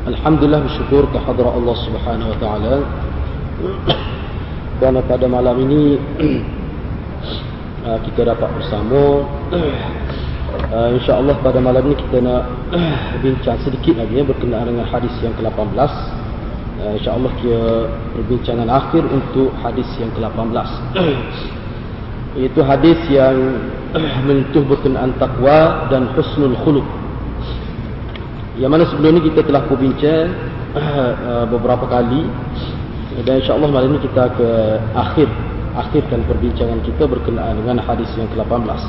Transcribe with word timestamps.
Alhamdulillah 0.00 0.64
bersyukur 0.64 1.04
kehadrat 1.12 1.52
Allah 1.52 1.76
Subhanahu 1.84 2.32
wa 2.32 2.38
taala. 2.40 2.74
Kerana 4.80 5.04
pada 5.04 5.28
malam 5.28 5.60
ini 5.68 6.00
kita 8.08 8.32
dapat 8.32 8.48
bersama 8.56 9.28
insya-Allah 10.96 11.36
pada 11.44 11.60
malam 11.60 11.84
ini 11.84 12.00
kita 12.00 12.16
nak 12.16 12.48
bincang 13.20 13.60
sedikit 13.60 14.00
lagi 14.00 14.16
ya 14.16 14.24
berkenaan 14.24 14.72
dengan 14.72 14.88
hadis 14.88 15.12
yang 15.20 15.36
ke-18. 15.36 15.92
Insya-Allah 16.96 17.30
kita 17.44 17.60
perbincangan 18.16 18.68
akhir 18.72 19.04
untuk 19.04 19.52
hadis 19.60 19.88
yang 20.00 20.08
ke-18. 20.16 20.68
Itu 22.40 22.64
hadis 22.64 22.96
yang 23.12 23.36
menyentuh 24.24 24.64
berkenaan 24.64 25.12
takwa 25.20 25.92
dan 25.92 26.08
husnul 26.16 26.56
khuluq. 26.64 26.99
Yang 28.58 28.70
mana 28.70 28.84
sebelum 28.90 29.10
ini 29.14 29.30
kita 29.30 29.46
telah 29.46 29.62
berbincang 29.70 30.26
uh, 30.78 31.44
beberapa 31.46 31.86
kali 31.86 32.26
dan 33.22 33.42
insya-Allah 33.42 33.68
malam 33.70 33.94
ini 33.94 34.00
kita 34.06 34.32
ke 34.34 34.48
akhir 34.96 35.28
akhirkan 35.76 36.26
perbincangan 36.26 36.82
kita 36.82 37.06
berkenaan 37.06 37.62
dengan 37.62 37.78
hadis 37.78 38.10
yang 38.18 38.26
ke-18. 38.34 38.80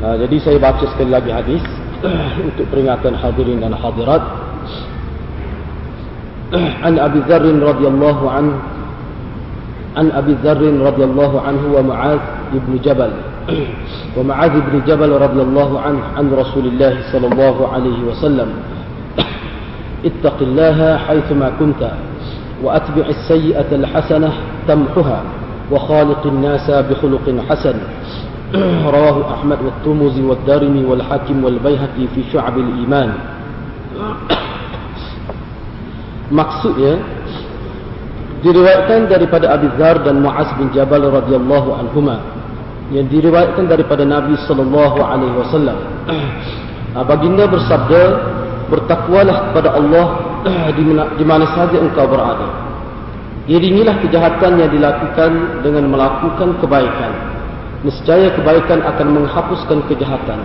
Uh, 0.00 0.16
jadi 0.26 0.36
saya 0.42 0.58
baca 0.58 0.84
sekali 0.88 1.10
lagi 1.14 1.30
hadis 1.30 1.62
untuk 2.48 2.66
peringatan 2.72 3.14
hadirin 3.14 3.62
dan 3.62 3.76
hadirat. 3.76 4.22
An 6.86 6.98
Abi 6.98 7.22
Dzar 7.30 7.46
radhiyallahu 7.46 8.24
an 8.26 8.46
An 9.94 10.06
Abi 10.10 10.34
Dzar 10.42 10.58
radhiyallahu 10.58 11.36
anhu 11.38 11.66
wa 11.78 11.82
Mu'adz 11.94 12.24
ibn 12.56 12.74
Jabal 12.82 13.29
ومعاذ 14.16 14.54
بن 14.60 14.74
جبل 14.86 15.10
رضي 15.12 15.42
الله 15.42 15.80
عنه 15.80 16.02
عن 16.16 16.32
رسول 16.32 16.66
الله 16.66 17.12
صلى 17.12 17.26
الله 17.26 17.56
عليه 17.68 17.98
وسلم. 18.08 18.48
اتق 20.08 20.36
الله 20.40 20.96
حيثما 20.96 21.52
كنت 21.58 21.82
وأتبع 22.62 23.06
السيئة 23.08 23.70
الحسنة 23.72 24.32
تمحها 24.68 25.20
وخالق 25.72 26.26
الناس 26.26 26.70
بخلق 26.70 27.26
حسن. 27.48 27.76
رواه 28.96 29.34
أحمد 29.34 29.58
والترمذي 29.64 30.22
والدارمي 30.22 30.84
والحاكم 30.84 31.44
والبيهقي 31.44 32.04
في 32.14 32.20
شعب 32.32 32.58
الإيمان. 32.58 33.10
maksudnya 36.30 37.02
diriwayatkan 38.40 39.10
daripada 39.10 39.52
Abi 39.52 39.68
Dzar 39.76 40.00
dan 40.06 40.22
Muaz 40.22 40.48
bin 40.56 40.72
Jabal 40.72 41.04
radhiyallahu 41.10 41.68
anhuma. 41.76 42.39
Yang 42.90 43.06
diriwayatkan 43.06 43.70
daripada 43.70 44.02
Nabi 44.02 44.34
sallallahu 44.50 44.98
alaihi 44.98 45.34
wasallam. 45.38 45.78
Baginda 47.06 47.46
bersabda, 47.46 48.02
"Bertakwalah 48.66 49.50
kepada 49.50 49.78
Allah 49.78 50.06
di 50.74 50.82
mana, 50.82 51.02
di 51.14 51.24
mana 51.26 51.46
saja 51.54 51.78
engkau 51.78 52.10
berada. 52.10 52.50
Iringilah 53.46 54.02
kejahatan 54.02 54.58
yang 54.58 54.70
dilakukan 54.74 55.62
dengan 55.62 55.86
melakukan 55.90 56.58
kebaikan. 56.58 57.12
Nescaya 57.86 58.34
kebaikan 58.34 58.82
akan 58.82 59.06
menghapuskan 59.22 59.86
kejahatan. 59.86 60.42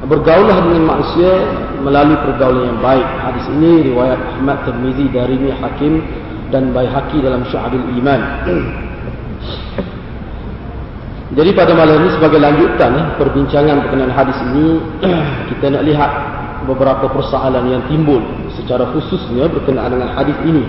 Bergaulah 0.00 0.64
dengan 0.64 0.96
manusia 0.96 1.42
melalui 1.82 2.18
pergaulan 2.22 2.70
yang 2.70 2.78
baik." 2.78 3.08
Hadis 3.26 3.46
ini 3.58 3.90
riwayat 3.90 4.38
Ahmad 4.38 4.62
Tirmizi, 4.62 5.10
Darimi, 5.10 5.50
Hakim 5.50 6.06
dan 6.54 6.70
Baihaqi 6.70 7.18
dalam 7.18 7.42
Syu'abul 7.50 7.98
Iman. 7.98 8.22
Jadi 11.30 11.54
pada 11.54 11.70
malam 11.78 12.02
ini 12.02 12.10
sebagai 12.10 12.42
lanjutan 12.42 12.90
eh, 12.90 13.06
perbincangan 13.14 13.86
berkenaan 13.86 14.10
hadis 14.10 14.34
ini 14.50 14.82
kita 15.54 15.70
nak 15.70 15.86
lihat 15.86 16.10
beberapa 16.66 17.06
persoalan 17.06 17.70
yang 17.70 17.82
timbul 17.86 18.18
secara 18.58 18.90
khususnya 18.90 19.46
berkenaan 19.46 19.94
dengan 19.94 20.10
hadis 20.10 20.34
ini. 20.42 20.66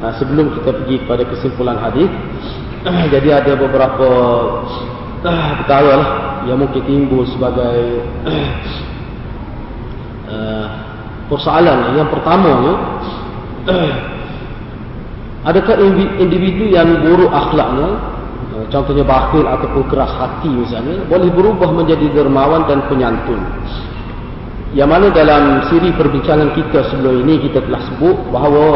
Nah, 0.00 0.16
sebelum 0.16 0.56
kita 0.56 0.70
pergi 0.80 0.96
kepada 1.04 1.28
kesimpulan 1.28 1.76
hadis, 1.76 2.08
jadi 3.12 3.44
ada 3.44 3.52
beberapa 3.52 4.08
perkara 5.60 5.92
lah 5.92 6.10
yang 6.48 6.56
mungkin 6.56 6.80
timbul 6.88 7.28
sebagai 7.28 8.00
uh, 10.32 10.66
persoalan. 11.28 12.00
Yang 12.00 12.08
pertamanya, 12.16 12.74
adakah 15.44 15.76
individu 16.16 16.64
yang 16.72 17.04
buruk 17.04 17.28
akhlaknya 17.28 18.16
contohnya 18.68 19.04
bakhil 19.04 19.44
ataupun 19.44 19.82
keras 19.88 20.12
hati 20.16 20.48
misalnya 20.48 21.04
boleh 21.08 21.28
berubah 21.32 21.70
menjadi 21.72 22.06
dermawan 22.12 22.64
dan 22.68 22.84
penyantun. 22.88 23.40
Yang 24.76 24.88
mana 24.92 25.06
dalam 25.08 25.42
siri 25.72 25.90
perbincangan 25.96 26.52
kita 26.52 26.92
sebelum 26.92 27.24
ini 27.24 27.40
kita 27.48 27.64
telah 27.64 27.80
sebut 27.88 28.16
bahawa 28.28 28.66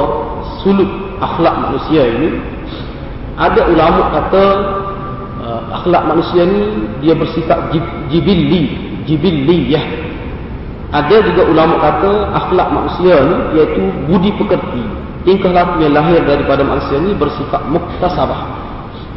suluk 0.65 0.89
akhlak 1.21 1.53
manusia 1.69 2.03
ini 2.09 2.29
ada 3.37 3.61
ulama 3.69 4.03
kata 4.09 4.45
uh, 5.45 5.63
akhlak 5.81 6.03
manusia 6.09 6.49
ini 6.49 6.63
dia 7.05 7.13
bersifat 7.13 7.77
jibilli 8.09 8.97
jibilli 9.05 9.77
ya 9.77 9.85
ada 10.93 11.17
juga 11.25 11.49
ulama 11.49 11.81
kata 11.81 12.13
akhlak 12.37 12.69
manusia 12.69 13.17
ini 13.17 13.37
iaitu 13.57 13.83
budi 14.13 14.31
pekerti. 14.37 14.85
Tingkah 15.25 15.55
laku 15.55 15.81
yang 15.81 15.97
lahir 15.97 16.21
daripada 16.27 16.61
manusia 16.61 17.01
ini 17.01 17.17
bersifat 17.17 17.65
muktasabah 17.73 18.52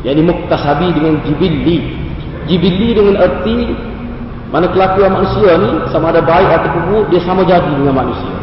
yang 0.06 0.22
muktasabi 0.22 0.94
dengan 0.94 1.18
jibilli. 1.26 1.98
Jibilli 2.46 2.94
dengan 2.94 3.18
erti 3.26 3.74
mana 4.54 4.70
kelakuan 4.70 5.18
manusia 5.18 5.58
ni 5.58 5.70
sama 5.90 6.14
ada 6.14 6.22
baik 6.22 6.46
atau 6.62 6.70
buruk 6.86 7.06
dia 7.10 7.20
sama 7.26 7.42
jadi 7.42 7.66
dengan 7.66 8.06
manusia. 8.06 8.38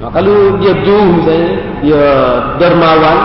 Nah, 0.00 0.08
kalau 0.14 0.56
dia 0.62 0.72
jauh 0.86 1.10
misalnya 1.18 1.52
dia 1.82 2.04
dermawan 2.62 3.18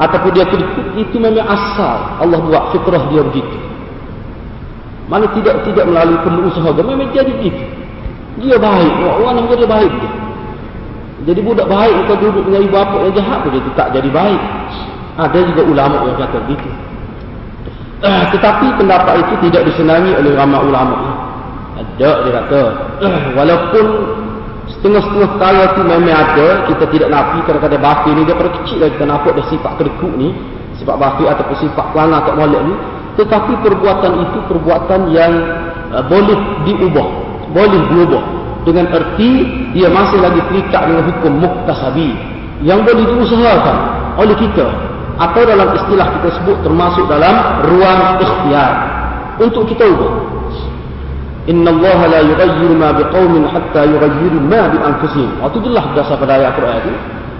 ataupun 0.00 0.30
dia 0.32 0.48
kedekut 0.48 0.86
itu 0.96 1.16
memang 1.20 1.44
asal. 1.44 2.16
Allah 2.16 2.40
buat 2.40 2.72
fitrah 2.72 3.04
dia 3.12 3.20
begitu. 3.20 3.56
Mana 5.06 5.28
tidak 5.36 5.62
tidak 5.68 5.84
melalui 5.86 6.18
perlu 6.24 6.48
usaha 6.48 6.72
dia 6.72 6.82
memang 6.82 7.12
jadi 7.12 7.30
begitu. 7.36 7.62
Dia 8.40 8.56
baik 8.56 8.92
orang 9.04 9.44
yang 9.44 9.52
dia 9.52 9.68
baik. 9.68 9.92
Dia 10.00 10.08
jadi 11.28 11.40
budak 11.44 11.68
baik 11.68 11.94
kalau 12.08 12.18
duduk 12.24 12.44
dengan 12.48 12.60
ibu 12.64 12.72
bapa 12.72 12.96
yang 13.04 13.14
jahat 13.20 13.38
pun 13.44 13.50
dia 13.52 13.72
tak 13.76 13.88
jadi 13.92 14.08
baik 14.08 14.42
ada 15.16 15.38
juga 15.48 15.62
ulama 15.64 15.96
yang 16.04 16.16
kata 16.20 16.36
begitu. 16.44 16.68
Uh, 18.04 18.28
tetapi 18.28 18.76
pendapat 18.76 19.24
itu 19.24 19.34
tidak 19.48 19.72
disenangi 19.72 20.12
oleh 20.12 20.36
ramai 20.36 20.60
ulama. 20.60 20.96
Ada 21.76 22.10
dia 22.28 22.32
kata, 22.44 22.60
uh, 23.00 23.20
walaupun 23.32 23.84
setengah-setengah 24.68 25.30
kaya 25.40 25.62
itu 25.72 25.80
memang 25.80 26.12
ada, 26.12 26.48
kita 26.68 26.84
tidak 26.92 27.08
nafi 27.08 27.38
kadang-kadang 27.48 27.80
bakir 27.80 28.12
ni 28.12 28.22
dia 28.28 28.36
kecil 28.36 28.76
lagi 28.84 28.92
kita 29.00 29.06
nampak 29.08 29.32
dia 29.32 29.44
sifat 29.48 29.72
kedekut 29.80 30.12
ni, 30.20 30.36
sifat 30.76 30.96
bakir 31.00 31.24
ataupun 31.32 31.56
sifat 31.56 31.86
pelanggar 31.96 32.20
tak 32.28 32.36
molek 32.36 32.60
ni, 32.68 32.74
tetapi 33.16 33.52
perbuatan 33.64 34.12
itu 34.28 34.38
perbuatan 34.52 35.00
yang 35.16 35.32
uh, 35.96 36.04
boleh 36.04 36.36
diubah, 36.68 37.08
boleh 37.56 37.80
diubah 37.96 38.24
dengan 38.68 38.92
erti 38.92 39.30
dia 39.72 39.88
masih 39.88 40.20
lagi 40.20 40.42
terikat 40.52 40.84
dengan 40.84 41.04
hukum 41.08 41.32
muktasabi 41.40 42.12
yang 42.60 42.84
boleh 42.84 43.04
diusahakan 43.08 43.76
oleh 44.20 44.36
kita 44.36 44.85
atau 45.16 45.42
dalam 45.48 45.72
istilah 45.72 46.06
kita 46.20 46.28
sebut 46.40 46.56
termasuk 46.60 47.04
dalam 47.08 47.64
ruang 47.64 48.20
ikhtiar 48.20 48.72
untuk 49.40 49.64
kita 49.72 49.88
ubah. 49.88 50.12
Inna 51.46 51.70
Allah 51.72 51.98
la 52.10 52.20
yughayyiru 52.26 52.74
ma 52.74 52.90
biqaumin 52.92 53.48
hatta 53.48 53.86
yughayyiru 53.86 54.38
ma 54.44 54.68
bi 54.68 54.78
anfusihim. 54.82 55.30
Itu 55.40 55.58
jelas 55.64 55.84
berdasar 55.94 56.20
pada 56.20 56.32
ayat 56.36 56.52
Quran 56.58 56.76
itu 56.84 56.92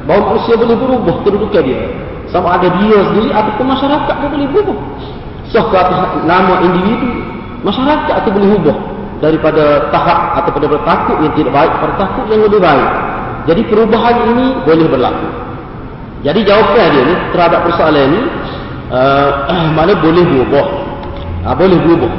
bahawa 0.06 0.22
manusia 0.32 0.54
boleh 0.54 0.76
berubah 0.78 1.14
kedudukan 1.26 1.62
dia. 1.66 1.82
Sama 2.30 2.58
ada 2.58 2.68
dia 2.80 2.98
sendiri 3.12 3.30
ataupun 3.34 3.66
masyarakat 3.66 4.14
pun 4.14 4.28
boleh 4.30 4.48
berubah. 4.54 4.78
Sehingga 5.50 5.78
atas 5.78 5.98
nama 6.26 6.54
individu, 6.64 7.08
masyarakat 7.66 8.14
itu 8.24 8.30
boleh 8.30 8.50
ubah 8.62 8.76
daripada 9.20 9.90
tahap 9.90 10.18
atau 10.42 10.50
daripada 10.60 10.82
takut 10.86 11.16
yang 11.20 11.32
tidak 11.34 11.52
baik 11.52 11.70
kepada 11.76 11.94
takut 12.00 12.24
yang 12.30 12.42
lebih 12.46 12.60
baik. 12.62 12.90
Jadi 13.46 13.62
perubahan 13.68 14.16
ini 14.32 14.46
boleh 14.64 14.86
berlaku. 14.90 15.45
Jadi 16.26 16.42
jawapan 16.42 16.86
dia 16.90 17.02
ni 17.06 17.14
terhadap 17.30 17.60
persoalan 17.70 18.02
ini 18.10 18.20
uh, 18.90 19.30
mana 19.78 19.94
boleh 19.94 20.26
berubah. 20.26 20.66
Ha, 21.46 21.54
boleh 21.54 21.78
berubah. 21.86 22.12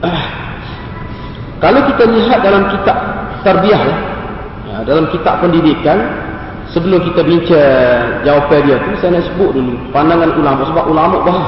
Uh, 0.00 0.08
kalau 1.62 1.80
kita 1.92 2.08
lihat 2.08 2.40
dalam 2.40 2.72
kitab 2.72 2.96
tarbiyah 3.44 3.82
ya. 3.84 3.96
ya. 4.64 4.76
dalam 4.88 5.12
kitab 5.12 5.44
pendidikan 5.44 6.08
sebelum 6.72 7.04
kita 7.04 7.20
bincang 7.20 8.24
jawapan 8.24 8.60
dia 8.64 8.76
tu 8.80 8.90
saya 9.00 9.20
nak 9.20 9.24
sebut 9.28 9.50
dulu 9.56 9.74
pandangan 9.92 10.30
ulama 10.36 10.62
sebab 10.68 10.84
ulama 10.88 11.16
bah 11.24 11.40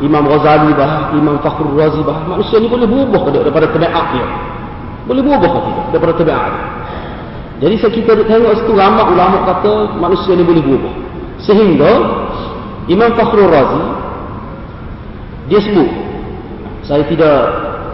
Imam 0.00 0.24
Ghazali 0.24 0.72
bah 0.72 1.12
Imam 1.12 1.36
Fakhrul 1.44 1.76
Razi 1.76 2.00
bah 2.00 2.24
manusia 2.24 2.56
ni 2.60 2.68
boleh 2.68 2.88
berubah 2.88 3.28
daripada 3.32 3.68
tabiat 3.68 4.06
dia 4.12 4.26
boleh 5.04 5.22
berubah 5.22 5.52
daripada 5.92 6.12
tabiat 6.16 6.48
dia 6.48 6.62
jadi 7.62 7.74
saya 7.78 7.92
kita 7.94 8.12
tengok 8.26 8.52
situ 8.58 8.72
lama 8.74 9.02
ulama 9.10 9.46
kata 9.46 9.98
manusia 9.98 10.32
ni 10.34 10.42
boleh 10.42 10.62
berubah 10.62 10.94
sehingga 11.42 11.92
Imam 12.90 13.10
Fakhrul 13.14 13.50
Razi 13.50 13.84
dia 15.50 15.60
sebut 15.60 15.90
saya 16.84 17.04
tidak 17.08 17.38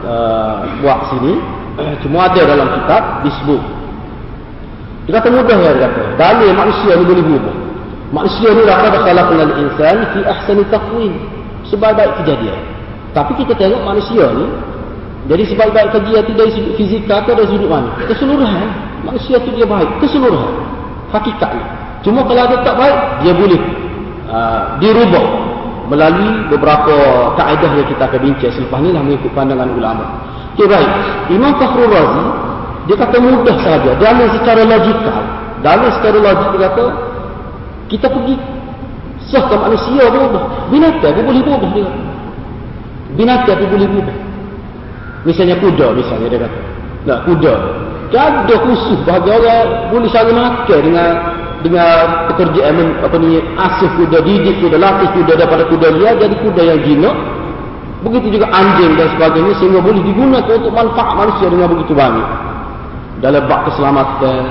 uh, 0.06 0.66
buat 0.80 1.00
sini 1.12 1.32
cuma 2.06 2.30
ada 2.30 2.42
dalam 2.46 2.68
kitab 2.80 3.02
disebut 3.26 3.62
dia 5.10 5.18
kata 5.18 5.28
mudah 5.34 5.58
ya 5.58 5.70
dia 5.74 5.90
kata. 5.90 6.02
Dalil 6.14 6.54
manusia 6.54 6.92
ni 6.94 7.02
boleh 7.02 7.24
berubah. 7.26 7.54
Manusia 8.14 8.48
ni 8.54 8.62
laqad 8.62 8.94
khalaqnal 9.02 9.54
insan 9.58 9.98
fi 10.14 10.20
ahsani 10.22 10.62
taqwim. 10.70 11.12
Sebaik-baik 11.66 12.22
kejadian. 12.22 12.60
Tapi 13.10 13.34
kita 13.42 13.58
tengok 13.58 13.82
manusia 13.82 14.30
ni 14.38 14.46
jadi 15.26 15.42
sebaik-baik 15.50 15.90
kejadian 15.98 16.22
tidak 16.30 16.36
dari 16.38 16.50
sudut 16.54 16.72
fizikal 16.78 17.18
atau 17.26 17.34
dari 17.34 17.48
sudut 17.50 17.68
mana? 17.68 17.90
Keseluruhan. 18.06 18.68
Manusia 19.05 19.37
tu 19.41 19.50
dia 19.55 19.67
baik. 19.67 19.88
Keseluruhan. 20.05 20.55
Hakikatnya. 21.11 21.67
Cuma 22.00 22.25
kalau 22.25 22.43
ada 22.49 22.56
tak 22.64 22.75
baik, 22.81 22.99
dia 23.20 23.32
boleh 23.37 23.61
uh, 24.31 24.81
dirubah 24.81 25.26
melalui 25.91 26.47
beberapa 26.49 26.94
kaedah 27.35 27.70
yang 27.76 27.88
kita 27.91 28.02
akan 28.06 28.20
bincang 28.23 28.52
selepas 28.55 28.79
ni 28.79 28.94
lah 28.94 29.02
mengikut 29.02 29.32
pandangan 29.35 29.69
ulama. 29.75 30.05
Okay, 30.55 30.70
baik. 30.70 30.91
Imam 31.35 31.52
Fakhrul 31.58 31.91
Razi 31.91 32.26
dia 32.88 32.97
kata 32.97 33.17
mudah 33.20 33.56
saja. 33.61 33.91
Dalam 33.99 34.26
secara 34.35 34.62
logikal. 34.64 35.23
Dalam 35.61 35.88
secara 35.94 36.19
logik 36.19 36.49
dia 36.56 36.61
kata. 36.70 36.85
Kita 37.91 38.06
pergi. 38.08 38.37
Sahkan 39.29 39.58
manusia 39.61 40.05
berubah. 40.08 40.70
Binatang 40.73 41.12
pun 41.14 41.23
boleh 41.29 41.43
berubah 41.44 41.70
dia. 41.76 41.91
Binatang 43.14 43.56
pun 43.61 43.69
boleh 43.69 43.88
berubah. 43.91 44.17
Misalnya 45.29 45.56
kuda 45.61 45.87
misalnya 45.93 46.26
dia 46.32 46.41
kata. 46.49 46.61
Nah 47.06 47.19
kuda. 47.25 47.55
Ada 48.11 48.55
khusus 48.67 48.99
bahagia 49.06 49.38
orang 49.38 49.67
boleh 49.94 50.11
saling 50.11 50.35
makan 50.35 50.81
dengan 50.82 51.11
dengan 51.62 52.26
pekerjaan 52.32 52.75
apa 53.05 53.17
ni 53.23 53.38
asuh 53.55 53.91
kuda, 54.02 54.19
didik 54.26 54.58
kuda, 54.58 54.76
latih 54.81 55.08
kuda 55.14 55.38
daripada 55.38 55.62
kuda 55.70 55.88
liar 55.94 56.19
jadi 56.19 56.35
kuda 56.43 56.62
yang 56.75 56.81
jinak. 56.82 57.17
Begitu 58.00 58.41
juga 58.41 58.49
anjing 58.50 58.97
dan 58.97 59.12
sebagainya 59.14 59.52
sehingga 59.61 59.79
boleh 59.85 60.00
digunakan 60.00 60.55
untuk 60.56 60.73
manfaat 60.73 61.14
manusia 61.20 61.47
dengan 61.52 61.69
begitu 61.69 61.93
banyak 61.93 62.29
dalam 63.20 63.44
bak 63.47 63.69
keselamatan 63.69 64.43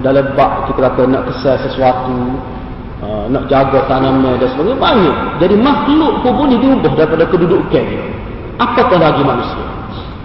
dalam 0.00 0.24
bak 0.36 0.68
kita 0.68 0.80
kata 0.92 1.02
nak 1.08 1.22
kesal 1.28 1.56
sesuatu 1.68 2.16
uh, 3.04 3.24
nak 3.28 3.48
jaga 3.48 3.84
tanaman 3.88 4.40
dan 4.40 4.48
sebagainya 4.52 4.80
banyak 4.80 5.16
jadi 5.40 5.54
makhluk 5.60 6.12
pun 6.24 6.32
boleh 6.36 6.58
diubah 6.60 6.92
daripada 6.96 7.24
kedudukan 7.28 7.84
dia 7.84 8.04
apatah 8.60 8.98
lagi 9.00 9.22
manusia 9.24 9.64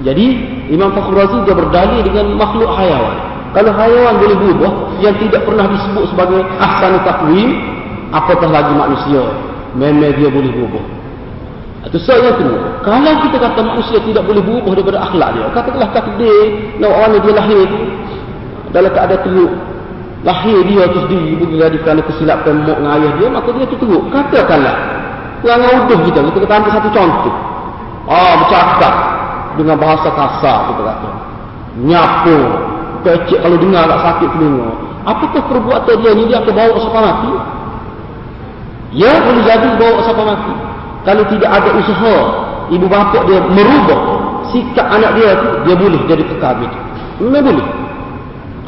jadi 0.01 0.25
Imam 0.73 0.93
Fakhr 0.97 1.13
Razi 1.13 1.37
dia 1.45 1.55
berdalil 1.55 2.01
dengan 2.05 2.33
makhluk 2.37 2.69
hayawan 2.73 3.17
kalau 3.51 3.71
hayawan 3.75 4.15
boleh 4.17 4.37
berubah 4.37 4.71
yang 5.03 5.15
tidak 5.19 5.43
pernah 5.43 5.67
disebut 5.67 6.03
sebagai 6.09 6.39
ahsan 6.61 7.01
takwim 7.03 7.49
apatah 8.15 8.49
lagi 8.49 8.73
manusia 8.73 9.23
memang 9.75 10.13
dia 10.15 10.29
boleh 10.31 10.51
berubah 10.51 10.83
itu 11.81 11.97
soal 12.05 12.21
yang 12.21 12.37
kedua. 12.37 12.77
Kalau 12.85 13.13
kita 13.25 13.37
kata 13.41 13.59
manusia 13.65 13.97
tidak 14.05 14.23
boleh 14.29 14.41
berubah 14.45 14.71
daripada 14.77 14.99
akhlak 15.01 15.29
dia. 15.33 15.45
Katakanlah 15.49 15.89
takdir. 15.97 16.45
Nak 16.77 16.91
orang 16.93 17.17
dia 17.25 17.33
lahir. 17.33 17.69
Dalam 18.69 18.91
keadaan 18.93 19.21
teruk. 19.25 19.51
Lahir 20.21 20.57
dia 20.69 20.83
tu 20.93 20.99
sendiri. 21.09 21.41
Boleh 21.41 21.57
jadi 21.57 21.77
kerana 21.81 22.01
kesilapan 22.05 22.55
mak 22.69 22.77
dengan 22.77 22.91
ayah 23.01 23.11
dia. 23.17 23.27
Maka 23.33 23.49
dia 23.57 23.65
teruk. 23.65 24.03
Katakanlah. 24.13 24.75
Yang 25.41 25.59
udah 25.89 25.99
kita. 26.05 26.19
Kita 26.21 26.45
kata 26.45 26.53
ambil 26.61 26.71
satu 26.77 26.89
contoh. 26.93 27.35
Ah, 28.05 28.33
bercakap. 28.45 28.93
Dengan 29.59 29.75
bahasa 29.75 30.07
kasar 30.11 30.57
kita 30.71 30.81
kata. 30.85 31.09
Nyapu. 31.81 32.37
Pecik 33.01 33.39
kalau 33.41 33.57
dengar 33.57 33.89
tak 33.89 33.99
sakit 34.05 34.29
telinga. 34.37 34.69
Apakah 35.01 35.41
perbuatan 35.49 35.95
dia 36.05 36.11
ni 36.13 36.29
dia 36.29 36.37
akan 36.37 36.53
bawa 36.53 36.75
sampai 36.77 37.01
mati? 37.01 37.33
Ya 38.93 39.11
boleh 39.25 39.41
jadi 39.41 39.67
bawa 39.81 39.99
sampai 40.05 40.25
mati 40.29 40.53
kalau 41.05 41.23
tidak 41.29 41.49
ada 41.49 41.69
usaha 41.73 42.15
ibu 42.69 42.85
bapa 42.85 43.25
dia 43.25 43.41
merubah 43.49 44.01
sikap 44.53 44.85
anak 44.85 45.17
dia 45.17 45.33
tu 45.37 45.49
dia 45.65 45.75
boleh 45.75 46.01
jadi 46.05 46.23
kekal 46.25 46.53
begitu 46.61 46.79
memang 47.21 47.41
boleh 47.49 47.67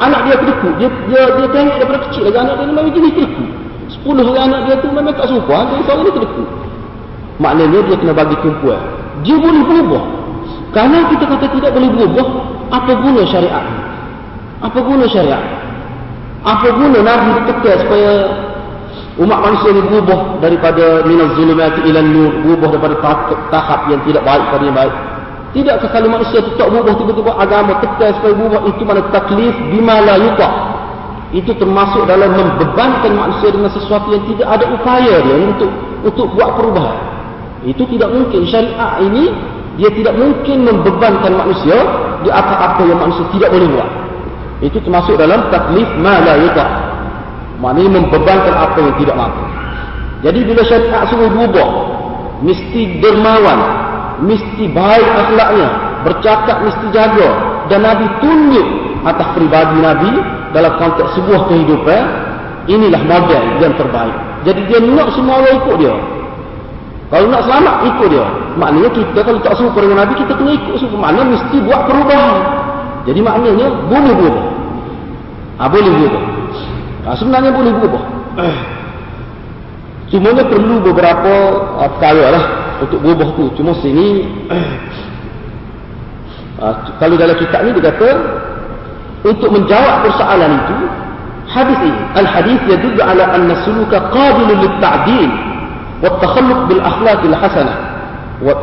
anak 0.02 0.20
dia 0.26 0.36
kedekut 0.42 0.74
dia, 0.82 0.90
dia 1.10 1.22
dia 1.38 1.48
tengok 1.54 1.76
daripada 1.78 2.00
kecil 2.10 2.24
lagi 2.26 2.38
anak 2.42 2.54
dia 2.58 2.66
memang 2.74 2.86
jadi 2.90 3.10
kedekut 3.14 3.50
sepuluh 3.94 4.24
hari 4.26 4.40
anak 4.42 4.60
dia 4.66 4.76
tu 4.82 4.88
memang 4.90 5.14
tak 5.14 5.28
suka 5.30 5.58
dia 5.70 6.12
kedekut 6.18 6.50
maknanya 7.38 7.80
dia 7.86 7.96
kena 7.98 8.14
bagi 8.18 8.36
tumpuan 8.42 8.82
dia 9.22 9.36
boleh 9.38 9.62
berubah 9.62 10.04
kalau 10.74 11.02
kita 11.14 11.24
kata 11.30 11.46
tidak 11.54 11.72
boleh 11.78 11.90
berubah 11.94 12.28
apa 12.74 12.92
guna 12.98 13.22
syariat? 13.30 13.66
Apa 14.66 14.80
guna 14.82 15.06
syariat? 15.06 15.44
Apa 16.42 16.68
guna 16.74 17.00
Nabi 17.06 17.46
tekan 17.46 17.78
supaya 17.86 18.12
umat 19.22 19.40
manusia 19.46 19.70
ini 19.70 19.82
berubah 19.86 20.42
daripada 20.42 21.06
minaz 21.06 21.30
zulumati 21.38 21.80
ila 21.86 22.02
nur 22.02 22.34
berubah 22.42 22.68
daripada 22.74 22.96
tahap 23.54 23.86
yang 23.94 24.02
tidak 24.10 24.26
baik 24.26 24.46
pada 24.50 24.64
yang 24.66 24.74
baik? 24.74 24.96
Tidak 25.54 25.76
sekali 25.86 26.08
manusia 26.10 26.42
tetap 26.42 26.68
berubah 26.74 26.94
tiba-tiba 26.98 27.32
agama 27.38 27.78
tekan 27.78 28.12
supaya 28.18 28.34
berubah 28.34 28.62
itu 28.74 28.82
mana 28.82 29.02
taklif 29.14 29.54
bima 29.70 30.02
la 30.02 30.18
yuta 30.18 30.50
itu 31.34 31.50
termasuk 31.58 32.06
dalam 32.10 32.34
membebankan 32.34 33.14
manusia 33.14 33.54
dengan 33.54 33.70
sesuatu 33.74 34.10
yang 34.10 34.26
tidak 34.34 34.48
ada 34.58 34.66
upaya 34.74 35.22
dia 35.22 35.38
untuk 35.38 35.70
untuk 36.02 36.26
buat 36.34 36.58
perubahan. 36.58 36.98
Itu 37.62 37.86
tidak 37.94 38.10
mungkin. 38.10 38.42
Syariat 38.50 39.02
ini 39.06 39.53
dia 39.78 39.90
tidak 39.90 40.14
mungkin 40.16 40.58
membebankan 40.70 41.34
manusia 41.34 41.78
di 42.22 42.30
atas 42.30 42.58
apa 42.58 42.82
yang 42.86 43.00
manusia 43.02 43.26
tidak 43.34 43.50
boleh 43.50 43.68
buat 43.74 43.90
itu 44.64 44.78
termasuk 44.80 45.20
dalam 45.20 45.52
taklif 45.52 45.90
ma 46.00 46.24
la 46.24 46.36
yuta 46.40 46.66
Maknanya 47.64 47.90
membebankan 47.96 48.56
apa 48.60 48.78
yang 48.84 48.96
tidak 49.00 49.16
mampu. 49.16 49.44
Jadi 50.20 50.40
bila 50.44 50.62
syariat 50.68 51.08
suruh 51.08 51.32
berubah, 51.32 51.70
mesti 52.44 53.00
dermawan, 53.00 53.60
mesti 54.28 54.68
baik 54.68 55.10
akhlaknya, 55.16 55.68
bercakap 56.04 56.60
mesti 56.60 56.86
jaga. 56.92 57.30
Dan 57.72 57.88
Nabi 57.88 58.04
tunjuk 58.20 58.68
atas 59.08 59.28
pribadi 59.40 59.80
Nabi 59.80 60.12
dalam 60.52 60.76
konteks 60.76 61.16
sebuah 61.16 61.48
kehidupan, 61.48 62.02
inilah 62.68 63.00
model 63.08 63.44
yang 63.64 63.74
terbaik. 63.80 64.16
Jadi 64.44 64.60
dia 64.68 64.80
nak 64.84 65.16
semua 65.16 65.40
orang 65.40 65.56
ikut 65.64 65.76
dia. 65.80 65.96
Kalau 67.14 67.30
nak 67.30 67.46
selamat, 67.46 67.76
ikut 67.94 68.08
dia. 68.10 68.26
Maknanya 68.58 68.90
kita 68.90 69.20
kalau 69.22 69.38
tak 69.46 69.54
suka 69.62 69.86
dengan 69.86 70.02
Nabi, 70.02 70.18
kita 70.18 70.34
kena 70.34 70.50
ikut 70.58 70.82
suka. 70.82 70.98
Maknanya 70.98 71.38
mesti 71.38 71.62
buat 71.62 71.86
perubahan. 71.86 72.42
Jadi 73.06 73.20
maknanya 73.22 73.68
boleh 73.86 74.14
berubah. 74.18 74.46
Ha, 75.62 75.70
boleh 75.70 75.92
berubah. 75.94 76.24
Ha, 77.06 77.10
sebenarnya 77.14 77.54
boleh 77.54 77.70
berubah. 77.78 78.04
Cuma 80.10 80.34
dia 80.34 80.46
perlu 80.50 80.82
beberapa 80.82 81.34
uh, 81.78 81.90
perkara 81.98 82.34
lah 82.34 82.44
untuk 82.82 82.98
berubah 82.98 83.30
tu. 83.38 83.46
Cuma 83.62 83.78
sini, 83.78 84.26
uh, 84.50 84.74
kalau 86.98 87.14
dalam 87.14 87.38
kitab 87.38 87.62
ni 87.62 87.78
dia 87.78 87.94
kata, 87.94 88.10
untuk 89.22 89.54
menjawab 89.54 90.02
persoalan 90.02 90.66
itu, 90.66 90.78
hadis 91.46 91.78
ini, 91.78 92.02
al-hadis 92.18 92.60
yaduddu 92.74 93.06
ala 93.06 93.38
anna 93.38 93.54
suluka 93.62 94.02
qabilun 94.10 94.66
lit-ta'dil 94.66 95.53
bil 96.68 96.82
akhlaqil 96.84 97.36
hasanah. 97.36 97.78
Wa 98.44 98.54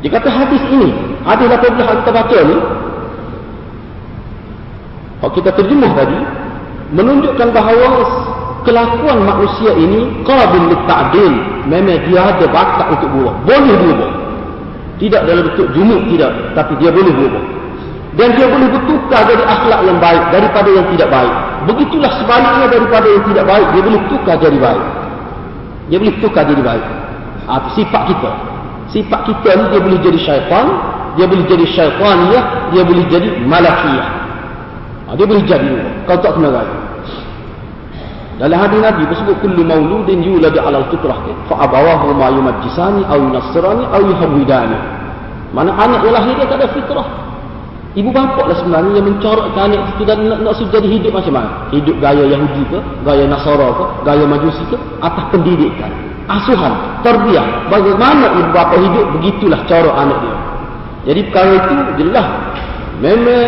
dia 0.00 0.10
kata 0.16 0.32
hadis 0.32 0.64
ini, 0.72 0.90
hadis 1.28 1.44
18 1.44 1.76
kita 1.76 2.10
baca 2.10 2.38
ni, 2.40 2.56
kalau 5.20 5.32
kita 5.36 5.50
terjemah 5.52 5.92
tadi 5.92 6.18
menunjukkan 6.96 7.48
bahawa 7.52 7.88
kelakuan 8.64 9.20
manusia 9.28 9.76
ini 9.76 10.24
qabil 10.24 10.72
lit'adil 10.72 11.34
memang 11.68 12.00
dia 12.08 12.20
ada 12.32 12.46
bakat 12.48 12.86
untuk 12.96 13.08
berubah. 13.12 13.34
Boleh 13.44 13.76
berubah. 13.76 14.10
Tidak 14.96 15.22
dalam 15.28 15.44
bentuk 15.52 15.68
jumuk 15.76 16.00
tidak. 16.16 16.32
Tapi 16.56 16.72
dia 16.80 16.90
boleh 16.92 17.12
berubah. 17.12 17.44
Dan 18.16 18.28
dia 18.40 18.46
boleh 18.48 18.68
bertukar 18.72 19.22
dari 19.28 19.44
akhlak 19.44 19.80
yang 19.84 19.98
baik 20.00 20.24
daripada 20.32 20.68
yang 20.72 20.86
tidak 20.96 21.08
baik. 21.12 21.34
Begitulah 21.68 22.12
sebaliknya 22.16 22.66
daripada 22.72 23.06
yang 23.06 23.24
tidak 23.28 23.44
baik 23.44 23.66
dia 23.76 23.82
boleh 23.84 24.00
tukar 24.08 24.36
jadi 24.40 24.56
baik 24.56 24.99
dia 25.90 25.98
boleh 25.98 26.14
tukar 26.22 26.46
jadi 26.46 26.62
baik 26.62 26.86
ha, 27.50 27.68
sifat 27.74 28.02
kita 28.08 28.30
sifat 28.94 29.20
kita 29.26 29.50
ni 29.58 29.64
dia 29.74 29.80
boleh 29.82 30.00
jadi 30.00 30.18
syaitan 30.22 30.66
dia 31.18 31.26
boleh 31.26 31.44
jadi 31.44 31.64
syaitaniyah 31.66 32.44
dia 32.70 32.82
boleh 32.86 33.04
jadi 33.10 33.28
malakiyah 33.44 34.20
Ha, 35.10 35.18
dia 35.18 35.26
boleh 35.26 35.42
jadi 35.42 35.74
kau 36.06 36.14
tak 36.22 36.38
kena 36.38 36.54
raya. 36.54 36.76
Dalam 38.38 38.62
hadis 38.62 38.78
Nabi 38.78 39.02
bersebut 39.10 39.42
kullu 39.42 39.66
mauludin 39.66 40.22
yulad 40.22 40.54
'ala 40.54 40.86
al-fitrah 40.86 41.18
fa 41.50 41.66
abawahu 41.66 42.14
ma 42.14 42.30
yumajjisani 42.30 43.02
aw 43.10 43.18
yunassirani 43.18 43.84
aw 43.90 44.00
yuhawidani. 44.06 44.78
Mana 45.50 45.74
anak 45.82 46.06
yang 46.06 46.14
lahir 46.14 46.32
dia 46.38 46.46
tak 46.46 46.62
ada 46.62 46.68
fitrah. 46.70 47.06
Ibu 47.90 48.14
bapa 48.14 48.46
lah 48.46 48.54
sebenarnya 48.54 49.02
yang 49.02 49.06
mencorokkan 49.10 49.66
anak 49.66 49.98
itu 49.98 50.06
dan 50.06 50.22
nak, 50.30 50.46
nak 50.46 50.54
jadi 50.54 50.86
hidup 50.86 51.10
macam 51.10 51.34
mana? 51.34 51.50
Hidup 51.74 51.98
gaya 51.98 52.22
Yahudi 52.22 52.62
ke, 52.70 52.78
gaya 53.02 53.26
Nasara 53.26 53.66
ke, 53.74 53.84
gaya 54.06 54.24
Majusi 54.30 54.62
ke, 54.70 54.78
atas 55.02 55.24
pendidikan, 55.34 55.90
asuhan, 56.30 56.70
terbiah. 57.02 57.66
Bagaimana 57.66 58.30
ibu 58.38 58.50
bapa 58.54 58.78
hidup, 58.78 59.06
begitulah 59.18 59.60
corok 59.66 59.94
anak 59.98 60.18
dia. 60.22 60.36
Jadi 61.10 61.20
perkara 61.34 61.52
itu 61.58 61.74
jelas. 62.06 62.26
Memang 63.02 63.42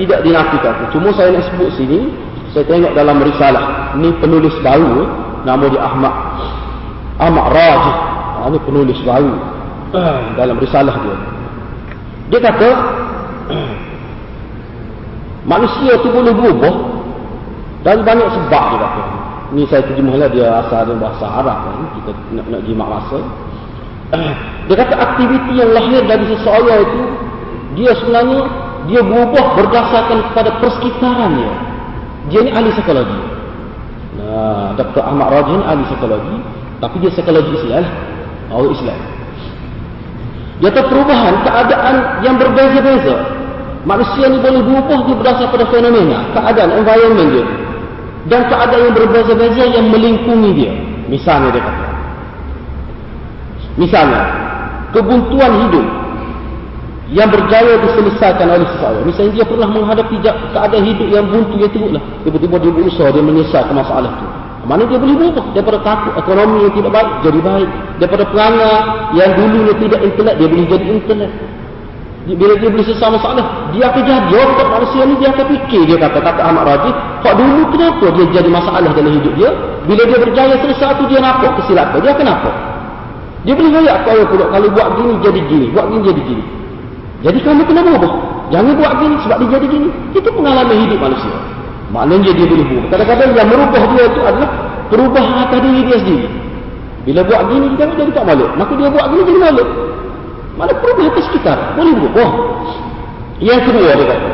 tidak 0.00 0.20
dinafikan. 0.24 0.74
Cuma 0.88 1.12
saya 1.12 1.36
nak 1.36 1.44
sebut 1.52 1.68
sini, 1.76 2.08
saya 2.56 2.64
tengok 2.64 2.96
dalam 2.96 3.20
risalah. 3.20 3.92
Ini 4.00 4.16
penulis 4.16 4.54
baru, 4.64 5.04
nama 5.44 5.64
dia 5.68 5.82
Ahmad. 5.84 6.14
Ahmad 7.20 7.46
Rajih. 7.52 7.96
Ini 8.48 8.58
penulis 8.64 8.98
baru. 9.04 9.34
dalam 10.34 10.56
risalah 10.58 10.96
dia. 11.06 11.16
Dia 12.32 12.38
kata, 12.40 12.68
manusia 15.44 15.92
tu 16.00 16.08
boleh 16.08 16.32
berubah 16.32 16.74
dan 17.84 18.00
banyak 18.00 18.28
sebab 18.32 18.62
dia 18.74 18.78
kata. 18.80 19.02
Ni 19.52 19.62
saya 19.68 19.84
terjemahlah 19.86 20.28
dia 20.32 20.48
asal 20.64 20.88
dari 20.88 20.98
bahasa 20.98 21.24
Arab 21.28 21.58
kan? 21.68 21.78
kita 22.00 22.10
nak, 22.34 22.46
nak 22.48 22.60
jimat 22.64 22.88
rasa 22.90 23.18
dia 24.66 24.76
kata 24.80 24.94
aktiviti 24.96 25.52
yang 25.60 25.70
lahir 25.70 26.00
dari 26.08 26.24
seseorang 26.32 26.80
itu 26.80 27.02
dia 27.76 27.90
sebenarnya 27.98 28.40
dia 28.88 29.00
berubah 29.00 29.46
berdasarkan 29.56 30.18
kepada 30.32 30.50
persekitarannya. 30.60 31.50
Dia 32.32 32.40
ni 32.40 32.50
ahli 32.52 32.72
psikologi. 32.72 33.20
Nah, 34.16 34.72
Dr. 34.80 35.02
Ahmad 35.04 35.28
Rajin 35.28 35.60
ahli 35.60 35.82
psikologi 35.88 36.36
tapi 36.80 36.96
dia 37.00 37.10
psikologi 37.12 37.52
Islam 37.64 37.84
orang 38.52 38.72
Islam 38.72 38.98
dia 40.62 40.70
tahu 40.70 40.86
perubahan 40.86 41.34
keadaan 41.42 41.96
yang 42.22 42.38
berbeza-beza 42.38 43.34
Manusia 43.84 44.32
ni 44.32 44.40
boleh 44.40 44.64
berubah 44.64 44.98
dia 45.04 45.14
berdasar 45.20 45.46
pada 45.52 45.68
fenomena, 45.68 46.32
keadaan, 46.32 46.80
environment 46.80 47.28
dia. 47.36 47.46
Dan 48.24 48.48
keadaan 48.48 48.80
yang 48.88 48.96
berbeza-beza 48.96 49.64
yang 49.76 49.86
melingkungi 49.92 50.50
dia. 50.56 50.72
Misalnya 51.04 51.52
dia 51.52 51.60
kata. 51.60 51.86
Misalnya, 53.76 54.22
kebuntuan 54.96 55.68
hidup 55.68 55.86
yang 57.12 57.28
berjaya 57.28 57.76
diselesaikan 57.84 58.48
oleh 58.48 58.64
seseorang. 58.72 59.04
Misalnya 59.04 59.32
dia 59.36 59.44
pernah 59.44 59.68
menghadapi 59.68 60.16
keadaan 60.24 60.84
hidup 60.88 61.08
yang 61.12 61.28
buntu, 61.28 61.60
dia 61.60 61.68
teruklah. 61.68 62.00
Tiba-tiba 62.24 62.56
dia 62.56 62.72
berusaha, 62.72 63.08
dia 63.12 63.20
menyelesaikan 63.20 63.74
masalah 63.76 64.08
itu. 64.16 64.26
Mana 64.64 64.82
dia 64.88 64.96
boleh 64.96 65.16
berubah? 65.16 65.44
Daripada 65.52 65.78
takut 65.84 66.12
ekonomi 66.16 66.64
yang 66.64 66.74
tidak 66.76 66.92
baik, 66.92 67.12
jadi 67.20 67.40
baik. 67.40 67.70
Daripada 68.00 68.24
perangai 68.32 68.76
yang 69.16 69.30
dulunya 69.36 69.74
tidak 69.76 70.00
intelek, 70.02 70.34
dia 70.40 70.48
boleh 70.48 70.66
jadi 70.66 70.86
intelek 70.88 71.32
bila 72.24 72.56
dia 72.56 72.72
boleh 72.72 72.84
selesai 72.88 73.20
masalah 73.20 73.68
dia 73.76 73.84
akan 73.92 74.00
jadi. 74.00 74.32
Orang 74.32 74.70
manusia 74.72 75.02
ni 75.04 75.14
dia 75.20 75.28
akan 75.28 75.44
fikir 75.44 75.80
dia 75.84 75.96
kata 76.00 76.18
kata 76.24 76.40
Ahmad 76.40 76.64
Raji. 76.64 76.90
Kok 77.20 77.34
dulu 77.36 77.62
kenapa 77.76 78.06
dia 78.16 78.24
jadi 78.40 78.48
masalah 78.48 78.80
dalam 78.80 79.12
hidup 79.12 79.32
dia? 79.36 79.50
Bila 79.84 80.02
dia 80.08 80.18
berjaya 80.24 80.56
selesai 80.64 80.90
tu 80.96 81.04
dia 81.12 81.20
nampak 81.20 81.52
kesilapan. 81.60 82.00
Dia 82.00 82.16
kenapa 82.16 82.50
dia 83.44 83.52
boleh 83.52 83.70
rayak 83.76 84.08
kalau 84.08 84.24
pula 84.32 84.44
kalau 84.48 84.68
buat 84.72 84.88
gini 84.96 85.12
jadi 85.20 85.40
gini. 85.44 85.66
Buat 85.76 85.86
gini 85.92 86.02
jadi 86.08 86.20
gini. 86.24 86.44
Jadi 87.28 87.38
kamu 87.44 87.62
kena 87.68 87.80
berubah. 87.84 88.12
Jangan 88.48 88.72
buat 88.72 88.92
gini 89.04 89.14
sebab 89.20 89.36
dia 89.44 89.48
jadi 89.60 89.66
gini. 89.68 89.88
Itu 90.16 90.28
pengalaman 90.32 90.76
hidup 90.80 90.98
manusia 91.04 91.36
maknanya 91.92 92.30
dia 92.32 92.46
boleh 92.46 92.64
berubah 92.68 92.88
kadang-kadang 92.92 93.30
yang 93.36 93.48
merubah 93.48 93.82
dia 93.92 94.02
itu 94.06 94.20
adalah 94.22 94.50
perubahan 94.88 95.34
atas 95.48 95.58
diri 95.60 95.80
dia 95.84 95.96
sendiri 96.00 96.28
bila 97.04 97.20
buat 97.28 97.40
gini 97.52 97.66
kita 97.76 97.82
jadi 97.98 98.12
tak 98.16 98.24
malu 98.24 98.46
maka 98.56 98.72
dia 98.76 98.88
buat 98.88 99.06
gini 99.12 99.22
jadi 99.28 99.40
malu 99.40 99.64
mana 100.54 100.72
perubahan 100.78 101.10
ke 101.10 101.20
sekitar? 101.30 101.74
Boleh 101.74 101.92
berubah. 101.98 102.28
Yang 103.42 103.60
kedua 103.70 103.90
dia 103.98 104.06
kata. 104.06 104.30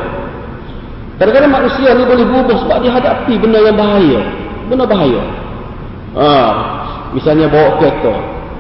Kadang-kadang 1.17 1.53
manusia 1.53 1.89
ni 1.97 2.05
boleh 2.05 2.25
berubah 2.29 2.57
sebab 2.65 2.77
dia 2.85 2.93
hadapi 2.93 3.35
benda 3.41 3.59
yang 3.65 3.77
bahaya. 3.77 4.21
Benda 4.69 4.85
bahaya. 4.85 5.21
Ha, 6.17 6.29
misalnya 7.17 7.49
bawa 7.49 7.81
kereta. 7.81 8.15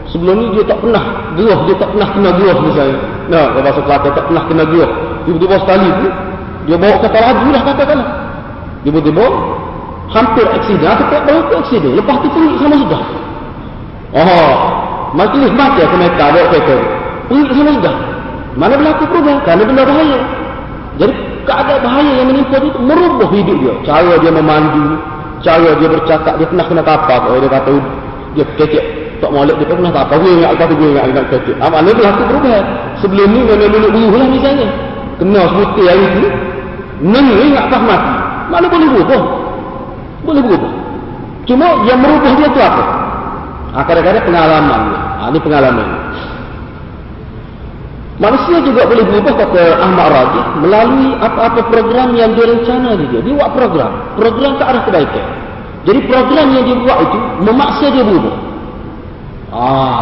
Sebelum 0.09 0.35
ni 0.41 0.47
dia 0.57 0.65
tak 0.65 0.81
pernah 0.81 1.05
geruh. 1.37 1.61
Dia 1.69 1.77
tak 1.77 1.89
pernah 1.93 2.09
kena 2.17 2.31
geruh 2.41 2.59
misalnya. 2.65 2.99
Nah, 3.29 3.45
kalau 3.53 3.63
bahasa 3.63 3.81
Kelantan 3.85 4.13
tak 4.17 4.25
pernah 4.25 4.45
kena 4.49 4.65
geruh. 4.65 4.91
Tiba-tiba 5.29 5.57
sekali 5.61 5.89
tu, 6.01 6.09
dia 6.65 6.77
bawa 6.81 6.95
kereta 7.05 7.19
laju 7.21 7.49
lah 7.53 7.63
katakanlah. 7.69 8.09
Tiba-tiba, 8.81 9.27
hampir 10.11 10.47
aksiden. 10.47 10.87
Atau 10.87 11.07
tak 11.09 11.23
ke 11.27 11.55
aksiden. 11.61 11.91
Lepas 11.97 12.17
tu 12.25 12.29
pergi 12.33 12.57
sama 12.59 12.77
sudah. 12.81 13.03
Oh, 14.11 14.53
majlis 15.15 15.55
mati 15.55 15.87
aku 15.87 15.95
mereka 15.95 16.35
bawa 16.35 16.51
kereta 16.51 16.77
Ingat 17.31 17.55
sama 17.55 17.73
sudah. 17.79 17.95
Mana 18.59 18.75
berlaku 18.75 19.07
perubahan? 19.07 19.39
Kerana 19.47 19.63
benda 19.63 19.83
bahaya. 19.87 20.19
Jadi 20.99 21.15
keadaan 21.47 21.81
bahaya 21.87 22.11
yang 22.19 22.29
menimpa 22.35 22.57
itu 22.59 22.79
merubah 22.83 23.29
hidup 23.31 23.57
dia. 23.63 23.75
Cara 23.87 24.19
dia 24.19 24.33
memandu, 24.35 24.99
cara 25.47 25.71
dia 25.79 25.89
bercakap, 25.89 26.35
dia 26.35 26.47
pernah 26.51 26.67
kena 26.67 26.83
tapak. 26.83 27.21
Oh, 27.31 27.39
dia 27.39 27.51
kata 27.51 27.71
dia 28.35 28.45
kecek. 28.59 28.85
Tak 29.23 29.31
molek 29.31 29.55
dia 29.63 29.69
pernah 29.71 29.93
tapak. 29.95 30.17
Gue 30.19 30.33
ingat 30.43 30.51
kata 30.59 30.73
gue 30.75 30.89
ingat 30.91 31.05
ingat 31.15 31.27
kecek. 31.31 31.57
Ah, 31.63 31.71
mana 31.71 31.95
berlaku 31.95 32.23
perubahan? 32.27 32.65
Sebelum 32.99 33.29
ni 33.31 33.41
memang 33.47 33.93
dulu 33.95 34.17
lah 34.19 34.29
misalnya. 34.33 34.69
Kena 35.23 35.41
sebutir 35.55 35.85
hari 35.87 36.05
itu. 36.19 36.29
Neng 37.01 37.27
ingat 37.31 37.65
pas 37.71 37.83
mati. 37.87 38.20
Mana 38.51 38.67
boleh 38.67 38.89
berubah? 38.91 39.23
Boleh 40.27 40.43
berubah. 40.43 40.73
Cuma 41.47 41.67
yang 41.87 41.99
merubah 42.03 42.31
dia 42.37 42.47
itu 42.51 42.61
apa? 42.61 42.85
Ah, 43.71 43.85
kadang-kadang 43.87 44.27
pengalaman. 44.27 44.83
Ah, 45.23 45.27
ini 45.31 45.39
pengalaman. 45.39 45.89
Manusia 48.21 48.61
juga 48.61 48.85
boleh 48.85 49.05
berubah 49.09 49.33
kata 49.33 49.81
Ahmad 49.81 50.13
Rajih 50.13 50.45
melalui 50.61 51.17
apa-apa 51.25 51.73
program 51.73 52.13
yang 52.13 52.37
dia 52.37 52.53
rencana 52.53 52.93
dia. 53.01 53.19
Dia 53.25 53.33
buat 53.33 53.51
program. 53.57 53.93
Program 54.21 54.61
ke 54.61 54.65
arah 54.67 54.83
kebaikan. 54.85 55.27
Jadi 55.89 56.01
program 56.05 56.47
yang 56.53 56.65
dia 56.69 56.77
buat 56.85 56.99
itu 57.01 57.19
memaksa 57.49 57.87
dia 57.89 58.05
berubah. 58.05 58.37
Ah, 59.55 60.01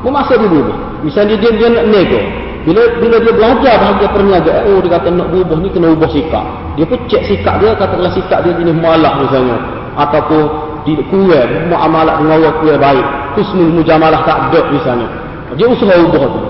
memaksa 0.00 0.40
dia 0.40 0.48
berubah. 0.48 0.76
Misalnya 1.04 1.36
dia 1.36 1.50
dia 1.52 1.68
nak 1.68 1.84
nego. 1.92 2.20
Bila 2.60 2.82
bila 3.00 3.16
dia 3.24 3.32
belajar 3.32 3.74
bahagia 3.80 4.08
perniagaan, 4.12 4.62
oh 4.68 4.78
dia 4.84 4.90
kata 5.00 5.08
nak 5.16 5.32
berubah 5.32 5.56
ni 5.64 5.68
kena 5.72 5.96
ubah 5.96 6.10
sikap. 6.12 6.44
Dia 6.76 6.84
pun 6.84 7.00
cek 7.08 7.22
sikap 7.24 7.56
dia, 7.56 7.72
katakanlah 7.72 8.12
sikap 8.12 8.44
dia 8.44 8.52
jenis 8.52 8.76
malak 8.76 9.16
misalnya. 9.16 9.56
Ataupun 9.96 10.42
tidak 10.84 11.08
kuat, 11.08 11.46
muamalah 11.72 12.20
dengan 12.20 12.36
orang 12.36 12.56
kuat 12.60 12.76
baik. 12.76 13.06
Husnul 13.40 13.72
mujamalah 13.80 14.20
tak 14.28 14.52
ada 14.52 14.60
misalnya. 14.68 15.08
Dia 15.56 15.66
usaha 15.72 15.94
ubah 16.04 16.24
tu. 16.28 16.40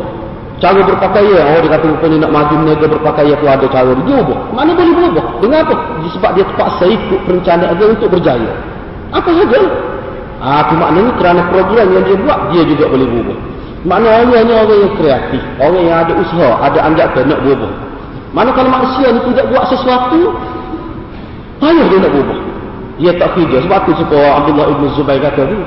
Cara 0.60 0.76
berpakaian, 0.84 1.44
oh 1.56 1.58
dia 1.64 1.70
kata 1.72 1.84
rupanya 1.88 2.16
nak 2.28 2.32
maju 2.36 2.54
mereka 2.68 2.84
berpakaian 2.84 3.36
tu 3.38 3.46
ada 3.46 3.66
cara 3.70 3.90
dia. 3.94 4.16
Ubah. 4.18 4.38
Mana 4.50 4.70
boleh 4.74 4.92
berubah? 4.92 5.24
Dengan 5.38 5.62
apa? 5.62 5.74
Sebab 6.10 6.30
dia 6.34 6.44
terpaksa 6.44 6.84
ikut 6.90 7.20
perencanaan 7.22 7.74
dia 7.78 7.86
untuk 7.86 8.08
berjaya. 8.10 8.50
Apa 9.14 9.30
saja? 9.30 9.60
Ah, 10.40 10.64
itu 10.64 10.74
maknanya 10.74 11.12
kerana 11.20 11.40
program 11.52 11.86
yang 11.92 12.04
dia 12.04 12.16
buat, 12.16 12.38
dia 12.50 12.62
juga 12.64 12.84
boleh 12.88 13.06
berubah. 13.06 13.38
Maknanya 13.80 14.28
orangnya 14.28 14.54
orang 14.60 14.80
yang 14.84 14.94
kreatif. 15.00 15.42
Orang 15.56 15.84
yang 15.84 15.98
ada 16.04 16.12
usaha, 16.16 16.50
ada 16.60 16.78
anjakan 16.84 17.24
nak 17.32 17.40
berubah. 17.44 17.72
Mana 18.30 18.50
kalau 18.52 18.70
manusia 18.70 19.06
ni 19.10 19.20
tidak 19.32 19.46
buat 19.50 19.64
sesuatu, 19.72 20.20
payah 21.58 21.86
dia 21.88 21.98
nak 21.98 22.12
berubah. 22.12 22.38
Dia 23.00 23.12
tak 23.16 23.32
kerja. 23.32 23.56
Sebab 23.64 23.78
tu 23.88 23.92
suka 23.96 24.18
Abdullah 24.20 24.66
Ibn 24.76 24.84
Zubair 24.92 25.24
kata 25.24 25.48
tu, 25.48 25.58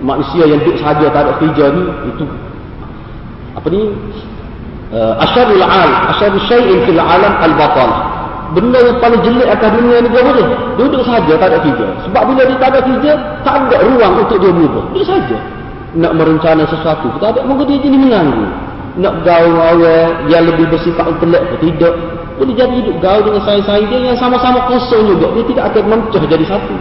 manusia 0.00 0.48
yang 0.48 0.64
duduk 0.64 0.80
saja 0.80 1.06
tak 1.12 1.28
ada 1.28 1.32
kerja 1.36 1.64
ni, 1.76 1.84
itu 2.08 2.24
apa 3.52 3.66
ni 3.68 3.82
uh, 4.96 5.14
asyarul 5.22 5.60
al 5.60 5.90
asyarul 6.16 6.44
syai'in 6.48 6.78
fil 6.88 7.00
alam 7.00 7.34
al 7.36 7.54
batal 7.56 7.90
benda 8.52 8.80
yang 8.80 8.98
paling 9.00 9.20
jelek 9.24 9.48
atas 9.48 9.70
dunia 9.76 10.00
ni 10.04 10.08
dia 10.12 10.22
boleh 10.24 10.46
duduk 10.76 11.02
saja 11.04 11.32
tak 11.36 11.48
ada 11.52 11.58
kerja 11.60 11.86
sebab 12.08 12.22
bila 12.28 12.42
dia 12.48 12.56
tak 12.60 12.68
ada 12.72 12.80
kerja 12.84 13.12
tak 13.44 13.54
ada 13.64 13.76
ruang 13.84 14.12
untuk 14.24 14.38
dia 14.40 14.50
berubah 14.52 14.84
duduk 14.92 15.06
saja 15.08 15.36
nak 15.92 16.12
merencana 16.16 16.64
sesuatu 16.64 17.12
tak 17.20 17.36
ada 17.36 17.40
mungkin 17.44 17.68
dia 17.68 17.78
jadi 17.84 17.96
mengganggu. 17.96 18.46
Nak 18.92 19.14
gaul 19.24 19.56
orang 19.56 20.28
yang 20.28 20.44
lebih 20.44 20.68
bersifat 20.68 21.08
intelek 21.16 21.42
pun 21.48 21.58
tidak 21.64 21.94
boleh 22.36 22.54
jadi 22.56 22.74
hidup 22.80 22.96
gaul 23.00 23.20
dengan 23.24 23.42
saya-saya 23.44 23.84
dia 23.88 23.98
yang 24.12 24.18
sama-sama 24.18 24.64
kosong 24.68 25.04
juga 25.16 25.32
dia 25.36 25.44
tidak 25.52 25.64
akan 25.72 25.84
mencah 25.88 26.22
jadi 26.28 26.44
satu. 26.48 26.76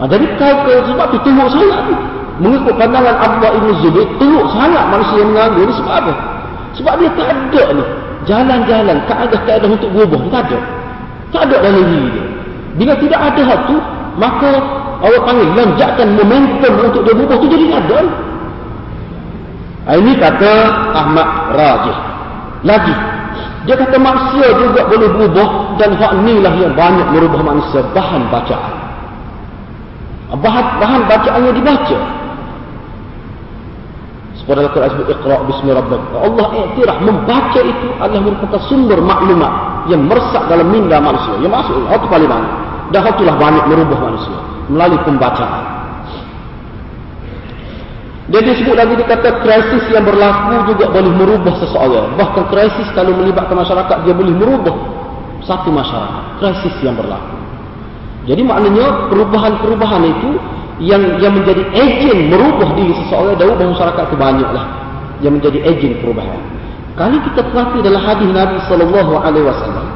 Ha, 0.00 0.02
jadi 0.08 0.24
kau 0.40 0.54
ke 0.64 0.74
sebab 0.88 1.08
itu 1.12 1.28
saya 1.28 1.78
tu 1.84 1.94
mengikut 2.40 2.74
pandangan 2.80 3.16
Abdullah 3.20 3.52
Ibn 3.52 3.68
Zubair 3.84 4.08
teruk 4.16 4.46
sangat 4.56 4.84
manusia 4.88 5.16
yang 5.20 5.30
menganggur 5.36 5.64
ni 5.68 5.74
sebab 5.76 5.94
apa? 6.00 6.12
sebab 6.78 6.94
dia 6.96 7.10
tak 7.18 7.28
ada 7.28 7.64
ni. 7.74 7.84
Jalan-jalan 8.28 8.98
keadaan-keadaan 9.08 9.72
untuk 9.74 9.90
berubah 9.96 10.20
tak 10.28 10.42
ada. 10.48 10.58
Tak 11.30 11.42
ada 11.48 11.56
dalam 11.62 11.84
diri 11.88 12.08
dia. 12.10 12.24
Bila 12.80 12.92
tidak 12.96 13.20
ada 13.20 13.42
hal 13.44 13.60
maka 14.16 14.50
Allah 15.00 15.20
panggil 15.24 15.48
lonjakan 15.56 16.08
momentum 16.12 16.72
untuk 16.84 17.00
dia 17.08 17.14
berubah 17.16 17.36
tu 17.40 17.48
jadi 17.48 17.66
ada 17.72 18.00
ini 19.96 20.12
kata 20.20 20.52
Ahmad 20.92 21.28
Rajih 21.56 21.98
lagi 22.68 22.94
dia 23.64 23.76
kata 23.76 23.96
manusia 23.96 24.46
juga 24.60 24.84
boleh 24.88 25.08
berubah 25.08 25.48
dan 25.80 25.96
hak 25.96 26.12
inilah 26.20 26.54
yang 26.60 26.72
banyak 26.76 27.06
merubah 27.16 27.40
manusia 27.40 27.80
bahan 27.96 28.28
bacaan 28.28 28.74
bahan, 30.36 30.66
bahan 30.78 31.02
bacaan 31.08 31.40
yang 31.48 31.56
dibaca 31.56 31.98
Seperti 34.40 34.72
Al-Quran 34.72 34.90
sebut 34.96 35.08
Iqra' 35.12 35.40
bismi. 35.52 35.68
Allah 35.68 36.48
iktiraf 36.48 36.98
membaca 37.04 37.60
itu 37.60 37.88
adalah 38.00 38.24
merupakan 38.24 38.60
sumber 38.72 38.96
maklumat 39.04 39.84
yang 39.92 40.08
meresap 40.08 40.48
dalam 40.48 40.72
minda 40.72 40.96
manusia. 40.96 41.36
Yang 41.44 41.60
masuk 41.60 41.76
itu 41.76 42.08
paling 42.08 42.24
banyak. 42.24 42.52
Dan 42.88 43.00
itulah 43.04 43.36
banyak 43.36 43.64
merubah 43.68 44.00
manusia 44.00 44.49
melalui 44.70 45.02
pembacaan. 45.02 45.82
Dia 48.30 48.46
disebut 48.46 48.78
lagi 48.78 48.94
dia 48.94 49.10
kata 49.10 49.42
krisis 49.42 49.90
yang 49.90 50.06
berlaku 50.06 50.70
juga 50.70 50.86
boleh 50.94 51.10
merubah 51.10 51.54
seseorang. 51.58 52.14
Bahkan 52.14 52.44
krisis 52.46 52.86
kalau 52.94 53.10
melibatkan 53.18 53.58
masyarakat 53.58 54.06
dia 54.06 54.14
boleh 54.14 54.30
merubah 54.30 54.76
satu 55.42 55.74
masyarakat. 55.74 56.38
Krisis 56.38 56.78
yang 56.86 56.94
berlaku. 56.94 57.34
Jadi 58.30 58.46
maknanya 58.46 59.10
perubahan-perubahan 59.10 60.02
itu 60.06 60.30
yang 60.78 61.02
yang 61.18 61.34
menjadi 61.34 61.66
ejen 61.74 62.30
merubah 62.30 62.70
diri 62.78 62.94
seseorang 63.04 63.34
ubah 63.34 63.66
masyarakat 63.74 64.02
itu 64.06 64.16
banyaklah 64.16 64.66
yang 65.20 65.32
menjadi 65.34 65.58
ejen 65.66 65.98
perubahan. 65.98 66.38
Kalau 66.94 67.18
kita 67.26 67.40
perhati 67.50 67.78
dalam 67.82 68.02
hadis 68.04 68.28
Nabi 68.30 68.56
sallallahu 68.70 69.12
alaihi 69.18 69.46
wasallam 69.46 69.86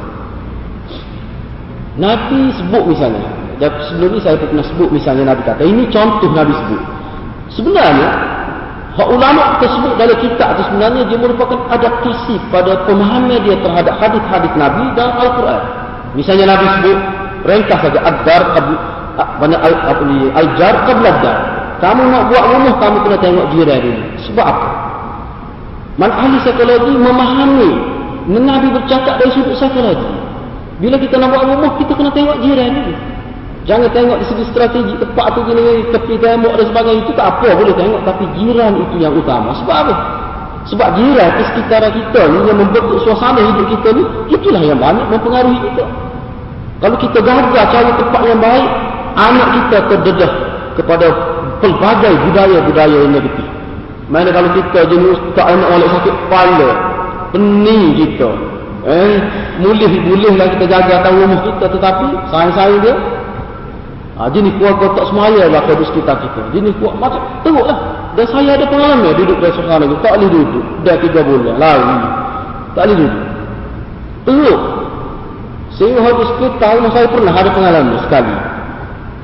Nabi 1.95 2.51
sebut 2.59 2.83
misalnya 2.91 3.44
dan 3.61 3.71
sebelum 3.87 4.15
ni 4.15 4.19
saya 4.19 4.35
pernah 4.35 4.65
sebut 4.65 4.89
misalnya 4.91 5.31
Nabi 5.31 5.41
kata 5.47 5.63
ini 5.63 5.87
contoh 5.93 6.29
Nabi 6.31 6.53
sebut. 6.53 6.81
Sebenarnya 7.55 8.09
hak 8.95 9.07
ulama 9.11 9.59
tersebut 9.63 9.93
dalam 9.95 10.17
kitab 10.19 10.59
itu 10.59 10.63
sebenarnya 10.71 11.01
dia 11.07 11.17
merupakan 11.19 11.59
adaptasi 11.71 12.35
pada 12.51 12.83
pemahaman 12.83 13.39
dia 13.43 13.55
terhadap 13.63 13.95
hadis-hadis 13.99 14.53
Nabi 14.59 14.83
dan 14.99 15.09
Al-Quran. 15.15 15.61
Misalnya 16.15 16.45
Nabi 16.55 16.65
sebut 16.79 16.99
Ringkas 17.45 17.77
saja 17.77 17.99
ad-dar 18.01 18.41
banyak 19.15 19.59
al-jar 20.33 20.75
qabla 20.89 21.09
ad-dar. 21.13 21.37
Kamu 21.77 22.01
nak 22.07 22.23
buat 22.31 22.43
rumah 22.55 22.73
kamu 22.81 22.97
kena 23.05 23.17
tengok 23.19 23.45
jiran 23.53 23.79
dulu. 23.83 24.03
Sebab 24.31 24.45
apa? 24.47 24.67
Man 25.95 26.11
ahli 26.11 26.35
psikologi 26.43 26.93
memahami 26.97 27.71
Nabi 28.25 28.67
bercakap 28.73 29.21
dari 29.21 29.31
sudut 29.31 29.55
psikologi. 29.55 30.11
Bila 30.81 30.99
kita 30.99 31.15
nak 31.21 31.31
buat 31.31 31.43
rumah 31.45 31.71
kita 31.79 31.93
kena 31.93 32.11
tengok 32.11 32.41
jiran 32.41 32.69
dulu. 32.73 32.93
Jangan 33.65 33.89
tengok 33.97 34.17
di 34.21 34.25
segi 34.29 34.45
strategi 34.53 34.93
tepat 35.01 35.33
tu 35.33 35.41
gini 35.49 35.89
tepi 35.89 36.21
tembok 36.21 36.53
dan 36.53 36.65
sebagainya 36.69 37.01
itu 37.01 37.13
tak 37.17 37.27
apa 37.33 37.49
boleh 37.57 37.73
tengok 37.73 38.01
tapi 38.05 38.23
jiran 38.37 38.77
itu 38.77 38.95
yang 39.01 39.13
utama. 39.17 39.57
Sebab 39.57 39.75
apa? 39.75 39.93
Sebab 40.69 40.87
jiran 40.93 41.29
di 41.33 41.43
sekitar 41.49 41.81
kita 41.89 42.21
ni 42.29 42.37
yang 42.45 42.57
membentuk 42.61 43.01
suasana 43.01 43.41
hidup 43.41 43.65
kita 43.73 43.89
ni 43.97 44.03
itulah 44.29 44.61
yang 44.61 44.77
banyak 44.77 45.09
mempengaruhi 45.09 45.57
kita. 45.65 45.85
Kalau 46.77 46.97
kita 47.01 47.17
gagal 47.25 47.65
cari 47.73 47.91
tempat 47.97 48.21
yang 48.21 48.37
baik, 48.37 48.69
anak 49.17 49.47
kita 49.57 49.77
terdedah 49.89 50.31
kepada 50.77 51.07
pelbagai 51.57 52.13
budaya-budaya 52.29 52.97
yang 53.01 53.13
negatif. 53.17 53.47
Mana 54.05 54.29
kalau 54.29 54.49
kita 54.53 54.79
jenis 54.85 55.17
tak 55.33 55.49
anak 55.49 55.69
oleh 55.73 55.87
sakit 55.89 56.13
kepala, 56.13 56.69
pening 57.33 57.97
kita. 57.97 58.29
Eh, 58.85 59.17
mulih-mulihlah 59.65 60.53
kita 60.53 60.65
jaga 60.69 61.01
tahu 61.01 61.25
rumah 61.25 61.41
kita 61.41 61.65
tetapi 61.73 62.05
sayang-sayang 62.29 62.85
dia 62.85 62.93
Ha, 64.15 64.31
jenis 64.31 64.55
keluarga 64.55 64.95
tak 64.95 65.11
semaya 65.11 65.43
lah 65.51 65.59
pada 65.67 65.83
sekitar 65.83 66.15
kita. 66.23 66.41
Jenis 66.55 66.71
kuat 66.79 66.95
macam 66.95 67.19
teruk 67.43 67.67
lah. 67.67 67.79
Dan 68.15 68.23
saya 68.31 68.55
ada 68.55 68.63
pengalaman 68.63 69.11
duduk 69.11 69.43
dari 69.43 69.51
suasana 69.51 69.83
itu. 69.83 69.99
Tak 69.99 70.15
boleh 70.15 70.29
duduk. 70.31 70.65
Dah 70.87 70.95
tiga 71.03 71.19
bulan. 71.19 71.55
Lari. 71.59 71.95
Tak 72.79 72.83
boleh 72.87 72.95
duduk. 72.95 73.23
Teruk. 74.23 74.61
Sehingga 75.75 75.99
habis 75.99 76.29
kita 76.39 76.67
rumah 76.79 76.91
saya 76.95 77.07
pernah 77.11 77.33
ada 77.35 77.49
pengalaman 77.51 77.99
sekali. 78.07 78.35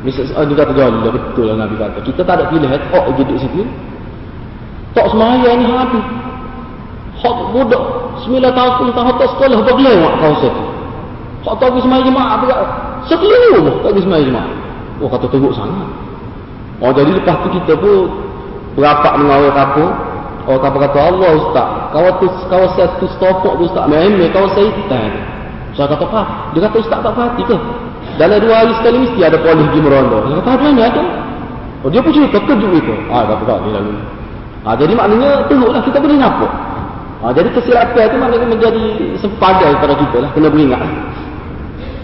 Misal 0.03 0.27
uh, 0.36 0.43
dia 0.43 0.55
kata 0.60 0.71
jauh 0.75 1.07
betul 1.07 1.45
lah 1.48 1.55
Nabi 1.63 1.75
kata. 1.79 2.00
Kita 2.03 2.21
tak 2.27 2.36
ada 2.43 2.43
pilihan. 2.51 2.79
Oh, 2.91 3.15
duduk 3.15 3.38
situ. 3.39 3.63
Tak 4.91 5.07
semaya 5.07 5.55
ni 5.55 5.71
habis. 5.71 6.05
Hak 7.24 7.38
budak. 7.55 7.83
Sembilan 8.27 8.51
tahun, 8.51 8.91
tahun 8.91 9.15
tak 9.15 9.30
sekolah. 9.39 9.56
Apa 9.56 9.71
kelewat 9.71 10.13
kau 10.19 10.36
situ. 10.43 10.63
Hak 11.47 11.56
tak 11.63 11.67
pergi 11.71 11.82
semaya 11.88 12.01
jemaah. 12.04 12.36
Kata? 12.43 12.56
Sekeliru 13.08 13.80
tak 13.80 13.95
pergi 13.95 14.04
semaya 14.04 14.23
jemaah. 14.27 14.61
Oh, 15.02 15.10
kata 15.10 15.26
teruk 15.34 15.54
sangat. 15.58 15.90
Oh, 16.82 16.94
jadi 16.94 17.14
lepas 17.14 17.42
tu 17.46 17.50
kita 17.58 17.74
pun 17.78 18.10
berapak 18.78 19.18
dengan 19.18 19.38
orang 19.42 19.56
kapur. 19.58 19.90
Orang 20.50 20.62
kapur 20.62 20.80
kata, 20.86 20.98
Allah 20.98 21.32
Ustaz. 21.38 21.68
Kau 21.94 22.10
tu, 22.22 22.28
kau 22.50 22.66
satu 22.78 23.06
stopok 23.18 23.54
tu 23.58 23.64
Ustaz. 23.70 23.86
Memang 23.90 24.30
kau 24.30 24.46
syaitan. 24.54 25.10
Saya 25.74 25.90
kata, 25.90 26.06
apa? 26.06 26.22
Dia 26.54 26.70
kata, 26.70 26.78
Ustaz 26.82 27.00
tak 27.02 27.14
perhati 27.14 27.44
ke? 27.46 27.58
Dalam 28.20 28.38
dua 28.44 28.54
hari 28.62 28.74
sekali 28.78 28.98
mesti 29.08 29.20
ada 29.26 29.38
polis 29.42 29.68
di 29.74 29.80
meronda. 29.82 30.18
Saya 30.26 30.36
kata, 30.42 30.50
ada 30.54 30.64
mana 30.70 30.82
ada? 30.86 31.04
Oh, 31.82 31.90
dia 31.90 32.02
pun 32.02 32.14
cerita, 32.14 32.38
kejut 32.46 32.72
itu. 32.78 32.94
Ah, 33.10 33.26
kata, 33.26 33.44
tak, 33.46 33.58
dia 33.66 33.72
lalu. 33.78 33.94
Ah, 34.62 34.76
jadi 34.78 34.94
maknanya, 34.94 35.30
teruklah 35.50 35.82
kita 35.82 35.98
boleh 35.98 36.18
nampak. 36.22 36.52
Ah, 37.22 37.30
jadi 37.30 37.50
kesilapan 37.54 38.10
itu 38.10 38.18
maknanya 38.18 38.48
menjadi 38.50 38.86
sepadan 39.22 39.78
pada 39.78 39.94
kita 39.94 40.18
lah. 40.26 40.30
Kena 40.34 40.50
beringat. 40.50 40.82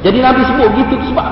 Jadi 0.07 0.23
Nabi 0.23 0.41
sebut 0.47 0.71
gitu 0.79 0.95
sebab 1.11 1.27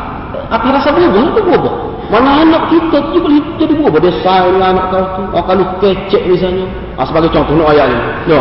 apa 0.52 0.68
rasa 0.68 0.92
berubah 0.92 1.32
itu 1.32 1.42
berubah. 1.48 1.74
Mana 2.12 2.44
anak 2.44 2.64
kita 2.70 2.98
tu 3.16 3.24
boleh 3.24 3.40
jadi 3.56 3.72
berubah. 3.72 4.04
Dia 4.04 4.14
sayang 4.20 4.60
anak 4.60 4.92
kau 4.92 5.04
tu. 5.16 5.24
Oh, 5.32 5.44
kalau 5.48 5.66
kecek 5.80 6.28
misalnya. 6.28 6.68
Ah, 7.00 7.08
sebagai 7.08 7.32
contoh, 7.32 7.56
nak 7.56 7.72
ayat 7.72 7.88
ni. 7.88 7.98
No. 8.36 8.40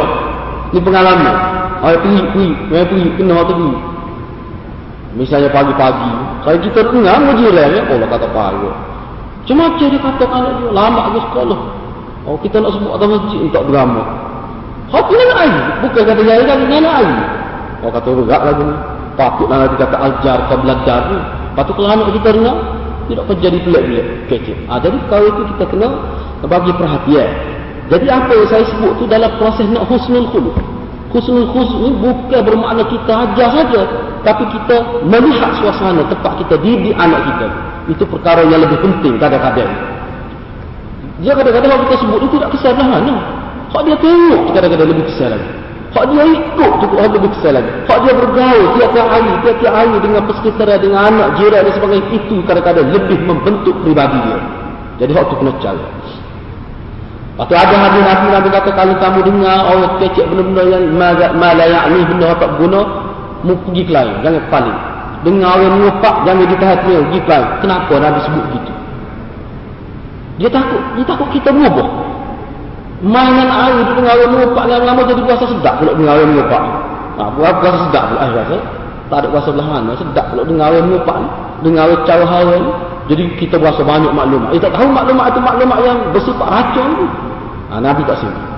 Ini 0.74 0.80
pengalaman. 0.82 1.36
Ayat 1.86 1.98
pergi, 2.02 2.20
pergi. 2.34 2.50
Ayat 2.74 2.86
pergi, 2.90 3.08
kena 3.14 3.46
tu 3.46 3.54
Misalnya 5.14 5.48
pagi-pagi. 5.54 6.12
Kalau 6.42 6.58
kita 6.66 6.80
dengar 6.90 7.16
menjiran 7.22 7.68
ya. 7.70 7.82
Allah 7.86 8.08
kata 8.10 8.26
pagi. 8.34 8.70
Cuma 9.46 9.70
macam 9.70 9.86
dia 9.86 10.00
kata 10.02 10.24
anak 10.26 10.52
dia. 10.58 10.68
Lama 10.74 11.00
ke 11.14 11.20
sekolah. 11.30 11.60
Oh 12.26 12.36
kita 12.42 12.56
nak 12.58 12.74
sebut 12.74 12.90
atas 12.90 13.06
masjid 13.06 13.38
untuk 13.38 13.64
drama. 13.70 14.02
Hati 14.90 15.14
nak 15.14 15.38
air. 15.46 15.62
Bukan 15.86 16.02
kata 16.02 16.20
jaya 16.26 16.42
kan. 16.42 16.58
Nak 16.66 16.94
air. 16.98 17.16
Oh 17.86 17.90
kata 17.94 18.08
regak 18.10 18.42
lagi 18.42 18.64
ni. 18.66 18.76
Patutlah 19.14 19.56
nanti 19.66 19.76
kata 19.78 19.96
ajar 19.98 20.38
ke 20.50 20.54
belajar 20.58 20.98
ni. 21.10 21.18
Patut 21.54 21.74
kalau 21.78 21.90
anak 21.90 22.06
kita 22.18 22.30
dengar. 22.34 22.56
Tidak 23.04 23.20
akan 23.20 23.36
jadi 23.36 23.58
pelik-pelik. 23.60 24.06
Kecil. 24.32 24.56
Ha, 24.64 24.80
jadi 24.80 24.96
kalau 25.12 25.26
itu 25.28 25.42
kita 25.54 25.64
kena 25.68 25.88
bagi 26.48 26.72
perhatian. 26.72 27.30
Jadi 27.92 28.06
apa 28.08 28.30
yang 28.32 28.48
saya 28.48 28.64
sebut 28.64 28.92
tu 28.96 29.04
dalam 29.04 29.28
proses 29.36 29.68
nak 29.68 29.84
husnul 29.92 30.24
khuluq. 30.32 30.56
Husnul 31.12 31.46
khuluq 31.52 31.78
ni 31.84 31.90
bukan 32.00 32.40
bermakna 32.42 32.82
kita 32.88 33.12
ajar 33.28 33.48
saja 33.52 33.82
tapi 34.24 34.44
kita 34.50 35.04
melihat 35.04 35.52
suasana 35.60 36.02
tempat 36.08 36.32
kita 36.42 36.56
didik 36.64 36.96
anak 36.96 37.20
kita 37.28 37.46
itu 37.92 38.04
perkara 38.08 38.40
yang 38.48 38.64
lebih 38.64 38.80
penting 38.80 39.20
kadang-kadang 39.20 39.68
dia 41.20 41.32
kadang-kadang 41.36 41.70
kalau 41.76 41.82
kita 41.86 41.96
sebut 42.00 42.18
itu 42.24 42.34
tidak 42.40 42.50
kesal 42.56 42.72
lah 42.72 42.88
hak 43.70 43.82
dia 43.84 43.96
tengok 44.00 44.42
kadang-kadang 44.56 44.88
lebih 44.96 45.04
kesal 45.12 45.28
lagi 45.36 45.48
hak 45.94 46.04
dia 46.10 46.22
ikut 46.26 46.72
cukup 46.82 46.98
lebih 47.06 47.30
kesal 47.38 47.54
lagi. 47.54 47.70
Hak 47.86 47.98
dia 48.02 48.12
bergaul 48.12 48.64
tiap-tiap 48.74 49.08
hari 49.08 49.32
tiap-tiap 49.46 49.74
hari 49.74 49.96
dengan 50.02 50.22
persekitaran 50.26 50.78
dengan 50.82 51.00
anak 51.08 51.28
jiran 51.38 51.60
dan 51.62 51.72
sebagainya. 51.78 52.06
Itu 52.10 52.36
kadang-kadang 52.44 52.86
lebih 52.90 53.18
membentuk 53.22 53.74
pribadi 53.86 54.18
dia. 54.26 54.38
Jadi 54.98 55.10
hak 55.14 55.24
itu 55.26 55.34
kena 55.42 55.52
cara 55.58 55.86
Lepas 57.34 57.50
tu 57.50 57.54
ada 57.58 57.74
hadis 57.74 58.02
Nabi 58.06 58.26
Nabi 58.30 58.48
kata 58.54 58.70
kalau 58.78 58.94
kamu 59.02 59.20
dengar 59.26 59.58
orang 59.66 59.98
kecek 59.98 60.22
benda-benda 60.30 60.62
yang 60.70 60.86
malayak 61.34 61.82
ni 61.90 62.06
benda 62.06 62.30
tak 62.38 62.50
guna 62.62 62.80
mu 63.42 63.58
pergi 63.66 63.82
ke 63.86 63.90
lain. 63.90 64.14
Jangan 64.22 64.42
paling 64.54 64.76
dengar 65.26 65.50
orang 65.58 65.72
mengupak 65.82 66.14
jangan 66.22 66.46
ditahan 66.46 66.78
dia 66.86 66.98
pergi 67.02 67.20
ke 67.22 67.30
lain. 67.30 67.46
Kenapa 67.58 67.92
Nabi 67.98 68.20
sebut 68.22 68.44
gitu 68.54 68.74
dia 70.34 70.50
takut. 70.50 70.82
Dia 70.98 71.04
takut 71.06 71.28
kita 71.30 71.50
mainan 73.04 73.50
air 73.52 73.76
dengar 73.92 74.14
orang 74.16 74.30
mengupak 74.32 74.64
lama-lama 74.64 75.02
jadi 75.04 75.20
puasa 75.28 75.44
sedap 75.44 75.74
pula 75.76 75.92
orang 75.92 76.28
mengupak 76.32 76.62
nah, 77.20 77.28
puasa 77.36 77.78
sedap 77.88 78.04
pula 78.08 78.18
rasa 78.32 78.58
tak 79.12 79.18
ada 79.20 79.28
puasa 79.28 79.48
belahan 79.52 79.82
sedap 80.00 80.26
pula 80.32 80.42
dengar 80.48 80.68
mengupak 80.80 81.16
dengar 81.60 81.84
orang 81.92 82.02
cara 82.08 82.24
hawa 82.24 82.58
jadi 83.04 83.36
kita 83.36 83.60
puasa 83.60 83.84
banyak 83.84 84.16
maklumat. 84.16 84.56
Kita 84.56 84.72
tahu 84.72 84.88
maklumat 84.88 85.36
itu 85.36 85.40
maklumat 85.44 85.78
yang 85.84 85.98
bersifat 86.16 86.48
racun 86.48 86.90
nah, 87.68 87.78
Nabi 87.84 88.00
tak 88.08 88.16
sini 88.24 88.54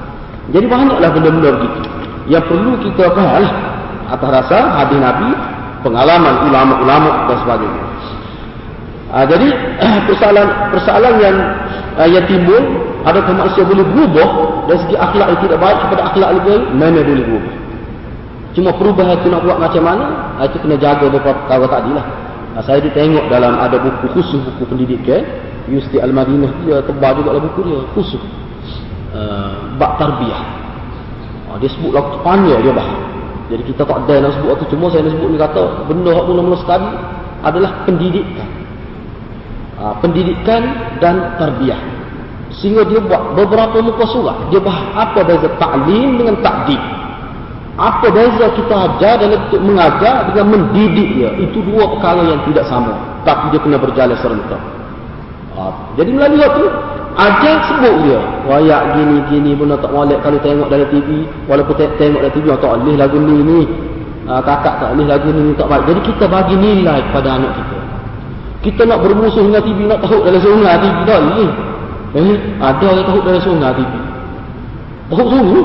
jadi 0.55 0.67
banyaklah 0.71 1.11
benda-benda 1.11 1.51
begitu. 1.59 1.81
Yang 2.31 2.45
perlu 2.51 2.73
kita 2.83 3.05
faham 3.15 3.43
lah 3.43 3.53
atas 4.07 4.31
rasa 4.31 4.59
hadis 4.83 4.99
Nabi, 5.03 5.31
pengalaman 5.83 6.35
ulama-ulama 6.47 7.11
dan 7.27 7.37
sebagainya. 7.43 7.85
Ha, 9.11 9.17
jadi 9.27 9.49
persoalan 10.11 10.47
persoalan 10.71 11.15
yang 11.19 11.37
uh, 11.97 12.09
yang 12.09 12.25
timbul 12.29 12.63
adakah 13.09 13.33
manusia 13.33 13.63
boleh 13.65 13.85
berubah 13.85 14.29
dari 14.69 14.79
segi 14.85 14.97
akhlak 14.97 15.27
yang 15.33 15.41
tidak 15.45 15.59
baik 15.59 15.79
kepada 15.89 16.03
akhlak 16.13 16.29
yang 16.33 16.45
baik? 16.45 16.63
Mana 16.77 17.01
boleh 17.01 17.25
berubah? 17.25 17.55
Cuma 18.57 18.73
perubahan 18.73 19.21
itu 19.21 19.29
nak 19.29 19.45
buat 19.45 19.59
macam 19.61 19.83
mana? 19.85 20.05
Ha, 20.41 20.49
itu 20.49 20.57
kena 20.65 20.81
jaga 20.81 21.13
beberapa 21.13 21.37
perkara 21.45 21.69
tadi 21.69 21.93
lah. 21.93 22.07
Ha, 22.57 22.65
saya 22.65 22.81
ditengok 22.81 23.29
dalam 23.29 23.53
ada 23.61 23.77
buku 23.77 24.17
khusus 24.17 24.41
buku 24.49 24.65
pendidikan. 24.65 25.21
Yusti 25.69 26.01
Al-Madinah 26.01 26.65
dia 26.65 26.81
tebal 26.89 27.21
juga 27.21 27.37
lah 27.37 27.43
buku 27.45 27.61
dia 27.69 27.79
khusus. 27.93 28.23
Uh, 29.13 29.77
bak 29.77 30.01
tarbiyah. 30.01 30.41
Ha, 31.53 31.61
dia 31.61 31.69
sebut 31.69 31.93
lagu 31.93 32.17
panjang 32.25 32.65
dia 32.65 32.73
bah. 32.73 32.89
Jadi 33.53 33.63
kita 33.69 33.85
tak 33.85 34.09
ada 34.09 34.25
nak 34.25 34.33
sebut 34.41 34.57
itu. 34.57 34.65
Cuma 34.73 34.89
saya 34.89 35.05
nak 35.05 35.13
sebut 35.21 35.29
ni 35.29 35.37
kata 35.37 35.63
benda 35.85 36.11
yang 36.17 36.25
mula-mula 36.25 36.57
sekali 36.57 36.89
adalah 37.45 37.85
pendidikan. 37.85 38.49
Ha, 39.77 39.93
pendidikan 40.01 40.63
dan 41.05 41.37
tarbiyah. 41.37 41.77
Sehingga 42.57 42.89
dia 42.89 42.97
buat 43.05 43.37
beberapa 43.37 43.85
muka 43.85 44.09
surat. 44.09 44.49
Dia 44.49 44.57
bahas 44.65 44.89
apa 44.97 45.21
beza 45.21 45.53
ta'lim 45.61 46.17
dengan 46.17 46.41
takdim. 46.41 46.81
Apa 47.77 48.09
beza 48.09 48.57
kita 48.57 48.73
ajar 48.73 49.21
dalam 49.21 49.37
untuk 49.37 49.61
mengajar 49.61 50.33
dengan 50.33 50.47
mendidik 50.57 51.21
dia. 51.21 51.29
Itu 51.37 51.61
dua 51.61 51.93
perkara 51.93 52.25
yang 52.25 52.41
tidak 52.49 52.65
sama. 52.73 52.97
Tapi 53.29 53.53
dia 53.53 53.61
kena 53.61 53.77
berjalan 53.77 54.17
serentak. 54.17 54.63
Ha, 55.57 55.63
jadi 56.01 56.11
melalui 56.13 56.41
waktu 56.41 56.65
ajar 57.21 57.57
sebut 57.69 57.95
dia. 58.09 58.21
Wayak 58.49 58.97
gini-gini 58.97 59.53
pun 59.53 59.77
tak 59.77 59.93
molek 59.93 60.25
kalau 60.25 60.41
tengok 60.41 60.73
dalam 60.73 60.89
TV. 60.89 61.29
Walaupun 61.45 61.75
tengok 62.01 62.21
dalam 62.25 62.33
TV, 62.33 62.45
tak 62.49 62.73
boleh 62.81 62.97
lagu 62.97 63.17
ni 63.21 63.37
ni. 63.45 63.61
Ha, 64.25 64.41
kakak 64.41 64.81
tak 64.81 64.89
boleh 64.97 65.05
lagu 65.05 65.29
ni, 65.29 65.41
ni 65.49 65.53
tak 65.53 65.69
baik. 65.69 65.85
Jadi 65.85 66.01
kita 66.09 66.25
bagi 66.33 66.57
nilai 66.57 67.05
kepada 67.13 67.29
anak 67.37 67.53
kita. 67.53 67.76
Kita 68.67 68.83
nak 68.83 68.99
bermusuh 68.99 69.47
dengan 69.47 69.63
TV, 69.63 69.87
nak 69.87 70.03
tahu 70.03 70.27
dalam 70.27 70.43
sungai 70.43 70.75
TV. 70.83 70.97
Tak 71.07 71.23
boleh. 71.23 71.51
Eh, 72.19 72.35
ada 72.59 72.87
yang 72.99 73.07
tahu 73.07 73.23
dari 73.23 73.39
sungai 73.39 73.71
TV. 73.79 73.95
Tahu 75.07 75.27
sungai? 75.31 75.63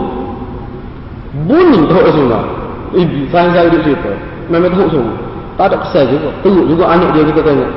Bunyi 1.50 1.82
tahu 1.90 2.02
dari 2.06 2.14
sungai. 2.14 2.46
Ibu, 2.94 3.20
saya 3.34 3.50
saya 3.58 3.74
duduk 3.74 3.90
situ. 3.90 4.14
Memang 4.54 4.70
tahu 4.70 4.86
sungai. 4.94 5.18
Tak 5.58 5.74
ada 5.74 5.78
kesal 5.82 6.06
juga. 6.14 6.30
Teruk 6.46 6.66
juga 6.70 6.94
anak 6.94 7.10
dia 7.18 7.26
kita 7.26 7.42
tengok. 7.42 7.72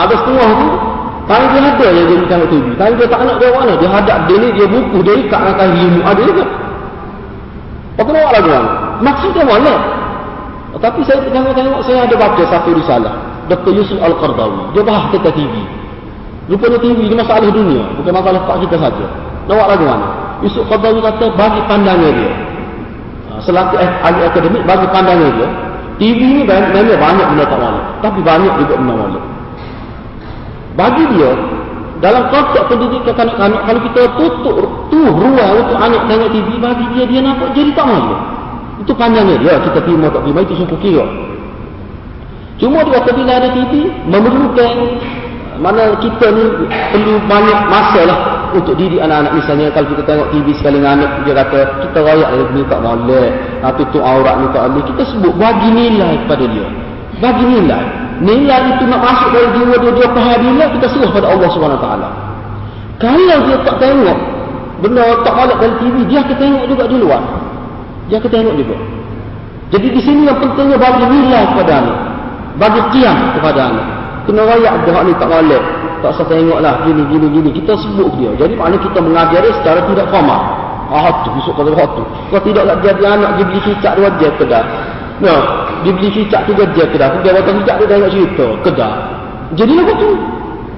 Ada 0.00 0.14
setengah 0.24 0.50
tu, 0.56 0.68
Tanya 1.26 1.46
dia 1.52 1.60
ada 1.68 1.86
yang 1.92 2.06
dia 2.08 2.26
tengok 2.32 2.48
TV. 2.48 2.66
Tanya 2.80 2.94
dia 2.96 3.06
tak 3.12 3.20
nak 3.28 3.36
dia 3.36 3.48
mana. 3.52 3.72
Dia 3.76 3.88
hadap 3.92 4.18
dia 4.24 4.36
ni, 4.40 4.48
dia 4.56 4.66
buku, 4.72 4.98
dia 5.04 5.14
ikat 5.20 5.40
dengan 5.44 5.54
kain 5.60 5.76
ilmu. 5.84 6.00
Ada 6.00 6.20
juga. 6.24 6.44
Apa 8.00 8.08
nak 8.08 8.32
lagu 8.32 8.48
mana? 8.48 8.70
Maksudnya 9.04 9.44
mana? 9.44 9.74
Tapi 10.80 11.00
saya 11.04 11.20
tengok-tengok, 11.28 11.80
saya 11.84 12.08
ada 12.08 12.14
baca 12.16 12.42
satu 12.48 12.72
risalah. 12.72 13.35
Dr. 13.46 13.72
Yusuf 13.74 13.98
Al-Qardawi. 14.02 14.74
Dia 14.74 14.82
bahas 14.82 15.10
tentang 15.14 15.34
TV. 15.34 15.54
Rupanya 16.46 16.78
TV 16.78 16.98
ini 17.10 17.16
masalah 17.18 17.50
dunia, 17.50 17.82
bukan 17.98 18.12
masalah 18.14 18.40
pak 18.46 18.56
kita 18.62 18.76
saja. 18.78 19.06
Buat 19.50 19.66
lagu 19.66 19.84
mana? 19.86 20.06
Yusuf 20.46 20.62
Qaddawi 20.70 21.02
kata 21.02 21.26
bagi 21.34 21.60
pandangan 21.66 22.12
dia. 22.12 22.32
Ha, 23.30 23.32
selaku 23.42 23.74
eh, 23.82 23.90
ahli 24.06 24.20
akademik 24.26 24.62
bagi 24.62 24.86
pandangan 24.94 25.30
dia. 25.34 25.48
TV 25.96 26.20
ini 26.20 26.42
memang 26.44 26.86
banyak 27.00 27.26
benda 27.34 27.44
tak 27.48 27.58
wala. 27.58 27.80
Tapi 28.04 28.20
banyak 28.20 28.52
juga 28.62 28.74
benda 28.78 28.94
wala. 28.94 29.20
Bagi 30.76 31.04
dia, 31.16 31.30
dalam 32.04 32.28
konteks 32.28 32.68
pendidikan 32.68 33.14
kanak-kanak, 33.16 33.60
kalau 33.64 33.80
kita 33.80 34.02
tutup 34.20 34.56
tu 34.92 35.00
ruang 35.08 35.52
untuk 35.56 35.78
anak 35.80 36.02
tengok 36.04 36.30
TV, 36.30 36.48
bagi 36.60 36.84
dia, 36.92 37.04
dia 37.08 37.20
nampak 37.24 37.48
jadi 37.56 37.70
tak 37.72 37.86
wala. 37.88 38.16
Itu 38.84 38.92
pandangan 38.92 39.40
dia. 39.40 39.56
Kita 39.66 39.80
terima 39.82 40.12
tak 40.12 40.22
terima, 40.22 40.44
itu 40.44 40.54
suku 40.62 40.76
kira. 40.78 41.06
Cuma 42.56 42.80
dia 42.88 42.96
kata 43.00 43.10
bila 43.12 43.32
ada 43.36 43.48
TV, 43.52 43.72
memerlukan 44.08 44.72
mana 45.56 45.96
kita 46.00 46.26
ni 46.36 46.44
perlu 46.92 47.16
banyak 47.24 47.58
masa 47.72 48.00
lah 48.04 48.18
untuk 48.52 48.76
didik 48.76 49.00
anak-anak. 49.00 49.32
Misalnya 49.40 49.72
kalau 49.72 49.88
kita 49.92 50.02
tengok 50.04 50.28
TV 50.32 50.46
sekali 50.56 50.76
dengan 50.80 51.00
anak 51.00 51.10
dia 51.24 51.34
kata 51.36 51.58
kita 51.88 51.98
rayak 52.00 52.28
lagi 52.32 52.52
ni 52.52 52.64
tak 52.68 52.80
boleh 52.80 53.26
ha, 53.64 53.66
tutup 53.72 54.02
aurat 54.04 54.34
ni 54.40 54.46
tak 54.52 54.62
boleh 54.68 54.84
kita 54.84 55.02
sebut 55.08 55.32
bagi 55.36 55.68
nilai 55.72 56.12
kepada 56.24 56.44
dia. 56.44 56.66
Bagi 57.20 57.44
nilai. 57.44 57.84
Nilai 58.16 58.60
itu 58.76 58.84
nak 58.88 59.00
masuk 59.04 59.28
dari 59.32 59.48
jiwa 59.56 59.76
dia 59.76 59.92
dia 59.92 60.08
faham 60.12 60.38
nilai 60.40 60.66
kita 60.80 60.86
suruh 60.88 61.10
pada 61.12 61.26
Allah 61.28 61.48
SWT 61.52 61.88
kalau 62.96 63.38
dia 63.44 63.56
tak 63.60 63.76
tengok 63.76 64.18
benda 64.80 65.04
tak 65.20 65.32
boleh 65.36 65.56
dari 65.60 65.74
TV 65.84 65.96
dia 66.08 66.24
akan 66.24 66.36
tengok 66.40 66.64
juga 66.68 66.84
di 66.88 66.96
luar. 66.96 67.22
Dia 68.08 68.16
akan 68.16 68.30
tengok 68.32 68.54
juga. 68.56 68.76
Jadi 69.76 69.86
di 69.92 70.00
sini 70.00 70.24
yang 70.24 70.38
pentingnya 70.40 70.80
bagi 70.80 71.04
nilai 71.04 71.42
kepada 71.52 71.72
anak 71.84 72.15
bagi 72.56 72.80
kiam 72.96 73.16
kepada 73.36 73.60
anak 73.72 73.86
kena 74.26 74.42
rayak 74.42 74.74
dia 74.84 75.00
ni 75.06 75.12
tak 75.16 75.28
molek 75.30 75.64
tak 76.06 76.12
usah 76.12 76.26
tengok 76.28 76.58
lah 76.60 76.84
gini 76.84 77.02
gini 77.08 77.26
gini. 77.32 77.50
Kita 77.50 77.72
sebut 77.74 78.14
dia. 78.20 78.30
Jadi 78.36 78.52
maknanya 78.56 78.80
kita 78.84 78.98
mengajar 79.00 79.38
dia 79.40 79.52
secara 79.58 79.80
tidak 79.88 80.06
formal. 80.12 80.40
Ah 80.86 81.10
tu 81.26 81.34
besok 81.34 81.58
kata 81.58 81.70
ah 81.74 81.88
tu. 81.98 82.02
Kau 82.30 82.40
tidak 82.46 82.62
nak 82.68 82.78
jadi 82.84 83.02
anak 83.02 83.30
dia 83.40 83.44
beli 83.48 83.60
cicak 83.64 83.92
dua 83.96 84.08
je 84.20 84.28
kedah. 84.38 84.64
No 85.24 85.34
dia 85.82 85.92
beli 85.96 86.08
cicak 86.12 86.40
tiga 86.46 86.64
je 86.76 86.84
kedah. 86.94 87.08
Dia 87.24 87.32
waktu 87.32 87.52
cicak 87.64 87.76
dia 87.80 87.86
tengok 87.88 88.10
cerita 88.12 88.46
kedah. 88.62 88.92
Jadi 89.56 89.72
lepas 89.72 89.96
tu 89.98 90.08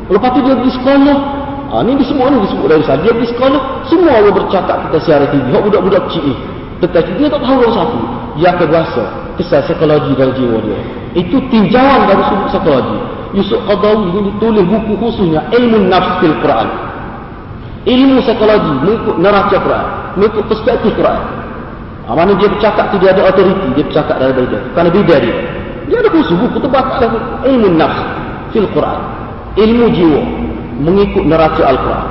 lepas 0.08 0.30
tu 0.32 0.40
dia 0.46 0.54
pergi 0.54 0.72
sekolah. 0.78 1.18
Ah, 1.68 1.84
ni 1.84 2.00
semua 2.00 2.32
ni 2.32 2.40
disebut 2.48 2.64
dari 2.64 2.80
saya. 2.88 2.96
Dia 3.04 3.12
pergi 3.12 3.28
sekolah, 3.28 3.60
semua 3.92 4.24
orang 4.24 4.40
bercakap 4.40 4.88
kita 4.88 4.98
siara 5.04 5.28
TV. 5.28 5.52
Hak 5.52 5.60
budak-budak 5.68 6.00
kecil 6.08 6.32
ni. 6.32 6.34
Tetapi 6.78 7.10
dia 7.18 7.26
tak 7.26 7.42
tahu 7.42 7.66
satu. 7.74 8.00
Yang 8.38 8.54
kedua, 8.62 8.82
kesal 9.38 9.60
psikologi 9.66 10.12
dalam 10.14 10.34
jiwa 10.38 10.58
dia. 10.62 10.80
Itu 11.18 11.36
tinjauan 11.50 12.06
dari 12.06 12.22
sudut 12.30 12.48
psikologi. 12.54 12.98
Yusuf 13.36 13.60
Qadawi 13.68 14.08
ini 14.08 14.20
ditulis 14.32 14.64
buku 14.64 14.92
khususnya 14.96 15.40
ilmu 15.52 15.90
nafs 15.90 16.22
fil 16.22 16.36
Quran. 16.40 16.68
Ilmu 17.84 18.18
psikologi 18.22 18.72
mengikut 18.84 19.16
neraca 19.20 19.56
Quran, 19.58 19.86
mengikut 20.16 20.44
perspektif 20.50 20.92
Quran. 20.94 21.20
Ha, 22.08 22.10
mana 22.16 22.32
dia 22.40 22.48
bercakap 22.48 22.88
tu 22.88 22.96
dia 23.02 23.12
ada 23.12 23.28
authority, 23.28 23.68
dia 23.76 23.84
bercakap 23.84 24.16
dari 24.16 24.32
bidang. 24.32 24.64
Kerana 24.72 24.88
bidang 24.88 25.20
dia. 25.20 25.36
Dia 25.88 25.96
ada 26.04 26.08
khusus 26.12 26.36
buku 26.36 26.56
tu 26.60 26.68
bakal 26.68 27.10
ilmu 27.44 27.68
nafs 27.76 28.00
fil 28.52 28.68
Quran. 28.72 29.00
Ilmu 29.58 29.86
jiwa 29.92 30.22
mengikut 30.78 31.24
neraca 31.26 31.62
Al-Quran. 31.68 32.06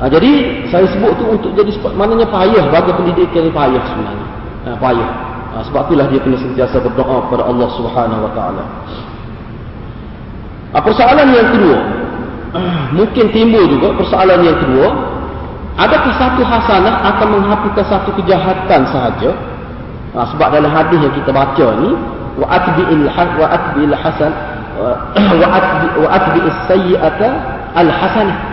Ha, 0.00 0.08
jadi 0.08 0.30
saya 0.72 0.88
sebut 0.88 1.12
tu 1.20 1.28
untuk 1.28 1.52
jadi 1.52 1.76
maknanya 1.92 2.24
payah 2.32 2.64
bagi 2.72 2.88
pendidikan 2.96 3.44
ni 3.44 3.52
payah 3.52 3.82
sebenarnya. 3.84 4.26
Ha, 4.64 4.70
payah. 4.80 5.10
Ha, 5.52 5.56
sebab 5.68 5.92
itulah 5.92 6.08
dia 6.08 6.20
kena 6.24 6.40
sentiasa 6.40 6.80
berdoa 6.80 7.28
kepada 7.28 7.44
Allah 7.44 7.68
Subhanahu 7.76 8.20
Wa 8.24 8.32
Taala. 8.32 8.64
Ah, 10.72 10.80
persoalan 10.80 11.28
yang 11.36 11.48
kedua. 11.52 11.78
Mungkin 12.98 13.24
timbul 13.34 13.68
juga 13.68 13.92
persoalan 14.00 14.40
yang 14.40 14.56
kedua. 14.56 14.88
Adakah 15.76 16.12
satu 16.16 16.42
hasanah 16.48 16.94
akan 17.14 17.28
menghapuskan 17.36 17.84
satu 17.84 18.10
kejahatan 18.16 18.80
sahaja? 18.88 19.36
Nah, 20.16 20.26
sebab 20.32 20.48
dalam 20.48 20.72
hadis 20.72 20.96
yang 20.96 21.14
kita 21.14 21.30
baca 21.30 21.66
ni, 21.76 21.92
wa 22.40 22.46
atbi'il 22.48 23.04
wa 23.04 23.46
atbi'il 23.52 23.94
hasan 23.94 24.32
wa 24.80 26.08
atbi'is 26.16 26.58
sayyi'ata 26.72 27.28
al 27.76 27.90
hasanah. 27.92 28.49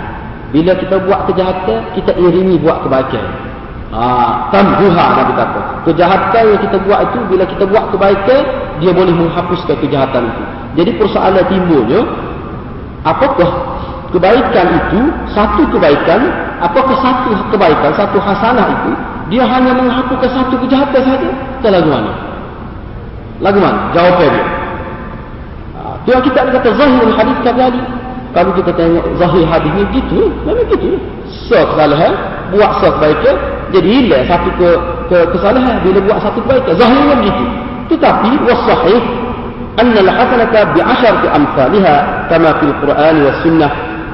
Bila 0.56 0.72
kita 0.80 0.96
buat 1.04 1.28
kejahatan, 1.28 1.92
kita 1.92 2.12
iringi 2.16 2.56
buat 2.64 2.88
kebaikan. 2.88 3.26
Ah, 3.92 4.52
tambuha 4.52 5.06
Nabi 5.16 5.34
kata. 5.36 5.62
Kejahatan 5.88 6.44
yang 6.56 6.62
kita 6.64 6.78
buat 6.84 7.00
itu 7.08 7.20
bila 7.32 7.44
kita 7.48 7.64
buat 7.68 7.86
kebaikan, 7.96 8.44
dia 8.84 8.92
boleh 8.92 9.16
menghapuskan 9.16 9.76
kejahatan 9.80 10.28
itu. 10.28 10.44
Jadi 10.84 10.92
persoalan 11.00 11.46
timbulnya, 11.48 12.02
apakah 13.08 13.50
kebaikan 14.12 14.68
itu, 14.76 15.02
satu 15.32 15.64
kebaikan, 15.72 16.32
apakah 16.60 16.96
satu 17.00 17.32
kebaikan, 17.52 17.92
satu 17.96 18.20
hasanah 18.20 18.68
itu, 18.72 18.92
dia 19.36 19.44
hanya 19.48 19.76
menghapuskan 19.76 20.32
satu 20.32 20.56
kejahatan 20.68 21.02
saja? 21.04 21.30
Kita 21.60 21.68
lagu 21.72 21.88
mana? 21.92 22.12
Lagu 23.44 23.60
mana? 23.60 23.80
Dia 26.08 26.16
ha, 26.16 26.24
kita 26.24 26.40
kata 26.40 26.70
zahir 26.76 27.08
hadis 27.16 27.38
kembali 27.44 27.97
kalau 28.38 28.54
kita 28.54 28.70
tengok 28.78 29.06
zahir 29.18 29.46
hadis 29.50 29.74
ni 29.74 29.84
gitu. 29.98 30.30
Memang 30.46 30.70
gitu. 30.70 31.02
So 31.50 31.58
kesalahan 31.58 32.14
buat 32.54 32.78
so 32.78 32.94
kebaikan 33.02 33.36
jadi 33.74 33.88
hilang 33.90 34.24
satu 34.30 34.50
ke, 34.62 34.70
ke, 35.10 35.18
kesalahan. 35.34 35.82
Bila 35.82 35.98
buat 36.06 36.22
satu 36.22 36.38
kebaikan 36.46 36.78
zahirnya 36.78 37.16
begitu. 37.18 37.46
Tetapi 37.98 38.30
wassahih 38.46 39.02
amsalha 41.34 41.96
kama 42.30 42.52
fil 42.62 42.76
Quran 42.86 43.16
was 43.26 43.38
sunnah 43.42 43.72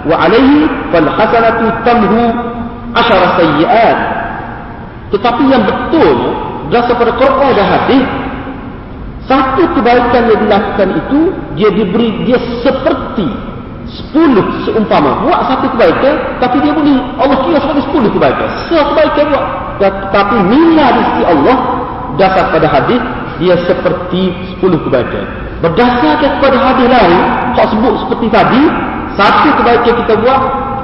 wa 0.07 0.15
alayhi 0.23 0.71
fal 0.91 1.07
hasanatu 1.19 1.67
tamhu 1.83 2.23
عشر 2.93 3.21
سيئات 3.41 3.99
tetapi 5.13 5.43
yang 5.45 5.62
betul 5.62 6.33
berasa 6.73 6.91
pada 6.97 7.13
Quran 7.21 7.51
dan 7.53 7.67
hadis 7.69 8.05
satu 9.29 9.62
kebaikan 9.77 10.25
yang 10.25 10.39
dilakukan 10.41 10.89
itu 11.05 11.19
dia 11.53 11.69
diberi 11.69 12.09
dia 12.25 12.38
seperti 12.65 13.29
sepuluh 13.93 14.45
seumpama. 14.65 15.21
Buat 15.25 15.41
satu 15.49 15.69
kebaikan 15.77 16.41
tapi 16.41 16.58
dia 16.65 16.73
boleh. 16.73 16.97
Allah 17.21 17.38
kira 17.45 17.58
sebagai 17.62 17.84
sepuluh 17.86 18.10
kebaikan. 18.10 18.47
Satu 18.67 18.93
kebaikan 18.93 19.23
buat. 19.32 19.45
Tetapi 19.82 20.36
nilai 20.49 20.89
di 20.93 21.01
sisi 21.13 21.23
Allah 21.25 21.58
dasar 22.17 22.45
pada 22.53 22.67
hadis 22.69 23.01
dia 23.41 23.56
seperti 23.65 24.34
sepuluh 24.53 24.77
kebaikan. 24.86 25.25
Berdasarkan 25.63 26.29
kepada 26.38 26.58
hadis 26.60 26.88
lain, 26.91 27.19
hak 27.56 27.65
sebut 27.71 27.93
seperti 28.03 28.27
tadi, 28.29 28.63
satu 29.15 29.47
kebaikan 29.63 29.93
kita 30.03 30.13
buat, 30.19 30.41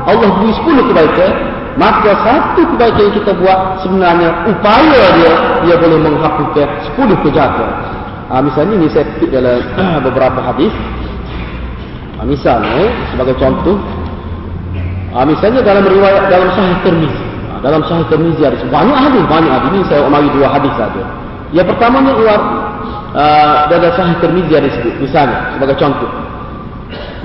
Allah 0.08 0.30
beri 0.40 0.54
sepuluh 0.56 0.84
kebaikan, 0.88 1.32
maka 1.76 2.12
satu 2.24 2.62
kebaikan 2.76 3.02
yang 3.12 3.16
kita 3.20 3.32
buat 3.38 3.60
sebenarnya 3.84 4.30
upaya 4.48 5.04
dia 5.20 5.34
dia 5.68 5.76
boleh 5.78 6.00
menghapuskan 6.00 6.68
sepuluh 6.88 7.18
kejahatan. 7.22 7.70
Ha, 8.30 8.46
misalnya 8.46 8.74
ini 8.78 8.88
saya 8.94 9.06
petik 9.16 9.30
dalam 9.34 9.58
beberapa 10.06 10.40
hadis. 10.42 10.74
Ha, 12.20 12.28
misalnya 12.28 12.92
sebagai 13.16 13.36
contoh, 13.40 13.80
ha, 15.16 15.24
misalnya 15.24 15.64
dalam 15.64 15.88
riwayat 15.88 16.28
dalam 16.28 16.52
Sahih 16.52 16.76
Tirmizi, 16.84 17.24
ha, 17.48 17.64
dalam 17.64 17.80
Sahih 17.88 18.04
Tirmizi 18.12 18.44
ada 18.44 18.60
banyak 18.68 18.98
hadis, 19.00 19.24
banyak 19.24 19.52
hadis. 19.56 19.68
Ini 19.72 19.80
saya 19.88 20.02
umari 20.04 20.28
dua 20.36 20.48
hadis 20.52 20.74
saja. 20.76 21.04
Yang 21.50 21.74
pertamanya 21.74 22.14
ialah 22.14 22.42
uh, 23.16 23.58
dalam 23.74 23.92
sahih 23.98 24.16
Tirmizi 24.22 24.54
ada 24.54 24.70
sebut 24.70 24.94
misalnya 25.02 25.38
sebagai 25.58 25.76
contoh. 25.82 26.10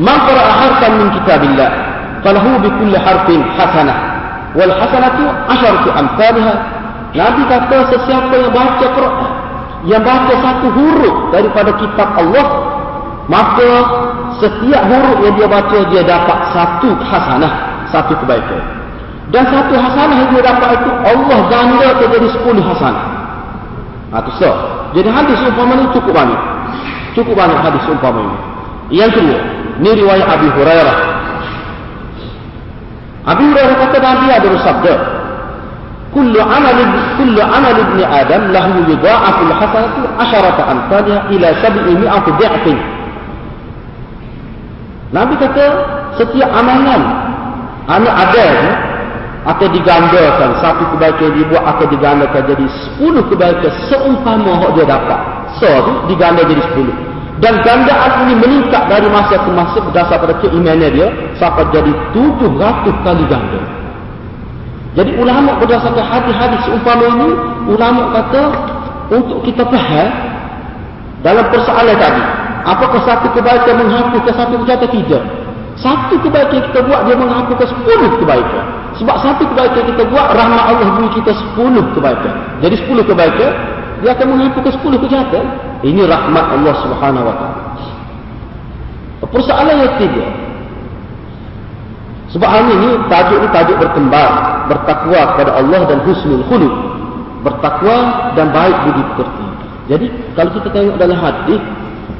Man 0.00 0.16
qara'a 0.26 0.52
harfan 0.64 0.92
min 0.96 1.08
kitabillah 1.20 1.70
falahu 2.24 2.50
bi 2.64 2.68
kulli 2.80 2.96
harfin 2.96 3.40
hasanah 3.54 3.98
wal 4.56 4.72
hasanatu 4.72 5.24
asharatu 5.52 5.88
amsalha 5.92 6.54
Nabi 7.14 7.42
kata 7.46 7.78
sesiapa 7.94 8.34
yang 8.34 8.50
baca 8.50 8.86
Quran 8.90 9.30
yang 9.86 10.02
baca 10.02 10.34
satu 10.40 10.66
huruf 10.72 11.16
daripada 11.30 11.70
kitab 11.78 12.08
Allah 12.16 12.46
maka 13.30 13.70
setiap 14.42 14.82
huruf 14.90 15.18
yang 15.22 15.34
dia 15.38 15.48
baca 15.48 15.78
dia 15.90 16.02
dapat 16.02 16.38
satu 16.54 16.90
hasanah 17.02 17.52
satu 17.90 18.12
kebaikan. 18.24 18.62
Dan 19.30 19.46
satu 19.48 19.74
hasanah 19.74 20.16
yang 20.20 20.30
dia 20.34 20.42
dapat 20.46 20.78
itu 20.78 20.90
Allah 20.90 21.38
ganda 21.50 21.88
jadi 21.98 22.26
sepuluh 22.30 22.62
hasanah 22.62 23.04
ha, 24.14 24.22
itu 24.22 24.30
so. 24.38 24.50
jadi 24.94 25.08
hadis 25.10 25.38
umpama 25.42 25.74
ini 25.78 25.86
cukup 25.90 26.12
banyak. 26.14 26.40
Cukup 27.14 27.34
banyak 27.34 27.58
hadis 27.62 27.82
umpama 27.90 28.20
ini 28.22 28.36
yang 28.92 29.10
kedua 29.10 29.40
ini 29.80 29.90
riwayat 29.96 30.26
Abi 30.28 30.48
Hurairah. 30.52 30.96
Abi 33.24 33.44
Hurairah 33.48 33.76
kata 33.80 33.98
Nabi 33.98 34.26
ada 34.28 34.48
bersabda 34.52 34.94
kullu 36.14 36.38
amal 36.38 36.78
kullu 37.18 37.42
amal 37.42 37.74
ibn 37.74 37.98
adam 38.06 38.54
lahu 38.54 38.86
yudha'afu 38.86 39.40
al-hasanatu 39.50 40.00
asharata 40.20 40.62
amsalha 40.70 41.18
ila 41.32 41.48
sab'i 41.58 41.90
mi'ati 41.90 42.30
dhi'fin 42.38 42.76
Nabi 45.14 45.38
kata 45.38 45.66
setiap 46.18 46.50
amalan 46.50 47.02
anak 47.86 48.14
ada 48.26 48.48
atau 49.44 49.66
digandakan 49.70 50.58
satu 50.58 50.82
kebaikan 50.96 51.38
dia 51.38 51.46
buat 51.46 51.62
atau 51.62 51.86
digandakan 51.86 52.42
jadi 52.50 52.66
sepuluh 52.82 53.22
kebaikan 53.30 53.70
seumpama 53.86 54.58
yang 54.58 54.72
dia 54.74 54.86
dapat. 54.90 55.20
So 55.62 55.70
diganda 56.10 56.42
jadi 56.42 56.58
sepuluh. 56.66 56.96
Dan 57.38 57.62
gandaan 57.62 58.26
ini 58.26 58.34
meningkat 58.42 58.90
dari 58.90 59.06
masa 59.06 59.38
ke 59.38 59.50
masa 59.54 59.78
berdasar 59.78 60.18
pada 60.18 60.34
keimanan 60.42 60.90
dia 60.90 61.06
sampai 61.38 61.62
jadi 61.70 61.92
tujuh 62.10 62.50
ratus 62.58 62.96
kali 63.06 63.24
ganda. 63.30 63.60
Jadi 64.98 65.10
ulama 65.18 65.58
berdasarkan 65.62 66.06
hadis-hadis 66.10 66.60
seumpama 66.66 67.06
ini 67.06 67.30
ulama 67.70 68.10
kata 68.18 68.42
untuk 69.14 69.46
kita 69.46 69.62
faham 69.70 70.10
dalam 71.22 71.46
persoalan 71.54 71.98
tadi 72.02 72.43
Apakah 72.64 73.00
satu 73.04 73.28
kebaikan 73.36 73.76
menghapuskan 73.76 74.32
satu 74.32 74.56
kejahatan? 74.64 74.88
Tidak. 74.88 75.22
Satu 75.76 76.16
kebaikan 76.22 76.64
kita 76.70 76.80
buat, 76.86 77.04
dia 77.04 77.16
menghapuskan 77.18 77.68
sepuluh 77.68 78.10
kebaikan. 78.16 78.64
Sebab 78.96 79.16
satu 79.20 79.42
kebaikan 79.52 79.82
kita 79.90 80.02
buat, 80.08 80.32
rahmat 80.32 80.62
Allah 80.64 80.88
beri 80.96 81.10
kita 81.12 81.34
sepuluh 81.36 81.84
kebaikan. 81.92 82.34
Jadi 82.64 82.74
sepuluh 82.80 83.04
kebaikan, 83.04 83.52
dia 84.00 84.10
akan 84.16 84.26
menghapuskan 84.32 84.72
sepuluh 84.80 84.98
kejahatan. 85.02 85.44
Ini 85.84 86.08
rahmat 86.08 86.44
Allah 86.56 86.74
subhanahu 86.80 87.28
wa 87.28 87.34
ta'ala. 87.36 87.62
Persoalan 89.28 89.76
yang 89.82 89.92
ketiga. 89.98 90.24
Sebab 92.32 92.48
hal 92.48 92.64
ini, 92.70 92.90
tajuk 93.10 93.36
ini 93.42 93.48
tajuk 93.50 93.76
berkembang. 93.82 94.32
Bertakwa 94.72 95.20
kepada 95.34 95.50
Allah 95.58 95.80
dan 95.90 95.98
husnul 96.06 96.44
khulud. 96.48 96.74
Bertakwa 97.44 98.30
dan 98.38 98.54
baik 98.54 98.76
budi 98.88 99.02
pekerti. 99.12 99.46
Jadi, 99.84 100.06
kalau 100.32 100.50
kita 100.56 100.68
tengok 100.72 100.96
dalam 100.96 101.18
hadis 101.20 101.60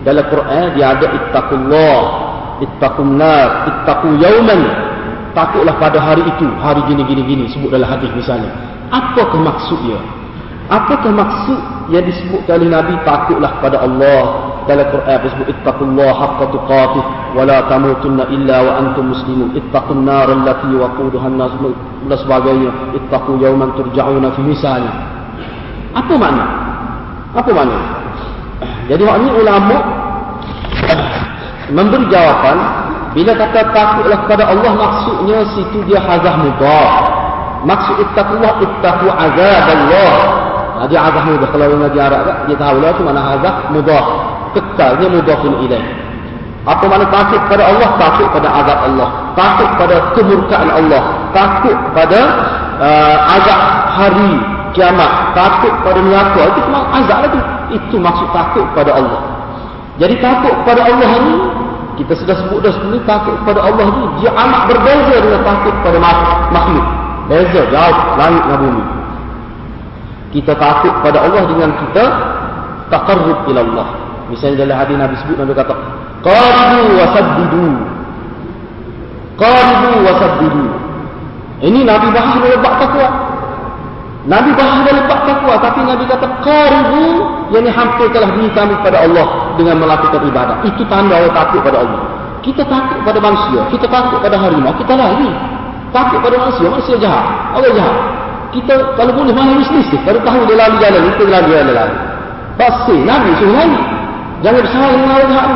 dalam 0.05 0.25
Quran 0.29 0.65
dia 0.77 0.93
ada 0.93 1.07
ittaqullah 1.09 2.01
ittaqun 2.61 3.09
nar 3.17 3.49
ittaqu 3.73 4.09
yauman. 4.21 4.63
Takutlah 5.35 5.75
pada 5.83 5.99
hari 5.99 6.23
itu 6.31 6.47
hari 6.63 6.79
gini 6.87 7.03
gini 7.11 7.23
gini 7.27 7.45
sebut 7.51 7.73
dalam 7.73 7.91
hadis 7.91 8.07
misalnya. 8.15 8.55
Apakah 8.95 9.41
maksudnya 9.43 9.99
apakah 10.71 11.11
maksud 11.11 11.59
yang 11.91 12.07
disebut 12.07 12.47
oleh 12.47 12.71
nabi 12.71 12.95
takutlah 13.03 13.59
pada 13.59 13.83
Allah? 13.83 14.53
Dalam 14.65 14.89
Quran 14.89 15.19
disebut 15.29 15.47
ittaqullah 15.51 16.11
haqqa 16.15 16.45
tuqatih 16.53 17.05
wa 17.37 17.43
la 17.45 17.69
tamutunna 17.69 18.29
illa 18.33 18.57
wa 18.65 18.73
antum 18.81 19.13
muslimun. 19.13 19.53
Ittaqun 19.57 20.05
nar 20.05 20.29
allati 20.31 20.73
waquduha 20.73 21.27
an-nas 21.29 21.53
dan 21.61 22.17
sebagainya. 22.17 22.71
Ittaqu 22.97 23.41
yauman 23.41 23.77
turja'una 23.77 24.33
fi 24.33 24.41
misalnya. 24.41 24.93
Apa 25.93 26.13
makna? 26.17 26.47
Apa 27.35 27.51
makna 27.51 28.04
jadi 28.85 29.03
maknanya 29.05 29.33
ulama 29.33 29.77
memberi 31.73 32.05
jawapan 32.13 32.57
bila 33.15 33.33
kata 33.39 33.61
takutlah 33.71 34.19
kepada 34.27 34.45
Allah 34.51 34.73
maksudnya 34.75 35.39
situ 35.55 35.87
dia 35.87 36.03
hazah 36.03 36.35
mudah. 36.35 36.91
Maksud 37.65 37.97
ittaqullah 38.03 38.61
ittaqu 38.61 39.07
azab 39.09 39.67
Allah. 39.71 40.13
Nah, 40.75 40.87
dia 40.91 41.01
azab 41.01 41.23
mudah 41.31 41.49
kalau 41.49 41.65
orang 41.71 41.81
ngaji 41.87 41.99
Arab 42.03 42.21
tak 42.27 42.37
dia 42.51 42.57
tahu 42.59 42.77
lah 42.83 42.91
tu 42.99 43.03
mana 43.07 43.21
azab 43.39 43.55
mudah. 43.71 44.05
Kekalnya 44.53 45.07
mudah 45.09 45.37
pun 45.39 45.53
ilaih. 45.63 45.87
Apa 46.65 46.85
makna 46.91 47.07
takut 47.09 47.41
pada 47.47 47.63
Allah? 47.71 47.89
Takut 47.97 48.27
pada 48.35 48.49
azab 48.51 48.79
Allah. 48.93 49.09
Takut 49.39 49.69
pada 49.79 49.97
kemurkaan 50.19 50.69
Allah. 50.75 51.03
Takut 51.31 51.77
pada 51.95 52.21
uh, 52.83 53.19
azab 53.39 53.61
hari 53.95 54.54
kiamat. 54.75 55.33
Takut 55.33 55.73
pada 55.87 55.99
neraka. 56.03 56.41
Itu 56.53 56.61
memang 56.69 56.85
azab 57.01 57.23
tu. 57.31 57.41
Itu 57.73 57.97
maksud 58.03 58.29
takut 58.35 58.67
pada 58.77 58.93
Allah. 58.99 59.23
Jadi 59.97 60.19
takut 60.19 60.55
pada 60.67 60.91
Allah 60.91 61.11
ni, 61.23 61.35
kita 62.03 62.19
sudah 62.19 62.35
sebut 62.35 62.59
dah 62.67 62.73
sebelum 62.75 62.99
takut 63.07 63.39
pada 63.47 63.63
Allah 63.63 63.87
ni, 63.87 64.03
dia 64.19 64.35
amat 64.35 64.63
berbeza 64.67 65.15
dengan 65.23 65.41
takut 65.47 65.75
pada 65.87 65.99
makhluk. 66.51 66.87
Beza, 67.25 67.63
jauh, 67.73 67.99
langit 68.21 68.43
dan 68.45 68.57
bumi. 68.61 68.85
Kita 70.35 70.53
takut 70.59 70.93
pada 71.01 71.23
Allah 71.23 71.43
dengan 71.47 71.71
kita 71.79 72.05
takarrub 72.91 73.47
ila 73.49 73.61
Allah. 73.63 73.89
Misalnya 74.29 74.67
dalam 74.67 74.77
hadis 74.83 74.97
Nabi 74.99 75.15
sebut, 75.23 75.37
Nabi 75.39 75.53
kata, 75.55 75.75
Qaribu 76.27 76.93
wa 76.99 77.07
saddidu. 77.15 77.67
Qaribu 79.39 79.91
wa 80.03 80.13
saddidu. 80.19 80.67
Ini 81.65 81.81
Nabi 81.87 82.07
bahas 82.11 82.35
dalam 82.43 82.61
bak 82.61 82.75
takwa. 82.83 83.09
Nabi 84.25 84.57
bahas 84.57 84.89
dalam 84.89 85.05
bab 85.05 85.21
takwa 85.29 85.61
tapi 85.61 85.85
Nabi 85.85 86.09
kata 86.09 86.25
qaribu 86.41 87.05
yakni 87.53 87.69
hampir 87.69 88.09
telah 88.09 88.33
diri 88.33 88.49
kami 88.57 88.73
pada 88.81 89.05
Allah 89.05 89.53
dengan 89.61 89.85
melakukan 89.85 90.17
ibadah. 90.25 90.65
Itu 90.65 90.81
tanda 90.89 91.21
orang 91.21 91.35
takut 91.37 91.61
pada 91.61 91.85
Allah. 91.85 92.01
Kita 92.41 92.65
takut 92.65 93.05
pada 93.05 93.21
manusia, 93.21 93.61
kita 93.69 93.85
takut 93.85 94.21
pada 94.25 94.37
harimau, 94.41 94.73
kita 94.81 94.97
lari. 94.97 95.29
Takut 95.93 96.25
pada 96.25 96.37
manusia, 96.41 96.67
manusia 96.73 96.97
jahat. 96.97 97.25
Allah 97.53 97.73
jahat. 97.77 97.97
Kita 98.57 98.75
kalau 98.97 99.13
boleh 99.13 99.35
mana 99.37 99.61
bisnis 99.61 99.93
kalau 99.93 100.21
tahu 100.25 100.41
dia 100.49 100.57
lalu 100.57 100.77
jalan, 100.81 101.01
kita 101.05 101.23
lalu 101.29 101.49
jalan 101.53 101.75
lari. 101.77 101.97
Pasti 102.57 102.97
Nabi 103.05 103.29
suruh 103.37 103.55
lari. 103.61 103.81
Jangan 104.41 104.61
bersalah 104.65 104.89
dengan 104.89 105.09
orang 105.13 105.29
jahat. 105.29 105.51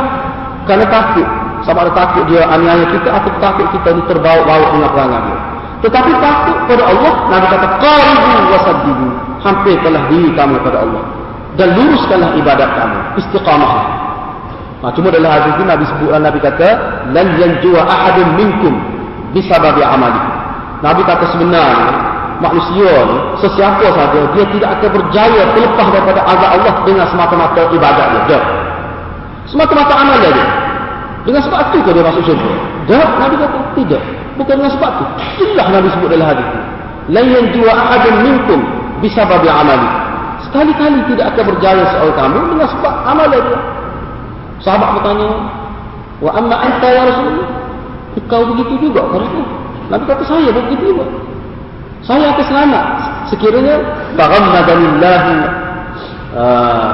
Kerana 0.68 0.85
takut. 0.92 1.28
Sama 1.64 1.88
ada 1.88 1.92
takut 1.96 2.24
dia 2.28 2.44
aniaya 2.44 2.85
kita 2.92 3.09
atau 3.16 3.33
takut 3.40 3.64
kita 3.72 3.96
ini 3.96 4.02
terbawa-bawa 4.04 4.66
dengan 4.76 4.90
perangai 4.92 5.20
dia. 5.24 5.38
Tetapi 5.79 6.11
takut 6.19 6.57
pada 6.67 6.85
Allah, 6.91 7.12
Nabi 7.31 7.47
kata, 7.55 7.67
Qaribu 7.79 8.49
wasaddidu. 8.51 9.09
Hampir 9.38 9.75
telah 9.87 10.03
diri 10.11 10.31
kamu 10.35 10.59
kepada 10.59 10.83
Allah. 10.83 11.03
Dan 11.55 11.69
luruskanlah 11.79 12.35
ibadat 12.35 12.71
kamu. 12.75 12.99
Istiqamah. 13.23 13.75
Nah, 14.79 14.91
cuma 14.95 15.11
dalam 15.11 15.31
hadis 15.31 15.55
ini 15.59 15.67
Nabi 15.67 15.85
sebutkan, 15.91 16.21
Nabi 16.23 16.38
kata, 16.43 16.69
Lan 17.14 17.27
yanjua 17.38 17.83
ahadun 17.87 18.29
minkum 18.35 18.75
bisababi 19.35 19.83
amali. 19.83 20.23
Nabi 20.83 21.03
kata 21.03 21.25
sebenarnya, 21.35 21.91
manusia 22.38 22.95
ni, 23.07 23.17
sesiapa 23.43 23.87
saja, 23.91 24.21
dia 24.35 24.45
tidak 24.55 24.71
akan 24.79 24.91
berjaya 24.95 25.43
terlepas 25.55 25.87
daripada 25.91 26.21
azab 26.27 26.51
Allah 26.59 26.75
dengan 26.87 27.07
semata-mata 27.11 27.62
ibadat 27.75 28.09
dia. 28.31 28.41
Semata-mata 29.51 29.95
amal 29.99 30.17
dia. 30.23 30.47
Dengan 31.27 31.43
sebab 31.43 31.75
itu 31.75 31.91
dia 31.91 32.05
masuk 32.07 32.23
syurga? 32.23 32.53
Jawab 32.87 33.11
Nabi 33.19 33.35
kata, 33.38 33.59
tidak. 33.79 34.03
Bukan 34.38 34.55
dengan 34.62 34.72
sebab 34.72 34.90
itu. 34.94 35.05
Itulah 35.42 35.66
Nabi 35.74 35.88
sebut 35.90 36.09
dalam 36.14 36.27
hadis. 36.31 36.48
Layan 37.11 37.44
jua 37.51 37.72
ahadun 37.74 38.16
minkum 38.22 38.61
bisababi 39.03 39.51
amali. 39.51 39.88
Sekali-kali 40.46 40.98
tidak 41.12 41.35
akan 41.35 41.44
berjaya 41.55 41.85
seorang 41.92 42.16
kamu 42.16 42.38
dengan 42.55 42.68
sebab 42.70 42.94
amal 43.05 43.27
dia. 43.29 43.59
Sahabat 44.62 44.88
bertanya, 44.98 45.29
Wa 46.18 46.31
amma 46.35 46.57
anta 46.59 46.88
ya 46.90 47.03
Rasulullah? 47.07 47.51
Kau 48.27 48.44
begitu 48.51 48.90
juga 48.90 49.07
aku? 49.07 49.40
Nabi 49.88 50.05
kata 50.05 50.24
saya 50.27 50.51
begitu 50.51 50.92
juga. 50.92 51.07
Saya 52.03 52.35
akan 52.35 52.44
selamat 52.46 52.85
sekiranya 53.31 53.74
taghammadanillahu 54.18 55.33
uh, 56.35 56.92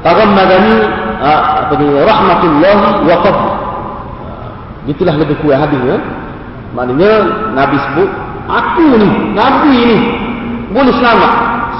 taghammadani 0.00 0.74
uh, 1.20 1.40
apa 1.62 1.74
ni 1.78 1.86
rahmatullahi 1.92 2.86
wa 3.06 3.16
fadl. 3.22 3.44
Uh, 3.44 4.90
itulah 4.90 5.14
lebih 5.20 5.36
kuat 5.44 5.60
hadisnya. 5.62 6.00
Maknanya 6.72 7.12
Nabi 7.52 7.76
sebut, 7.76 8.10
aku 8.48 8.86
ni, 8.96 9.10
Nabi 9.36 9.74
ni 9.92 9.98
boleh 10.72 10.94
selamat 10.96 11.32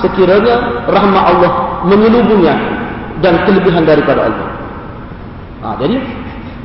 sekiranya 0.05 0.85
rahmat 0.91 1.25
Allah 1.33 1.53
menyelubungnya 1.89 2.55
dan 3.25 3.41
kelebihan 3.49 3.87
daripada 3.89 4.29
Allah. 4.29 4.49
Ha, 5.63 5.67
jadi 5.79 5.97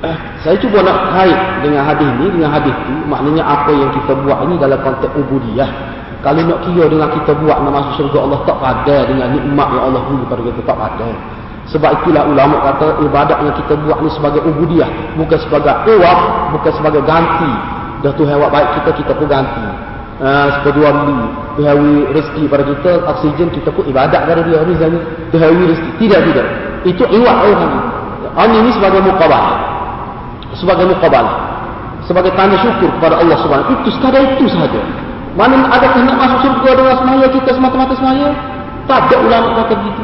eh, 0.04 0.18
saya 0.42 0.58
cuba 0.58 0.82
nak 0.82 1.14
kait 1.14 1.40
dengan 1.62 1.86
hadis 1.86 2.10
ni 2.18 2.28
dengan 2.34 2.50
hadis 2.50 2.74
tu 2.74 2.94
maknanya 3.06 3.44
apa 3.46 3.72
yang 3.72 3.94
kita 3.94 4.12
buat 4.26 4.44
ini 4.50 4.56
dalam 4.58 4.80
konteks 4.82 5.14
ubudiyah. 5.14 5.70
Kalau 6.26 6.42
nak 6.44 6.66
kira 6.66 6.90
dengan 6.90 7.14
kita 7.14 7.32
buat 7.38 7.62
nak 7.62 7.72
masuk 7.72 7.94
syurga 8.04 8.20
Allah 8.26 8.40
tak 8.44 8.58
ada 8.60 8.98
dengan 9.06 9.28
nikmat 9.38 9.68
yang 9.70 9.84
Allah 9.94 10.02
beri 10.10 10.18
kepada 10.26 10.42
kita 10.50 10.62
tak 10.66 10.80
ada. 10.82 11.10
Sebab 11.68 11.90
itulah 12.02 12.24
ulama 12.26 12.64
kata 12.64 12.88
ibadat 13.06 13.38
yang 13.44 13.56
kita 13.60 13.74
buat 13.86 14.00
ni 14.02 14.10
sebagai 14.10 14.42
ubudiyah 14.42 14.90
bukan 15.20 15.40
sebagai 15.46 15.76
uang, 15.86 16.22
bukan 16.58 16.72
sebagai 16.74 17.02
ganti 17.06 17.77
dah 18.06 18.12
tu 18.14 18.24
hewat 18.26 18.50
baik 18.50 18.70
kita 18.82 18.90
kita 19.04 19.12
pun 19.16 19.28
ganti. 19.30 19.66
Uh, 20.18 20.50
sepedua 20.60 20.90
beli. 20.94 21.20
Tuhawi 21.58 21.94
rezeki 22.14 22.44
pada 22.50 22.64
kita 22.66 22.92
oksigen 23.06 23.48
kita 23.54 23.70
pun 23.70 23.86
ibadat 23.86 24.26
pada 24.26 24.42
dia. 24.42 24.62
Misalnya 24.66 25.02
tuhawi 25.30 25.64
rezeki. 25.74 25.92
Tidak 26.02 26.20
tidak. 26.34 26.48
Itu 26.86 27.04
iwat 27.06 27.36
orang 27.42 27.70
ini 28.46 28.58
ini 28.62 28.70
sebagai 28.70 29.02
mukabal 29.02 29.46
sebagai 30.54 30.86
mukabal 30.90 31.26
sebagai 32.06 32.32
tanda 32.38 32.56
syukur 32.62 32.88
kepada 32.98 33.20
Allah 33.20 33.38
Subhanahu. 33.44 33.84
Itu 33.84 33.90
sekadar 34.00 34.24
itu 34.24 34.48
sahaja. 34.48 34.80
Mana 35.36 35.70
ada 35.70 35.92
nak 36.02 36.18
masuk 36.18 36.40
surga 36.50 36.72
dengan 36.80 36.96
semaya 37.04 37.26
kita 37.30 37.50
semata-mata 37.52 37.94
semaya? 38.00 38.32
Tak 38.88 39.12
ada 39.12 39.16
ulama 39.20 39.48
kata 39.60 39.76
begitu. 39.76 40.04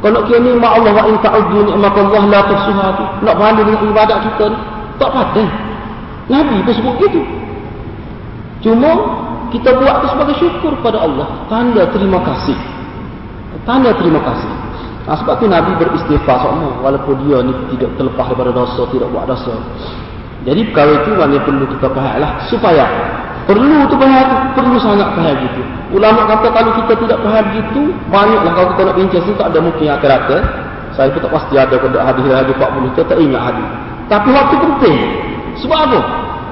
Kalau 0.00 0.20
kira 0.24 0.38
ni 0.40 0.50
ma 0.56 0.78
Allah 0.78 0.92
wa 0.96 1.04
in 1.12 1.16
ta'uddu 1.20 1.58
ni'matallah 1.70 2.22
la 2.30 2.40
tuhsuha 2.48 2.88
nak 3.20 3.34
pahala 3.36 3.60
dengan 3.62 3.84
ibadat 3.84 4.18
kita 4.30 4.44
ni 4.48 4.58
tak 4.96 5.10
pada 5.12 5.44
Nabi 6.26 6.62
pun 6.66 6.74
sebut 6.74 6.94
gitu 7.06 7.20
cuma 8.64 8.90
kita 9.54 9.70
buat 9.78 9.94
itu 10.02 10.08
sebagai 10.10 10.36
syukur 10.42 10.72
kepada 10.82 10.98
Allah. 11.06 11.26
Tanda 11.46 11.86
terima 11.94 12.18
kasih. 12.22 12.58
Tanda 13.62 13.94
terima 13.94 14.20
kasih. 14.22 14.50
Nah, 15.06 15.14
sebab 15.22 15.38
tu 15.38 15.46
Nabi 15.46 15.70
beristighfar 15.78 16.38
sama. 16.42 16.82
Walaupun 16.82 17.14
dia 17.26 17.38
ni 17.46 17.54
tidak 17.76 17.94
terlepas 17.94 18.26
daripada 18.34 18.50
dosa 18.50 18.82
tidak 18.90 19.08
buat 19.14 19.24
dosa. 19.30 19.54
Jadi 20.46 20.60
perkara 20.70 20.92
itu 21.02 21.10
mana 21.14 21.38
perlu 21.42 21.64
kita 21.74 21.88
faham 21.90 22.16
lah 22.22 22.32
supaya 22.46 22.84
perlu 23.46 23.86
tu 23.86 23.96
faham 23.98 24.24
tu. 24.26 24.36
Perlu 24.58 24.76
sangat 24.82 25.08
faham 25.14 25.34
gitu. 25.46 25.62
Ulama 25.94 26.26
kata 26.26 26.46
kalau 26.50 26.70
kita 26.82 26.92
tidak 27.06 27.18
faham 27.22 27.44
gitu 27.54 27.82
banyaklah 28.10 28.52
kalau 28.54 28.68
kita 28.74 28.82
nak 28.82 28.96
bincang 28.98 29.22
sini 29.22 29.36
tak 29.38 29.48
ada 29.54 29.58
mungkin 29.62 29.84
yang 29.86 29.96
akan 30.02 30.10
rata 30.10 30.38
saya 30.96 31.12
pun 31.12 31.20
tak 31.22 31.32
pasti 31.34 31.54
ada 31.60 31.76
kena 31.76 31.98
hadis 32.02 32.24
lagi 32.24 32.52
40 32.56 32.92
kita 32.94 33.02
tak 33.06 33.18
ingat 33.22 33.42
hadis. 33.52 33.68
Tapi 34.06 34.28
waktu 34.34 34.54
penting 34.58 34.98
sebab 35.60 35.78
apa? 35.90 36.00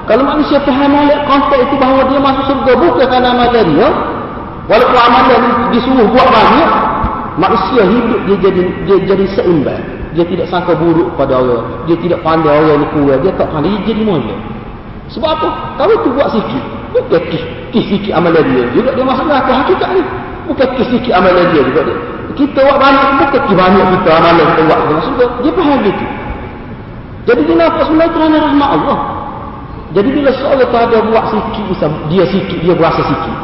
Kalau 0.05 0.23
manusia 0.25 0.61
faham 0.61 0.93
malik 0.93 1.17
konteks 1.25 1.65
itu 1.65 1.75
bahawa 1.81 2.01
dia 2.05 2.19
masuk 2.21 2.43
surga 2.45 2.71
bukan 2.77 3.05
kerana 3.09 3.27
amalan 3.33 3.65
dia 3.73 3.89
walaupun 4.69 4.99
amalan 5.01 5.41
disuruh 5.73 6.07
buat 6.13 6.27
banyak 6.29 6.69
manusia 7.41 7.81
hidup 7.89 8.19
dia 8.29 8.37
jadi 8.49 8.61
dia 8.85 8.97
jadi 9.13 9.25
seimbang. 9.33 9.83
Dia 10.15 10.23
tidak 10.23 10.47
sangka 10.47 10.77
buruk 10.79 11.11
pada 11.19 11.41
orang. 11.41 11.89
Dia 11.89 11.97
tidak 11.99 12.23
pandai 12.23 12.55
orang 12.55 12.85
ni 12.85 12.87
kurang. 12.93 13.19
Dia 13.19 13.33
tak 13.35 13.49
pandai 13.51 13.73
dia 13.81 13.91
jadi 13.91 14.01
mulia 14.05 14.37
sebab 15.13 15.29
apa? 15.37 15.49
Kalau 15.77 15.95
tu 16.01 16.09
buat 16.17 16.29
sikit 16.33 16.63
bukan 16.95 17.21
kis, 17.29 17.85
sikit 17.85 18.13
amalan 18.17 18.41
dia. 18.41 18.63
Juga 18.73 18.89
dia 18.97 19.05
masuk 19.05 19.25
neraka 19.29 19.51
hakikat 19.53 19.89
ni. 19.93 20.03
Bukan 20.49 20.67
kis 20.77 20.87
sikit 20.89 21.13
amalan 21.13 21.45
dia 21.53 21.61
juga 21.61 21.81
dia. 21.85 21.97
Kita 22.35 22.59
buat 22.65 22.77
banyak 22.81 23.05
bukan 23.21 23.41
kis 23.45 23.53
banyak 23.53 23.85
kita 23.99 24.09
amalan 24.17 24.45
kita 24.49 24.61
buat. 24.65 24.79
Dia 24.89 25.27
dia 25.45 25.51
faham 25.53 25.79
gitu 25.85 26.05
jadi 27.25 27.41
dia 27.41 27.55
nampak 27.57 27.83
sebenarnya 27.89 28.13
kerana 28.13 28.37
rahmat 28.41 28.69
Allah 28.81 28.99
jadi 29.93 30.09
bila 30.11 30.29
seorang 30.33 30.67
tu 30.69 30.77
ada 30.77 30.97
buat 31.09 31.25
sikit 31.33 31.65
dia 32.09 32.23
sikit 32.29 32.59
dia 32.61 32.73
berasa 32.73 33.01
sikit 33.01 33.35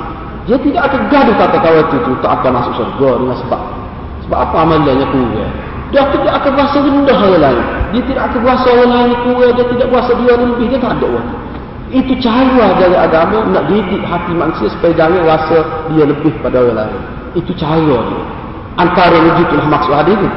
dia 0.50 0.58
tidak 0.58 0.82
akan 0.90 1.02
gaduh 1.14 1.36
kata 1.38 1.58
kawan 1.62 1.84
itu, 1.86 1.96
itu 2.02 2.12
tak 2.26 2.32
akan 2.42 2.52
masuk 2.58 2.74
surga 2.82 3.10
dengan 3.22 3.38
sebab 3.46 3.62
sebab 4.26 4.38
apa 4.42 4.56
amalannya 4.66 5.08
kurang 5.14 5.54
dia 5.92 6.08
tidak 6.08 6.34
akan 6.40 6.52
berasa 6.56 6.78
rendah 6.80 7.20
orang 7.20 7.42
lain. 7.44 7.66
Dia 7.92 8.02
tidak 8.08 8.24
akan 8.32 8.40
berasa 8.48 8.68
orang 8.72 8.92
lain 8.96 9.16
kurang. 9.28 9.52
Dia 9.60 9.66
tidak 9.68 9.88
berasa 9.92 10.12
dia 10.16 10.34
lebih. 10.40 10.66
Dia 10.72 10.80
tak 10.80 10.94
ada 10.96 11.08
waktu. 11.12 11.36
Itu 11.92 12.14
cara 12.24 12.66
dari 12.80 12.96
agama 12.96 13.38
nak 13.52 13.64
didik 13.68 14.00
hati 14.08 14.32
manusia 14.32 14.72
supaya 14.72 14.96
jangan 14.96 15.28
rasa 15.28 15.58
dia 15.92 16.08
lebih 16.08 16.32
pada 16.40 16.64
orang 16.64 16.78
lain. 16.80 17.02
Itu 17.36 17.52
cara 17.60 17.84
dia. 17.84 18.22
Antara 18.80 19.20
wujudlah 19.20 19.68
maksud 19.68 19.92
hadis 19.92 20.16
ini. 20.16 20.30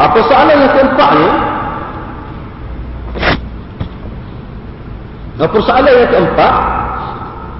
Apa 0.00 0.18
soalan 0.24 0.56
yang 0.56 0.72
keempatnya? 0.72 1.32
Apa 5.36 5.56
soalan 5.60 5.92
yang 5.92 6.10
keempat? 6.10 6.52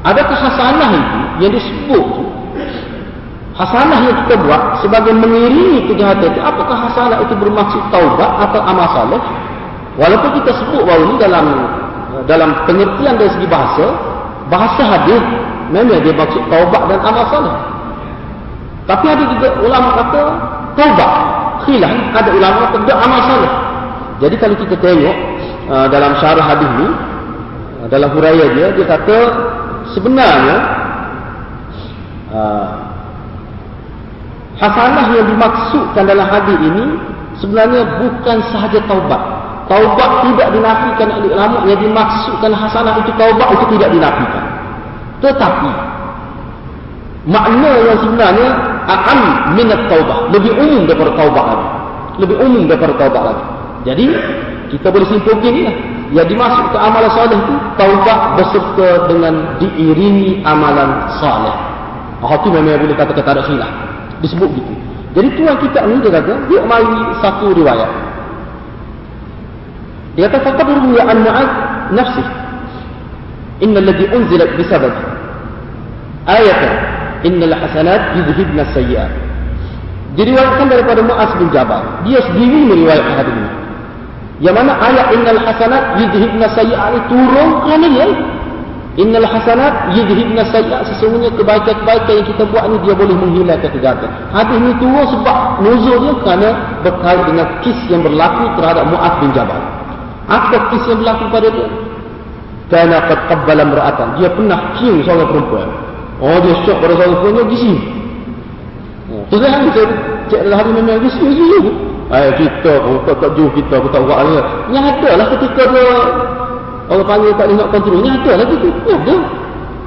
Adakah 0.07 0.39
hasanah 0.39 0.91
itu 0.95 1.21
yang 1.43 1.53
disebut 1.53 2.07
Hasanah 3.57 3.99
yang 4.05 4.17
kita 4.25 4.37
buat 4.45 4.85
sebagai 4.85 5.17
mengiringi 5.17 5.89
kejahatan 5.89 6.29
itu, 6.29 6.41
apakah 6.45 6.77
hasanah 6.77 7.25
itu 7.25 7.33
bermaksud 7.41 7.81
taubat 7.89 8.31
atau 8.45 8.61
amal 8.61 8.85
saleh? 8.93 9.21
Walaupun 9.97 10.45
kita 10.45 10.53
sebut 10.61 10.85
bahawa 10.85 11.01
ini 11.09 11.15
dalam 11.17 11.47
dalam 12.29 12.51
pengertian 12.69 13.17
dari 13.17 13.33
segi 13.33 13.49
bahasa, 13.49 13.97
bahasa 14.53 14.83
hadis 14.85 15.25
memang 15.73 16.05
dia 16.05 16.13
maksud 16.13 16.45
taubat 16.53 16.83
dan 16.85 17.01
amal 17.01 17.25
saleh. 17.33 17.55
Tapi 18.85 19.05
ada 19.09 19.25
juga 19.25 19.49
ulama 19.65 19.89
kata 20.05 20.23
taubat, 20.77 21.13
khilaf 21.65 21.97
ada 22.13 22.31
ulama 22.37 22.59
kata 22.77 22.93
amal 22.93 23.21
saleh. 23.25 23.53
Jadi 24.21 24.37
kalau 24.37 24.57
kita 24.61 24.77
tengok 24.85 25.17
uh, 25.73 25.89
dalam 25.89 26.13
syarah 26.21 26.45
hadis 26.45 26.69
ini, 26.77 26.89
dalam 27.89 28.11
huraian 28.15 28.51
dia, 28.57 28.69
dia 28.75 28.87
kata 28.87 29.19
sebenarnya 29.95 30.57
uh, 32.35 32.87
Hasanah 34.57 35.13
yang 35.13 35.29
dimaksudkan 35.29 36.09
dalam 36.09 36.25
hadis 36.33 36.57
ini 36.65 36.97
sebenarnya 37.37 38.01
bukan 38.01 38.41
sahaja 38.49 38.81
taubat. 38.89 39.21
Taubat 39.69 40.11
tidak 40.25 40.49
dinafikan 40.57 41.09
oleh 41.13 41.29
ulama 41.35 41.67
yang 41.69 41.81
dimaksudkan 41.83 42.55
hasanah 42.55 43.03
itu 43.05 43.13
taubat 43.21 43.49
itu 43.53 43.65
tidak 43.77 43.91
dinafikan. 43.93 44.45
Tetapi 45.21 45.71
makna 47.29 47.73
yang 47.85 47.99
sebenarnya 48.01 48.49
akan 48.89 49.19
minat 49.59 49.81
taubat 49.93 50.19
lebih 50.33 50.57
umum 50.57 50.89
daripada 50.89 51.13
taubat 51.21 51.45
lagi. 51.53 51.69
Lebih 52.17 52.37
umum 52.41 52.63
daripada 52.65 52.95
taubat 52.97 53.23
lagi. 53.29 53.45
Jadi 53.85 54.07
kita 54.73 54.89
boleh 54.89 55.07
simpulkan 55.13 55.53
ini 55.53 55.69
Yang 56.15 56.37
dimaksudkan 56.37 56.79
amalan 56.79 57.11
soleh 57.11 57.39
itu 57.39 57.55
taubat 57.75 58.21
berserta 58.39 58.89
dengan 59.11 59.35
diiringi 59.59 60.45
amalan 60.47 61.11
soleh. 61.19 61.57
Oh, 62.23 62.33
itu 62.33 62.49
memang 62.49 62.81
boleh 62.81 62.97
kata-kata 62.97 63.31
ada 63.39 63.43
khilaf 63.45 63.73
disebut 64.25 64.49
gitu. 64.57 64.73
Jadi 65.17 65.29
tuan 65.37 65.57
kita 65.61 65.81
ni 65.89 65.97
dia 66.05 66.13
kata, 66.13 66.33
dia 66.49 66.61
mari 66.65 66.97
satu 67.25 67.53
riwayat. 67.57 67.91
Dia 70.17 70.29
kata 70.29 70.45
faqad 70.45 70.69
ruwiya 70.69 71.05
an 71.09 71.19
Mu'adz 71.25 71.53
nafsi. 71.93 72.25
Inna 73.65 73.81
alladhi 73.81 74.05
unzilat 74.13 74.53
bisabab 74.61 74.93
ayatan 76.29 76.75
innal 77.25 77.57
hasanat 77.57 78.13
yudhibna 78.21 78.69
sayyi'at. 78.77 79.13
Diriwayatkan 80.17 80.69
daripada 80.69 81.01
Mu'az 81.05 81.33
bin 81.41 81.49
Jabal. 81.53 81.85
Dia 82.05 82.21
sendiri 82.25 82.69
meriwayatkan 82.73 83.15
hadis 83.21 83.35
ini. 83.37 83.51
Yang 84.37 84.55
mana 84.61 84.73
ayat 84.85 85.07
innal 85.17 85.41
hasanat 85.41 85.97
yudhibna 85.97 86.47
sayyi'at 86.53 86.93
ini 86.93 87.01
turun 87.09 87.49
kerana 87.65 87.87
dia 87.89 88.07
Innal 88.97 89.29
hasanat 89.29 89.93
yudhibna 89.93 90.41
sayyi'at 90.49 90.89
sesungguhnya 90.89 91.29
kebaikan-kebaikan 91.37 92.13
yang 92.17 92.27
kita 92.33 92.43
buat 92.49 92.65
ni 92.65 92.81
dia 92.81 92.97
boleh 92.97 93.13
menghilangkan 93.13 93.69
kejahatan. 93.77 94.09
Hadis 94.33 94.57
ni 94.57 94.73
turun 94.81 95.05
sebab 95.13 95.61
nuzul 95.61 95.97
dia 96.01 96.13
kerana 96.25 96.49
berkait 96.81 97.23
dengan 97.29 97.47
kis 97.61 97.77
yang 97.93 98.01
berlaku 98.01 98.45
terhadap 98.57 98.89
Mu'ad 98.89 99.15
bin 99.21 99.31
Jabal. 99.37 99.61
Apa 100.33 100.73
kis 100.73 100.85
yang 100.89 101.05
berlaku 101.05 101.25
pada 101.29 101.49
dia? 101.53 101.69
Kerana 102.73 102.97
qad 103.05 103.21
qabbala. 103.29 103.65
Dia 104.17 104.29
pernah 104.33 104.59
cium 104.81 105.05
seorang 105.05 105.29
perempuan. 105.29 105.69
Oh 106.25 106.37
dia 106.41 106.57
syok 106.65 106.77
pada 106.81 106.93
seorang 106.97 107.17
perempuan 107.21 107.33
dia 107.37 107.53
gisi. 107.53 107.73
Oh, 109.13 109.23
tu 109.29 109.37
cek 110.31 110.41
dalam 110.47 110.57
hadis 110.63 110.73
memang 110.77 110.99
gisi 111.03 111.21
gisi. 111.23 111.61
Ayat 112.07 112.39
kita 112.39 112.73
pun 112.87 113.03
tak 113.03 113.17
tak 113.19 113.31
jauh 113.35 113.51
kita 113.51 113.75
pun 113.83 113.91
tak 113.91 114.03
buat 114.07 114.19
ni. 114.23 114.39
Yang 114.71 114.85
ada 114.95 115.11
lah 115.19 115.27
ketika 115.35 115.63
dia 115.75 115.91
Orang 116.87 117.07
panggil 117.07 117.35
tak 117.35 117.51
boleh 117.51 117.59
nak 117.59 117.69
kontrol. 117.75 117.99
Ini 117.99 118.11
ada 118.23 118.33
lagi 118.47 118.55
tu. 118.63 118.71
Ya, 118.87 118.97
dia. 119.03 119.19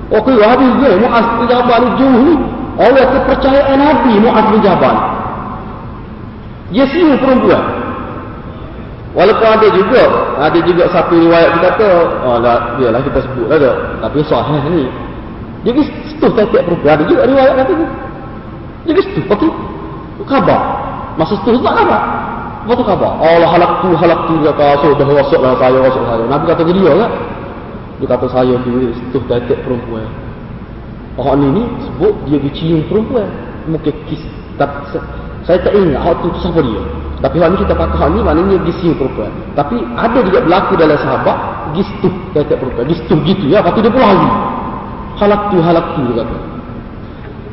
Okey, 0.09 0.35
habis 0.43 0.71
dia. 0.83 0.91
Mu'az 0.99 1.25
bin 1.39 1.45
Jabal 1.47 1.79
ni 1.79 1.89
jauh 1.95 2.19
ni. 2.27 2.35
Oleh 2.79 3.05
kepercayaan 3.07 3.77
Nabi 3.79 4.13
Mu'az 4.19 4.45
bin 4.51 4.59
Jabal. 4.59 4.95
Dia 6.75 6.85
siu 6.91 7.15
perempuan. 7.17 7.63
Walaupun 9.15 9.47
ada 9.47 9.67
juga. 9.71 10.03
Ada 10.43 10.59
juga 10.59 10.83
satu 10.91 11.15
riwayat 11.15 11.49
kita 11.55 11.67
kata. 11.71 11.91
Oh, 12.27 12.37
lah, 12.43 12.75
dia 12.75 12.91
lah 12.91 12.99
kita 12.99 13.19
sebut 13.23 13.47
lah 13.47 13.57
dia. 13.63 13.73
Tapi 14.03 14.17
sahih 14.27 14.63
ni. 14.67 14.83
Dia 15.63 15.71
pergi 15.75 15.91
setuh 16.11 16.31
tiap 16.35 16.51
perempuan. 16.51 16.99
Ada 16.99 17.03
juga 17.07 17.21
riwayat 17.31 17.53
kata. 17.63 17.73
Dia 18.83 18.91
pergi 18.91 19.03
setuh. 19.07 19.25
Okey. 19.39 19.51
Khabar. 20.29 20.61
Masa 21.17 21.33
setuh 21.41 21.57
tak 21.59 21.73
khabar. 21.73 22.01
Apa 22.69 22.71
tu 22.77 22.85
khabar? 22.85 23.11
Allah 23.17 23.49
halak 23.49 23.71
tu, 23.81 23.89
halak 23.97 24.19
tu 24.29 24.33
dia 24.45 24.53
kata, 24.53 24.77
so 24.85 24.93
dah 24.93 25.09
rasuk 25.09 25.41
lah 25.41 25.57
saya, 25.57 25.77
rasuk 25.81 26.03
saya. 26.05 26.23
Nabi 26.29 26.43
kata 26.53 26.61
ke 26.61 26.73
dia 26.77 26.91
kan? 26.93 27.11
Dia 27.97 28.07
kata 28.13 28.25
saya 28.29 28.53
tu, 28.61 28.71
setuh 28.93 29.23
tetek 29.25 29.59
perempuan. 29.65 30.05
Orang 31.17 31.41
ni 31.41 31.59
ni 31.59 31.63
sebut 31.83 32.13
dia 32.29 32.37
pergi 32.37 32.51
cium 32.55 32.81
perempuan. 32.85 33.27
Mungkin 33.67 33.91
kis. 34.05 34.21
Tak, 34.61 34.69
saya 35.47 35.57
tak 35.65 35.73
ingat 35.73 35.97
hak 35.97 36.15
tu, 36.21 36.29
tu 36.29 36.39
siapa 36.45 36.61
dia. 36.61 36.83
Tapi 37.19 37.35
hal 37.41 37.51
ni 37.51 37.57
kita 37.59 37.75
pakai 37.75 37.97
hal 37.99 38.09
ni 38.13 38.19
maknanya 38.23 38.55
pergi 38.61 38.73
cium 38.79 38.95
perempuan. 39.01 39.31
Tapi 39.57 39.75
ada 39.97 40.19
juga 40.21 40.39
berlaku 40.45 40.73
dalam 40.77 40.97
sahabat, 41.01 41.37
pergi 41.73 41.83
setuh 41.89 42.13
tetek 42.37 42.57
perempuan. 42.61 42.85
Pergi 42.85 42.97
setuh 43.01 43.19
gitu 43.25 43.45
ya, 43.49 43.65
lepas 43.65 43.71
tu 43.73 43.81
dia 43.81 43.91
pulang 43.91 44.11
lagi. 44.13 44.29
Halak 45.19 45.41
tu, 45.49 45.57
halak 45.59 45.85
tu 45.97 46.01
dia 46.05 46.15
kata. 46.21 46.37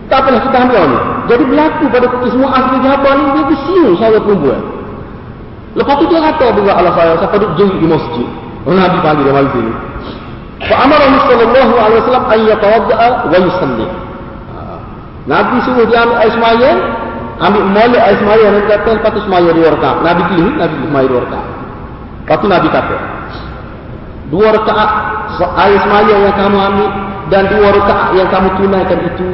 Tak 0.07 0.19
apalah 0.23 0.41
kita 0.47 0.57
ambil 0.63 0.83
ni. 0.87 0.99
Jadi 1.27 1.43
berlaku 1.51 1.85
pada 1.91 2.07
semua 2.31 2.49
asli 2.55 2.77
jawapan 2.79 3.15
ni, 3.19 3.25
dia 3.35 3.57
cium 3.67 3.93
saya 3.99 4.19
perempuan. 4.23 4.63
Lepas 5.77 5.95
tu 5.99 6.05
dia 6.09 6.21
kata 6.23 6.47
juga 6.57 6.73
Allah 6.79 6.95
saya, 6.95 7.13
saya 7.19 7.37
duduk 7.37 7.53
jerit 7.59 7.77
di 7.83 7.89
masjid. 7.91 8.29
Oh, 8.65 8.75
Nabi 8.75 8.97
panggil 9.03 9.25
dia 9.27 9.35
mari 9.35 9.51
sini. 9.51 9.73
Fa'amarahu 10.57 11.17
sallallahu 11.29 11.75
alaihi 11.77 12.01
wasallam 12.01 12.27
an 12.33 12.39
yatawadda'a 12.49 13.09
wa 13.29 13.39
yusalli. 13.45 13.87
Nabi 15.27 15.57
suruh 15.67 15.85
dia 15.91 16.07
ambil 16.07 16.19
air 16.23 16.33
semaya, 16.33 16.71
ambil 17.43 17.63
molek 17.67 17.99
air 17.99 18.17
semaya 18.23 18.47
dan 18.55 18.63
kata 18.71 18.89
lepas 18.95 19.11
tu 19.11 19.21
semaya 19.27 19.51
dua 19.51 19.69
rakaat. 19.75 19.97
Nabi 20.07 20.23
pilih, 20.31 20.55
Nabi 20.55 20.75
semaya 20.87 21.07
dua 21.11 21.21
rakaat. 21.27 21.49
Lepas 22.23 22.37
tu 22.39 22.47
Nabi 22.47 22.69
kata, 22.71 22.97
dua 24.31 24.49
rakaat 24.55 24.91
air 25.67 25.79
semaya 25.83 26.15
yang 26.15 26.35
kamu 26.39 26.59
ambil 26.63 26.89
dan 27.27 27.43
dua 27.51 27.69
rakaat 27.75 28.09
yang 28.15 28.29
kamu 28.31 28.49
tunaikan 28.55 28.99
itu 29.03 29.29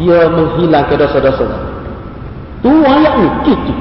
dia 0.00 0.18
menghilangkan 0.32 0.96
dosa-dosa. 0.96 1.44
Tu 2.64 2.72
ayat 2.72 3.12
ni, 3.20 3.28
gitu. 3.44 3.72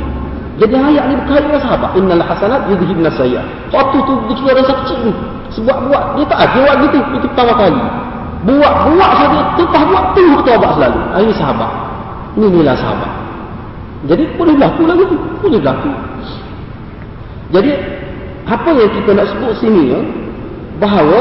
Jadi 0.59 0.75
ayat 0.75 1.03
ni 1.07 1.15
berkait 1.23 1.43
dengan 1.47 1.61
sahabat. 1.63 1.91
Innal 1.95 2.23
hasanat 2.23 2.67
yudhibna 2.67 3.07
sayyi'at. 3.15 3.71
Waktu 3.71 3.97
tu 4.03 4.13
dikira 4.27 4.59
dosa 4.59 4.75
kecil 4.83 4.99
ni. 5.07 5.13
Sebab 5.55 5.87
buat 5.87 6.03
dia 6.19 6.25
tak 6.27 6.39
ada 6.43 6.59
buat 6.59 6.75
gitu. 6.83 6.97
Itu 7.15 7.27
pertama 7.31 7.53
kali. 7.55 7.81
Buat 8.43 8.73
buat 8.91 9.11
saja 9.19 9.39
tetap 9.55 9.83
buat 9.87 10.03
tu 10.11 10.21
bertaubat 10.35 10.71
selalu. 10.75 10.99
Ini 11.15 11.33
sahabat. 11.39 11.71
Ini 12.35 12.45
inilah 12.51 12.75
sahabat. 12.75 13.11
Jadi 14.11 14.23
boleh 14.35 14.53
berlaku 14.59 14.83
lagi 14.83 15.03
tu. 15.07 15.17
Boleh 15.39 15.59
berlaku. 15.63 15.91
Jadi 17.55 17.71
apa 18.45 18.69
yang 18.75 18.91
kita 18.93 19.09
nak 19.15 19.25
sebut 19.31 19.51
sini 19.63 19.95
ya, 19.95 19.99
bahawa 20.83 21.19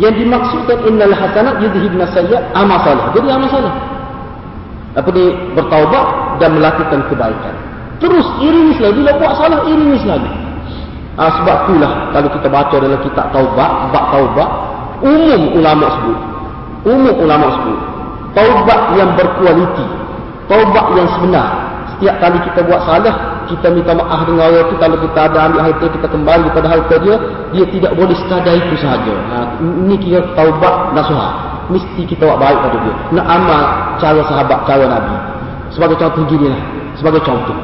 yang 0.00 0.14
dimaksudkan 0.16 0.78
innal 0.88 1.12
hasanat 1.12 1.60
yudhibna 1.60 2.08
sayyi'at 2.16 2.44
amal 2.56 2.80
salah. 2.80 3.12
Jadi 3.12 3.28
amal 3.28 3.48
salah. 3.52 3.93
Apa 4.94 5.10
ni 5.10 5.24
bertaubat 5.58 6.38
dan 6.38 6.54
melakukan 6.54 7.02
kebaikan. 7.10 7.54
Terus 7.98 8.26
iringi 8.42 8.78
lagi. 8.78 8.94
Bila 9.02 9.12
buat 9.18 9.32
salah, 9.38 9.60
iringi 9.66 9.98
lagi. 10.06 10.32
Ha, 11.14 11.22
sebab 11.30 11.56
itulah 11.70 12.10
kalau 12.10 12.28
kita 12.30 12.48
baca 12.50 12.74
dalam 12.74 13.00
kitab 13.06 13.26
taubat, 13.30 13.70
bab 13.94 14.04
taubat, 14.10 14.50
umum 15.02 15.42
ulama 15.54 15.86
sebut. 15.98 16.18
Umum 16.90 17.14
ulama 17.22 17.46
sebut. 17.54 17.78
Taubat 18.34 18.80
yang 18.98 19.10
berkualiti. 19.14 19.86
Taubat 20.50 20.86
yang 20.98 21.08
sebenar. 21.14 21.48
Setiap 21.94 22.18
kali 22.18 22.38
kita 22.42 22.66
buat 22.66 22.82
salah, 22.82 23.46
kita 23.46 23.70
minta 23.70 23.94
maaf 23.94 24.26
dengan 24.26 24.50
orang 24.50 24.66
itu. 24.66 24.74
Kalau 24.82 24.96
kita 24.98 25.18
ada 25.30 25.38
ambil 25.46 25.60
harta, 25.62 25.86
kita 25.86 26.06
kembali 26.10 26.46
kepada 26.50 26.68
harta 26.70 26.94
dia. 26.98 27.16
Dia 27.54 27.64
tidak 27.70 27.92
boleh 27.94 28.16
sekadar 28.18 28.54
itu 28.58 28.74
sahaja. 28.82 29.14
Ha, 29.14 29.36
ini 29.62 29.94
kira 30.02 30.22
taubat 30.34 30.98
nasuhah. 30.98 31.53
Mesti 31.72 32.02
kita 32.04 32.28
buat 32.28 32.40
baik 32.40 32.58
pada 32.60 32.76
dia. 32.82 32.94
Nak 33.16 33.26
amal 33.28 33.62
cara 34.02 34.20
sahabat, 34.26 34.58
cara 34.68 34.84
Nabi. 34.84 35.16
Sebagai 35.72 35.96
contoh 35.96 36.22
gini 36.28 36.52
lah 36.52 36.62
sebagai 36.98 37.22
contoh. 37.26 37.56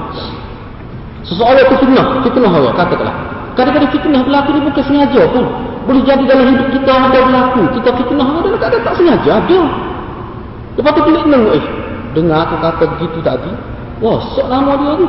Seseorang 1.27 1.63
itu 1.63 1.75
fitnah, 1.87 2.07
fitnah 2.27 2.51
orang, 2.51 2.75
katakanlah. 2.75 3.17
Kadang-kadang 3.55 3.91
fitnah 3.93 4.21
berlaku 4.25 4.49
ni 4.57 4.61
bukan 4.67 4.85
sengaja 4.87 5.23
pun. 5.31 5.47
Boleh 5.87 6.03
jadi 6.07 6.23
dalam 6.27 6.47
hidup 6.55 6.69
kita 6.75 6.91
ada 6.91 7.19
berlaku. 7.19 7.63
Kita 7.79 7.89
fitnah 7.95 8.27
ada 8.27 8.49
kadang 8.59 8.83
tak 8.83 8.95
sengaja, 8.99 9.31
ada. 9.39 9.61
Lepas 10.79 10.91
tu 10.97 11.01
pilih 11.03 11.25
neng, 11.29 11.45
eh, 11.51 11.65
dengar 12.15 12.47
aku 12.47 12.57
kata 12.63 12.85
begitu 12.97 13.19
tadi. 13.21 13.53
Wah, 14.01 14.19
sok 14.33 14.49
nama 14.49 14.73
dia 14.81 14.93
tu. 14.97 15.07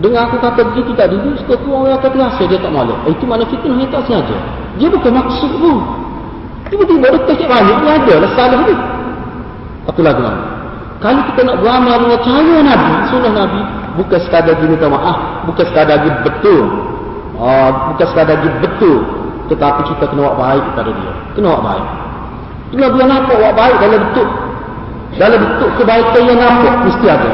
Dengar 0.00 0.22
aku 0.32 0.36
kata 0.40 0.60
begitu 0.72 0.92
tadi, 0.96 1.14
dia 1.20 1.32
suka 1.36 1.54
tu 1.60 1.68
orang 1.70 2.00
kata 2.00 2.06
terasa 2.16 2.42
dia 2.48 2.58
tak 2.58 2.72
malu. 2.72 2.96
Eh, 3.06 3.12
itu 3.14 3.24
mana 3.24 3.44
fitnah 3.46 3.76
yang 3.76 3.92
tak 3.92 4.02
sengaja. 4.08 4.36
Dia 4.76 4.88
bukan 4.90 5.12
maksud 5.14 5.52
pun. 5.56 5.78
Tiba-tiba 6.70 7.06
dia 7.10 7.20
kecil 7.26 7.48
banyak, 7.50 7.76
dia 7.82 7.92
ada 7.98 8.14
lah 8.22 8.30
salah 8.38 8.58
tu. 8.62 8.74
Satu 9.90 10.00
lagi 10.06 10.22
mana? 10.22 10.42
Kalau 11.00 11.22
kita 11.32 11.40
nak 11.48 11.56
beramal 11.64 11.96
dengan 12.04 12.20
cara 12.20 12.56
Nabi, 12.60 12.92
sunnah 13.08 13.32
Nabi, 13.32 13.60
bukan 13.96 14.18
sekadar 14.20 14.54
dia 14.54 14.68
minta 14.68 14.86
maaf, 14.86 15.48
bukan 15.48 15.64
sekadar 15.66 15.96
dia 16.04 16.12
betul. 16.22 16.62
Uh, 17.40 17.70
bukan 17.90 18.06
sekadar 18.06 18.36
dia 18.38 18.52
betul. 18.60 19.00
Tetapi 19.50 19.80
kita 19.90 20.04
kena 20.12 20.30
buat 20.30 20.36
baik 20.38 20.62
kepada 20.70 20.90
dia. 20.94 21.12
Kena 21.34 21.46
buat 21.56 21.64
baik. 21.66 21.86
Kena 22.70 22.86
dia 22.94 23.04
nampak 23.08 23.36
buat 23.40 23.54
baik 23.56 23.76
dalam 23.82 23.98
bentuk. 24.06 24.28
Dalam 25.18 25.38
bentuk 25.42 25.70
kebaikan 25.74 26.22
yang 26.22 26.38
nampak, 26.38 26.74
mesti 26.86 27.06
ada. 27.10 27.32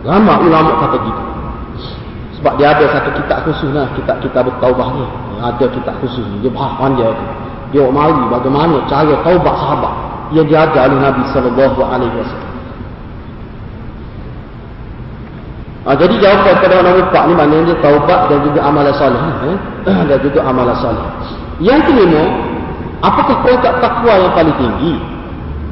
Lama 0.00 0.34
ulama 0.40 0.70
kata 0.80 0.96
gitu. 0.96 1.22
Sebab 2.40 2.56
dia 2.56 2.72
ada 2.72 2.88
satu 2.88 3.10
kitab 3.20 3.44
khusus 3.44 3.68
lah, 3.68 3.84
kitab 3.92 4.16
kita 4.24 4.40
bertaubah 4.40 4.96
ni. 4.96 5.04
Ada 5.44 5.64
kitab 5.76 5.92
khusus 6.00 6.24
ni, 6.24 6.40
dia 6.40 6.50
panjang 6.56 7.12
tu. 7.12 7.26
Dia 7.70 7.86
mari 7.86 8.22
bagaimana 8.30 8.82
cara 8.90 9.14
taubat 9.22 9.54
sahabat 9.54 9.94
yang 10.34 10.46
diajar 10.46 10.90
oleh 10.90 10.98
Nabi 10.98 11.22
sallallahu 11.30 11.80
alaihi 11.82 12.14
wasallam. 12.18 12.50
Ha, 15.80 15.96
jadi 15.96 16.14
jawapan 16.22 16.54
pada 16.60 16.74
orang 16.86 16.96
empat 17.02 17.22
ni 17.24 17.34
maknanya 17.34 17.74
taubat 17.80 18.20
dan 18.28 18.38
juga 18.44 18.60
amalan 18.62 18.94
soleh. 18.94 19.22
Eh? 19.48 19.56
dan 20.12 20.18
juga 20.22 20.40
amalan 20.44 20.76
soleh. 20.76 21.06
Yang 21.58 21.80
kelima, 21.88 22.24
apakah 23.00 23.42
peringkat 23.42 23.74
takwa 23.80 24.14
yang 24.20 24.32
paling 24.36 24.56
tinggi? 24.60 24.94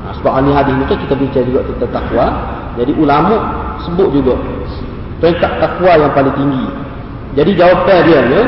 Ha, 0.02 0.16
sebab 0.16 0.32
ini 0.42 0.50
hadis 0.56 0.74
ni 0.74 0.84
kan 0.90 0.98
kita 0.98 1.14
bincang 1.14 1.44
juga 1.46 1.60
tentang 1.70 1.92
takwa. 2.02 2.26
Jadi 2.80 2.92
ulama 2.96 3.34
sebut 3.84 4.08
juga 4.10 4.34
peringkat 5.22 5.52
takwa 5.60 5.92
yang 5.94 6.12
paling 6.16 6.34
tinggi. 6.34 6.66
Jadi 7.38 7.50
jawapan 7.54 7.98
dia 8.08 8.20
ni, 8.26 8.42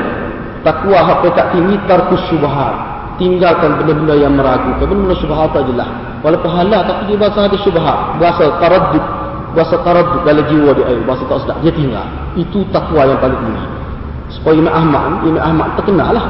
takwa 0.64 0.98
yang 1.07 1.18
peringkat 1.22 1.46
tinggi 1.55 1.74
tarkus 1.86 2.22
syubahat. 2.32 2.89
Tinggalkan 3.21 3.77
benda-benda 3.77 4.16
yang 4.16 4.33
meragukan. 4.33 4.81
Benda-benda 4.81 5.14
syubahat 5.21 5.53
tak 5.53 5.68
jelas. 5.68 5.89
Walaupun 6.25 6.51
halal 6.57 6.81
tapi 6.89 7.12
dia 7.12 7.16
bahasa 7.21 7.39
ada 7.45 7.57
syubahat. 7.61 7.99
Bahasa 8.16 8.45
taraddud 8.57 9.05
Bahasa 9.51 9.77
taradud 9.83 10.23
dalam 10.23 10.45
jiwa 10.47 10.71
dia 10.79 10.85
air. 10.89 11.03
Bahasa 11.03 11.27
tak 11.27 11.39
sedap. 11.43 11.57
Dia 11.61 11.73
tinggal. 11.75 12.07
Itu 12.39 12.62
takwa 12.71 13.03
yang 13.03 13.18
paling 13.18 13.39
tinggi. 13.45 13.66
Supaya 14.31 14.55
Imam 14.62 14.73
Ahmad, 14.73 15.27
Imam 15.27 15.43
Ahmad 15.43 15.68
terkenal 15.75 16.11
lah. 16.14 16.27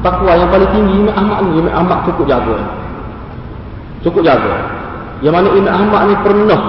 Takwa 0.00 0.32
yang 0.38 0.48
paling 0.48 0.70
tinggi 0.70 0.94
Imam 1.02 1.14
Ahmad 1.18 1.38
ni. 1.44 1.50
Imam 1.58 1.74
Ahmad 1.74 1.98
cukup 2.06 2.24
jaga. 2.30 2.56
Cukup 4.06 4.22
jaga. 4.22 4.54
Yang 5.20 5.34
mana 5.34 5.48
Imam 5.52 5.72
Ahmad 5.74 6.00
ni 6.08 6.14
pernah. 6.22 6.62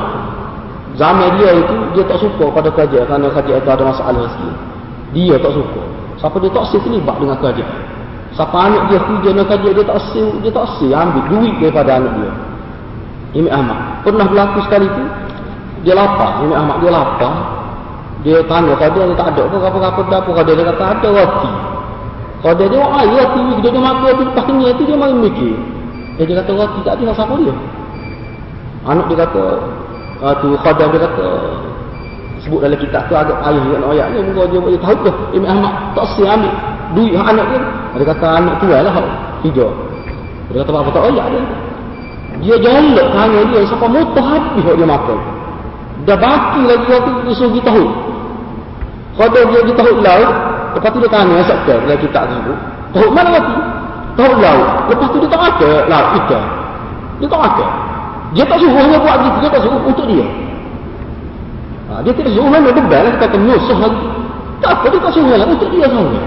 Zaman 0.99 1.39
dia 1.39 1.55
itu, 1.55 1.75
dia 1.95 2.03
tak 2.03 2.19
suka 2.19 2.51
pada 2.51 2.67
kerja. 2.73 3.07
Kerana 3.07 3.31
kerja 3.31 3.53
itu 3.61 3.69
ada 3.69 3.83
masalah 3.85 4.27
sikit. 4.35 4.55
Dia 5.15 5.35
tak 5.39 5.53
suka. 5.55 5.81
Siapa 6.19 6.35
dia 6.41 6.51
tak 6.51 6.65
sih 6.73 6.79
terlibat 6.81 7.15
dengan 7.21 7.37
kerja. 7.39 7.65
Siapa 8.31 8.55
anak 8.55 8.81
dia 8.87 8.99
kerja 9.03 9.29
dengan 9.35 9.47
kerja, 9.47 9.69
dia 9.75 9.85
tak 9.85 9.99
sih, 10.15 10.23
dia 10.39 10.51
tak 10.55 10.67
sih 10.79 10.89
ambil 10.95 11.23
duit 11.27 11.53
daripada 11.59 11.99
anak 11.99 12.13
dia. 12.15 12.31
Imam 13.35 13.51
Ahmad. 13.51 13.79
Pernah 14.07 14.25
berlaku 14.27 14.59
sekali 14.67 14.87
itu, 14.87 15.03
dia 15.83 15.93
lapar. 15.95 16.43
Ini 16.43 16.53
Ahmad 16.55 16.77
dia 16.79 16.91
lapar. 16.91 17.33
Dia 18.21 18.37
tanya 18.45 18.77
kalau 18.77 18.93
dia 18.93 19.17
tak 19.17 19.27
ada 19.33 19.41
apa 19.49 19.57
apa-apa 19.65 20.01
apa? 20.13 20.41
Dia 20.45 20.63
kata 20.63 20.83
ada 20.93 21.07
roti. 21.09 21.51
Kalau 22.45 22.55
dia 22.57 22.67
dia 22.69 22.81
air 22.85 23.09
roti. 23.17 23.41
Dia 23.65 23.69
dia 23.73 23.81
roti 23.81 24.23
lepas 24.29 24.45
ni 24.45 24.63
itu 24.69 24.83
dia 24.85 24.97
main 24.97 25.17
mikir 25.17 25.55
dia, 26.21 26.23
dia 26.29 26.35
kata 26.45 26.51
roti 26.53 26.79
tak 26.85 26.93
ada 27.01 27.13
siapa 27.17 27.33
dia? 27.41 27.55
Anak 28.85 29.05
dia 29.09 29.17
kata 29.25 29.43
uh, 30.21 30.33
tu 30.37 30.53
khadah 30.61 30.87
dia 30.93 30.99
kata 31.01 31.27
sebut 32.45 32.59
dalam 32.61 32.77
kitab 32.77 33.05
tu 33.09 33.13
agak 33.13 33.37
ayah 33.45 33.65
yang 33.69 33.85
ayat 33.89 34.07
ni 34.13 34.19
muka 34.29 34.43
dia 34.49 34.59
boleh 34.61 34.79
tahu 34.81 34.97
ke? 35.01 35.11
Imam 35.33 35.49
Ahmad 35.49 35.73
tak 35.97 36.05
si 36.13 36.21
ambil 36.25 36.53
duit 36.93 37.13
anak 37.17 37.45
dia 37.51 37.61
dia 37.97 38.05
kata 38.07 38.25
anak 38.39 38.53
tu 38.59 38.65
lah 38.71 38.81
hijau 39.43 39.69
dia 40.51 40.63
kata 40.63 40.69
apa 40.75 40.89
tak 40.91 41.03
ayat 41.11 41.25
dia 41.31 41.43
dia 42.41 42.55
jolok 42.57 43.07
tanya 43.13 43.39
dia 43.51 43.59
siapa 43.67 43.85
motor 43.85 44.23
habis 44.23 44.65
dia 44.65 44.87
makan 44.87 45.19
Dah 46.01 46.17
baki 46.17 46.61
lagi 46.65 46.85
waktu 46.89 47.11
dia 47.29 47.33
suruh 47.37 47.53
kita 47.53 47.69
tahu. 47.69 47.85
Kalau 49.21 49.29
dia 49.29 49.61
kita 49.69 49.77
tahu 49.85 50.01
laut, 50.01 50.33
lepas 50.73 50.89
tu 50.89 50.99
dia 51.03 51.11
tanya 51.13 51.33
asap 51.45 51.59
dalam 51.69 51.97
kitab 52.01 52.23
tersebut. 52.25 52.57
Tahu 52.97 53.07
mana 53.13 53.29
waktu? 53.37 53.55
Tahu 54.17 54.31
laut. 54.41 54.67
Lepas 54.89 55.07
tu 55.13 55.17
dia 55.21 55.29
tak 55.29 55.41
ada 55.45 55.71
laut 55.85 56.07
ikan. 56.17 56.43
Dia 57.21 57.27
tak 57.29 57.41
ada. 57.45 57.65
Dia 58.33 58.43
tak 58.47 58.57
suruh 58.57 58.85
dia 58.89 58.97
buat 58.97 59.15
gitu. 59.21 59.37
Dia 59.45 59.49
tak 59.51 59.61
suruh 59.61 59.81
untuk 59.85 60.05
dia. 60.09 60.25
Ha, 61.91 61.91
dia 62.01 62.11
tidak 62.17 62.31
suruh 62.33 62.49
mana 62.49 62.65
lah. 62.65 62.73
Kita 62.73 63.17
kata 63.21 63.37
musuh 63.37 63.77
lagi. 63.77 64.07
Tak 64.63 64.71
apa 64.73 64.85
dia 64.89 64.99
tak 65.05 65.11
suruh 65.13 65.35
lah. 65.37 65.45
Untuk 65.45 65.69
dia 65.69 65.85
sahaja. 65.85 66.21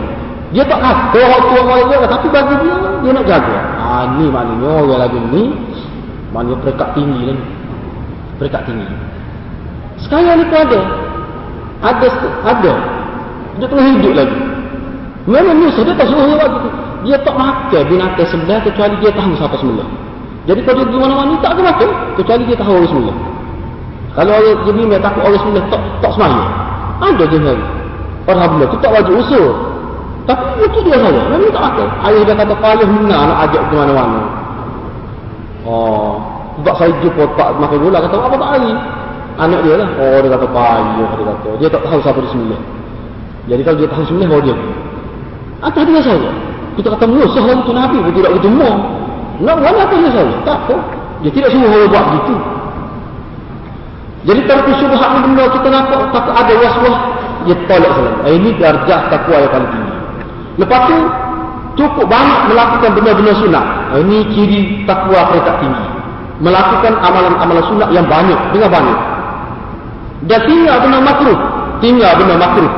Dia 0.55 0.63
tak 0.71 0.79
kata 0.79 1.19
orang 1.19 1.43
tua 1.51 1.61
orang 1.67 1.87
dia. 1.91 2.07
Tapi 2.07 2.27
bagi 2.31 2.55
dia, 2.63 2.75
dia 3.03 3.11
nak 3.11 3.25
jaga. 3.27 3.57
Ha, 3.59 3.95
ni 4.15 4.27
maknanya 4.31 4.69
orang 4.87 5.01
lagi 5.03 5.19
ni. 5.35 5.43
Maknanya 6.31 6.57
perekat 6.63 6.89
tinggi 6.95 7.21
lah 7.27 7.35
ni. 7.35 7.45
Perekat 8.39 8.63
tinggi. 8.63 8.87
Sekarang 10.07 10.39
ni 10.39 10.45
pun 10.47 10.59
ada. 10.63 10.81
Ada. 11.83 12.09
Ada. 12.47 12.73
Dia 13.59 13.67
tengah 13.67 13.87
hidup 13.99 14.15
lagi. 14.15 14.39
Mana 15.27 15.51
Musa 15.57 15.81
dia 15.83 15.95
tak 15.99 16.07
suruh 16.07 16.39
dia 16.39 16.47
gitu. 16.47 16.69
Dia 17.05 17.17
tak 17.21 17.35
makan 17.37 17.83
binatang 17.91 18.29
sebelah 18.31 18.59
kecuali 18.63 18.95
dia 19.03 19.11
tahu 19.13 19.33
siapa 19.37 19.57
semula. 19.61 19.85
Jadi 20.45 20.61
kalau 20.65 20.77
dia 20.81 20.87
pergi 20.89 21.01
mana-mana 21.01 21.35
tak 21.41 21.51
akan 21.57 21.65
makan 21.65 21.91
kecuali 22.17 22.43
dia 22.45 22.57
tahu 22.57 22.73
orang 22.79 22.91
semula. 22.93 23.13
Kalau 24.15 24.31
orang 24.31 24.87
dia 24.87 24.99
takut 25.03 25.23
orang 25.27 25.41
semula 25.43 25.61
tak 25.67 25.81
tak 25.99 26.13
semaya. 26.15 26.45
Ada 27.03 27.25
je 27.27 27.39
hari. 27.43 27.65
Alhamdulillah 28.25 28.69
tu 28.71 28.79
tak 28.79 28.91
wajib 28.95 29.15
usul. 29.19 29.74
Tapi 30.25 30.65
itu 30.65 30.79
dia 30.89 30.97
saja. 30.97 31.21
Memang 31.29 31.53
tak 31.53 31.63
makan. 31.69 31.89
Ayah 32.09 32.23
dia 32.25 32.35
kata 32.35 32.55
paling 32.57 32.91
hina 32.91 33.19
nak 33.29 33.39
ajak 33.49 33.63
ke 33.69 33.75
mana-mana. 33.77 34.21
Oh, 35.65 36.21
sebab 36.61 36.75
saya 36.77 36.93
jumpa 37.01 37.25
tak 37.41 37.49
makan 37.57 37.79
gula 37.81 37.99
kata 38.05 38.15
apa 38.21 38.37
tak 38.37 38.51
hari 38.53 38.73
anak 39.35 39.61
dia 39.67 39.75
lah 39.81 39.89
oh 39.97 40.19
dia 40.23 40.31
kata 40.37 40.47
payah 40.47 40.87
dia 40.95 41.07
kata 41.09 41.51
dia 41.59 41.69
tak 41.73 41.83
tahu 41.89 41.99
siapa 42.05 42.19
dia 42.21 42.31
semula 42.31 42.59
jadi 43.49 43.63
kalau 43.65 43.77
dia 43.81 43.89
tahu 43.89 44.05
semula 44.07 44.25
baru 44.29 44.43
dia 44.45 44.57
atas 45.65 45.83
dia 45.89 46.03
saja 46.05 46.31
Kita 46.75 46.89
kata 46.91 47.07
musuh 47.07 47.45
lagi 47.47 47.63
tu 47.63 47.73
Nabi 47.73 47.97
pun 48.03 48.13
tidak 48.19 48.35
mau. 48.51 48.75
Nak 49.39 49.55
buat 49.63 49.79
apa 49.79 49.95
dia 49.95 50.11
sahaja? 50.11 50.37
Tak 50.43 50.57
apa. 50.67 50.77
Dia 51.23 51.31
tidak 51.31 51.51
suruh 51.55 51.71
orang 51.71 51.91
buat 51.91 52.05
begitu. 52.11 52.35
Jadi 54.25 54.41
tarku 54.49 54.71
syubhat 54.81 55.11
benda 55.23 55.45
kita 55.53 55.69
nampak 55.71 56.01
tak 56.11 56.35
ada 56.35 56.55
waswas 56.59 56.97
dia 57.45 57.57
tolak 57.69 57.93
salam. 57.93 58.15
Eh, 58.25 58.33
ini 58.41 58.51
darjah 58.57 59.01
takwa 59.13 59.37
yang 59.39 59.53
paling 59.53 59.71
tinggi. 59.71 59.94
Lepas 60.55 60.81
tu 60.87 60.97
cukup 61.75 62.07
banyak 62.07 62.41
melakukan 62.51 62.91
benda-benda 62.95 63.35
sunat. 63.35 63.65
Eh, 63.99 64.01
ini 64.07 64.19
ciri 64.31 64.61
takwa 64.87 65.27
peringkat 65.35 65.57
tinggi. 65.59 65.87
Melakukan 66.39 66.95
amalan-amalan 66.99 67.65
sunat 67.71 67.89
yang 67.91 68.07
banyak 68.07 68.39
dengan 68.55 68.71
banyak. 68.71 68.99
Dan 70.31 70.41
tinggal 70.47 70.77
benda 70.83 70.99
makruh. 71.03 71.39
Tinggal 71.83 72.13
benda 72.17 72.37
makruh. 72.39 72.73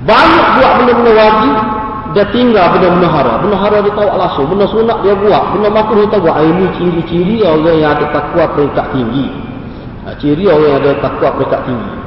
Banyak 0.00 0.46
buat 0.58 0.72
benda-benda 0.82 1.12
wajib 1.14 1.54
dia 2.10 2.26
tinggal. 2.34 2.66
Benda 2.74 3.06
haram 3.06 3.46
dia 3.86 3.94
tahu 3.94 4.08
langsung. 4.10 4.46
Benda 4.50 4.66
sunat 4.66 4.98
dia 5.06 5.14
buat. 5.14 5.54
Benda 5.54 5.70
makruh 5.70 6.02
dia 6.02 6.10
tahu 6.10 6.26
buat. 6.26 6.42
Ini 6.42 6.66
ciri-ciri 6.74 7.46
orang 7.46 7.78
yang 7.78 7.94
ada 7.94 8.10
takwa 8.10 8.50
peringkat 8.58 8.86
tinggi. 8.90 9.26
Ha, 10.02 10.18
ciri 10.18 10.50
orang 10.50 10.66
yang 10.66 10.78
ada 10.82 10.90
takwa 10.98 11.28
peringkat 11.38 11.62
tinggi. 11.70 11.99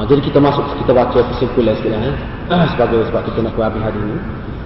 Ha, 0.00 0.08
jadi 0.08 0.32
kita 0.32 0.40
masuk, 0.40 0.64
kita 0.80 0.96
baca 0.96 1.18
kesimpulan 1.36 1.76
sekarang. 1.76 2.08
Eh? 2.08 2.16
Sebagai 2.72 3.04
sebab 3.12 3.20
kita 3.28 3.44
nak 3.44 3.52
habis 3.52 3.84
hadis 3.84 4.00
ini. 4.00 4.16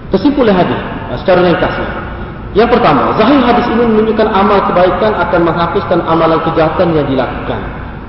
Kesimpulan 0.07 0.55
hadis. 0.55 0.79
Ha, 1.11 1.13
secara 1.19 1.43
ringkasnya. 1.43 1.89
Yang 2.55 2.79
pertama, 2.79 3.11
zahir 3.19 3.43
hadis 3.43 3.67
ini 3.67 3.83
menunjukkan 3.83 4.31
amal 4.31 4.63
kebaikan 4.71 5.11
akan 5.11 5.39
menghapuskan 5.43 5.99
amalan 6.07 6.39
kejahatan 6.47 6.87
yang 6.95 7.03
dilakukan. 7.11 7.59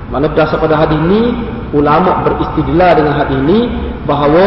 Mana 0.07 0.31
berdasar 0.31 0.55
pada 0.63 0.79
hadis 0.79 0.95
ini, 1.03 1.35
ulama 1.75 2.23
beristidlal 2.23 2.95
dengan 2.95 3.11
hadis 3.19 3.35
ini 3.43 3.67
bahawa 4.07 4.45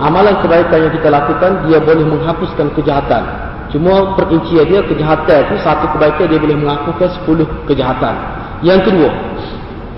amalan 0.00 0.40
kebaikan 0.40 0.88
yang 0.88 0.92
kita 0.96 1.12
lakukan 1.12 1.68
dia 1.68 1.84
boleh 1.84 2.00
menghapuskan 2.00 2.72
kejahatan. 2.72 3.22
Cuma 3.68 4.16
perincian 4.16 4.64
dia 4.72 4.80
kejahatan 4.88 5.52
itu 5.52 5.56
satu 5.60 5.84
kebaikan 6.00 6.32
dia 6.32 6.40
boleh 6.40 6.56
menghapuskan 6.56 7.12
sepuluh 7.20 7.44
kejahatan. 7.68 8.16
Yang 8.64 8.88
kedua, 8.88 9.10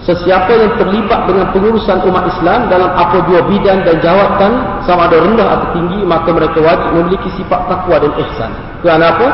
sesiapa 0.04 0.52
yang 0.52 0.72
terlibat 0.76 1.24
dengan 1.24 1.48
pengurusan 1.50 2.04
umat 2.04 2.28
Islam 2.28 2.68
dalam 2.68 2.92
apa 2.92 3.24
dua 3.24 3.40
bidang 3.48 3.88
dan 3.88 3.96
jawatan 4.04 4.52
sama 4.84 5.08
ada 5.08 5.16
rendah 5.16 5.48
atau 5.48 5.68
tinggi 5.72 6.04
maka 6.04 6.28
mereka 6.28 6.60
wajib 6.60 6.90
memiliki 6.92 7.28
sifat 7.40 7.60
takwa 7.66 7.96
dan 7.96 8.12
ihsan. 8.20 8.50
Kerana 8.84 9.04
apa? 9.16 9.28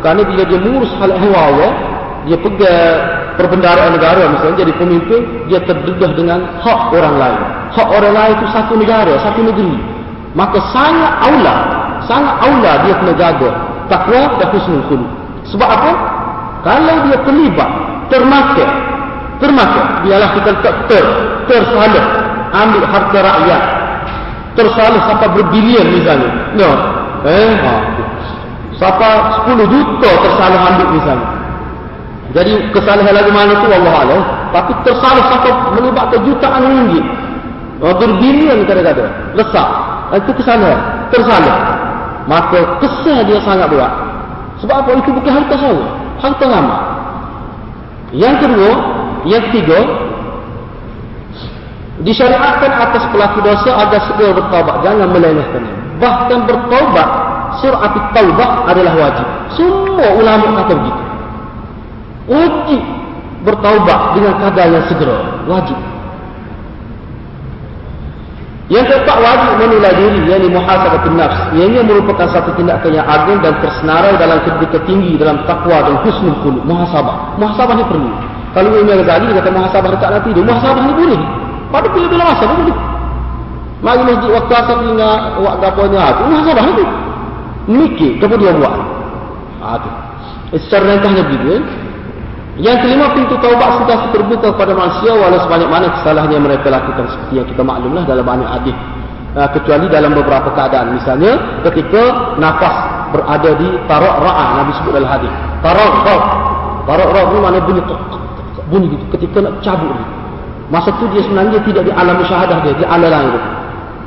Kerana 0.00 0.20
bila 0.24 0.42
dia 0.48 0.58
mengurus 0.60 0.92
hal 0.96 1.12
ehwal 1.12 1.36
Allah, 1.36 1.70
dia 2.24 2.40
pegang 2.40 2.96
perbendaraan 3.36 3.92
negara 3.92 4.24
misalnya 4.32 4.64
jadi 4.64 4.72
pemimpin, 4.80 5.20
dia 5.52 5.60
terdedah 5.60 6.10
dengan 6.16 6.40
hak 6.64 6.80
orang 6.92 7.16
lain. 7.20 7.40
Hak 7.76 7.88
orang 7.92 8.14
lain 8.16 8.32
itu 8.40 8.46
satu 8.48 8.72
negara, 8.80 9.12
satu 9.20 9.40
negeri. 9.44 9.76
Maka 10.32 10.58
sangat 10.72 11.12
aula, 11.30 11.56
sangat 12.08 12.34
aula 12.42 12.72
dia 12.82 12.94
kena 12.96 13.14
jaga 13.14 13.50
takwa 13.92 14.40
dan 14.40 14.48
husnul 14.56 14.84
khuluq. 14.88 15.10
Sebab 15.52 15.68
apa? 15.68 15.92
Kalau 16.64 16.96
dia 17.04 17.18
terlibat, 17.28 17.70
termakan, 18.08 18.70
termakan, 19.42 19.86
biarlah 20.06 20.30
kita 20.38 20.50
tak 20.62 20.74
ter, 20.90 21.04
tersalah 21.50 22.04
ambil 22.54 22.82
harta 22.86 23.18
rakyat. 23.18 23.62
Tersalah 24.54 25.00
sampai 25.10 25.28
berbilion 25.34 25.86
misalnya. 25.90 26.30
No. 26.54 26.70
Eh, 27.26 27.52
ha. 27.58 27.74
Sampai 28.78 29.10
10 29.50 29.66
juta 29.66 30.10
tersalah 30.22 30.60
ambil 30.70 30.88
misalnya. 30.94 31.28
Jadi 32.34 32.52
kesalahan 32.74 33.14
lagu 33.14 33.30
mana 33.30 33.52
tu 33.62 33.66
Allah 33.70 33.94
Allah. 34.06 34.22
Tapi 34.50 34.72
tersalah 34.86 35.22
sampai 35.30 35.50
melibatkan 35.78 36.18
jutaan 36.26 36.62
ringgit. 36.62 37.04
Oh, 37.82 37.94
berbilion 37.98 38.62
kadang-kadang. 38.66 39.10
Lesak. 39.34 39.68
Itu 40.14 40.30
kesalahan. 40.38 41.10
Tersalah. 41.10 41.58
Maka 42.30 42.58
kesal 42.82 43.26
dia 43.26 43.38
sangat 43.42 43.70
berat. 43.70 43.92
Sebab 44.62 44.76
apa? 44.86 44.90
Itu 45.02 45.10
bukan 45.12 45.32
harta 45.34 45.54
saya. 45.58 45.86
Harta 46.22 46.46
lama. 46.46 46.78
Yang 48.14 48.46
kedua, 48.46 48.72
yang 49.24 49.42
ketiga, 49.50 49.78
disyariatkan 52.04 52.72
atas 52.76 53.02
pelaku 53.08 53.38
dosa 53.40 53.70
agar 53.72 54.00
segera 54.10 54.30
bertaubat. 54.36 54.76
Jangan 54.84 55.08
melengahkannya. 55.08 55.74
Bahkan 56.02 56.38
bertaubat 56.44 57.08
surah 57.62 57.82
taubah 58.12 58.50
adalah 58.66 58.94
wajib. 58.98 59.26
Semua 59.54 60.06
ulama 60.18 60.46
kata 60.62 60.72
begitu. 60.74 61.02
Wajib 62.24 62.82
bertaubat 63.44 64.00
dengan 64.16 64.34
kadar 64.40 64.66
yang 64.72 64.84
segera. 64.88 65.18
Wajib. 65.44 65.78
Yang 68.72 68.96
keempat 68.96 69.18
wajib 69.20 69.50
menilai 69.60 69.92
diri, 69.92 70.20
yakni 70.24 70.48
muhasabatun 70.48 71.20
nafs. 71.20 71.52
Ianya 71.52 71.84
merupakan 71.84 72.24
satu 72.32 72.56
tindakan 72.56 72.96
yang 72.96 73.04
agung 73.04 73.44
dan 73.44 73.60
tersenarai 73.60 74.16
dalam 74.16 74.40
kedudukan 74.40 74.82
tinggi 74.88 75.20
dalam 75.20 75.44
takwa 75.44 75.84
dan 75.84 76.00
husnul 76.00 76.32
khuluq. 76.40 76.64
Muhasabah. 76.64 77.36
Muhasabah 77.36 77.74
ni 77.76 77.84
perlu. 77.84 78.08
Kalau 78.54 78.70
Imam 78.70 79.02
Ghazali 79.02 79.34
kata 79.34 79.50
muhasabah 79.50 79.90
dekat 79.98 80.10
nanti. 80.14 80.30
Dia, 80.30 80.44
muhasabah 80.46 80.82
ni 80.86 80.94
boleh. 80.94 81.20
Pada 81.74 81.86
bila-bila 81.90 82.22
masa 82.30 82.44
boleh. 82.46 82.76
Mari 83.84 84.02
masjid 84.06 84.30
waktu 84.32 84.52
asal 84.56 84.76
ingat 84.80 85.20
waktu 85.42 85.60
gapanya, 85.60 86.02
itu 86.14 86.22
muhasabah 86.30 86.64
ni 86.64 86.84
mikir 87.64 88.20
apa 88.20 88.34
dia 88.36 88.52
buat? 88.56 88.72
Ha, 89.60 89.68
tu. 89.80 89.88
Eh, 90.54 90.60
secara 90.60 90.96
ringkasnya 90.96 91.22
begitu 91.24 91.46
eh? 91.58 91.62
yang 92.62 92.78
kelima 92.78 93.10
pintu 93.10 93.34
taubat 93.42 93.82
sudah 93.82 94.14
terbuka 94.14 94.54
kepada 94.54 94.78
manusia 94.78 95.10
walau 95.10 95.42
sebanyak 95.42 95.66
mana 95.66 95.86
kesalahan 95.98 96.30
yang 96.30 96.44
mereka 96.46 96.70
lakukan. 96.70 97.10
Seperti 97.10 97.32
yang 97.42 97.48
kita 97.50 97.62
maklumlah 97.66 98.04
dalam 98.06 98.22
banyak 98.22 98.46
hadis. 98.46 98.76
Uh, 99.34 99.50
kecuali 99.50 99.90
dalam 99.90 100.14
beberapa 100.14 100.46
keadaan. 100.54 100.94
Misalnya 100.94 101.34
ketika 101.66 102.38
nafas 102.38 102.76
berada 103.10 103.50
di 103.58 103.68
tarak 103.90 104.16
ra'ah 104.22 104.48
Nabi 104.62 104.70
sebut 104.78 104.92
dalam 104.94 105.10
hadis. 105.10 105.32
Tarak 105.58 105.92
ra'ah 106.06 106.22
tarak 106.86 107.08
ra'ah 107.10 107.26
ni 107.34 107.38
mana 107.42 107.58
bunyi 107.66 107.82
bunyi 108.74 108.90
gitu 108.98 109.04
ketika 109.14 109.38
nak 109.46 109.62
cabut 109.62 109.94
ni 109.94 110.04
masa 110.74 110.90
tu 110.98 111.06
dia 111.14 111.22
sebenarnya 111.22 111.62
tidak 111.62 111.82
di 111.86 111.92
alam 111.94 112.18
syahadah 112.26 112.58
dia 112.66 112.74
di 112.74 112.84
alam 112.84 113.10
lain 113.14 113.34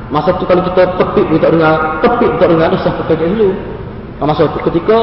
Masa 0.07 0.31
tu 0.39 0.47
kalau 0.47 0.63
kita 0.63 0.87
tepik 0.95 1.27
kita 1.35 1.51
dengar, 1.51 1.99
tepik 1.99 2.39
kita 2.39 2.45
dengar 2.47 2.71
dah 2.71 2.79
sampai 2.79 3.03
kerja 3.11 3.27
dulu. 3.27 3.51
Masa 4.23 4.47
tu 4.49 4.59
ketika 4.71 4.97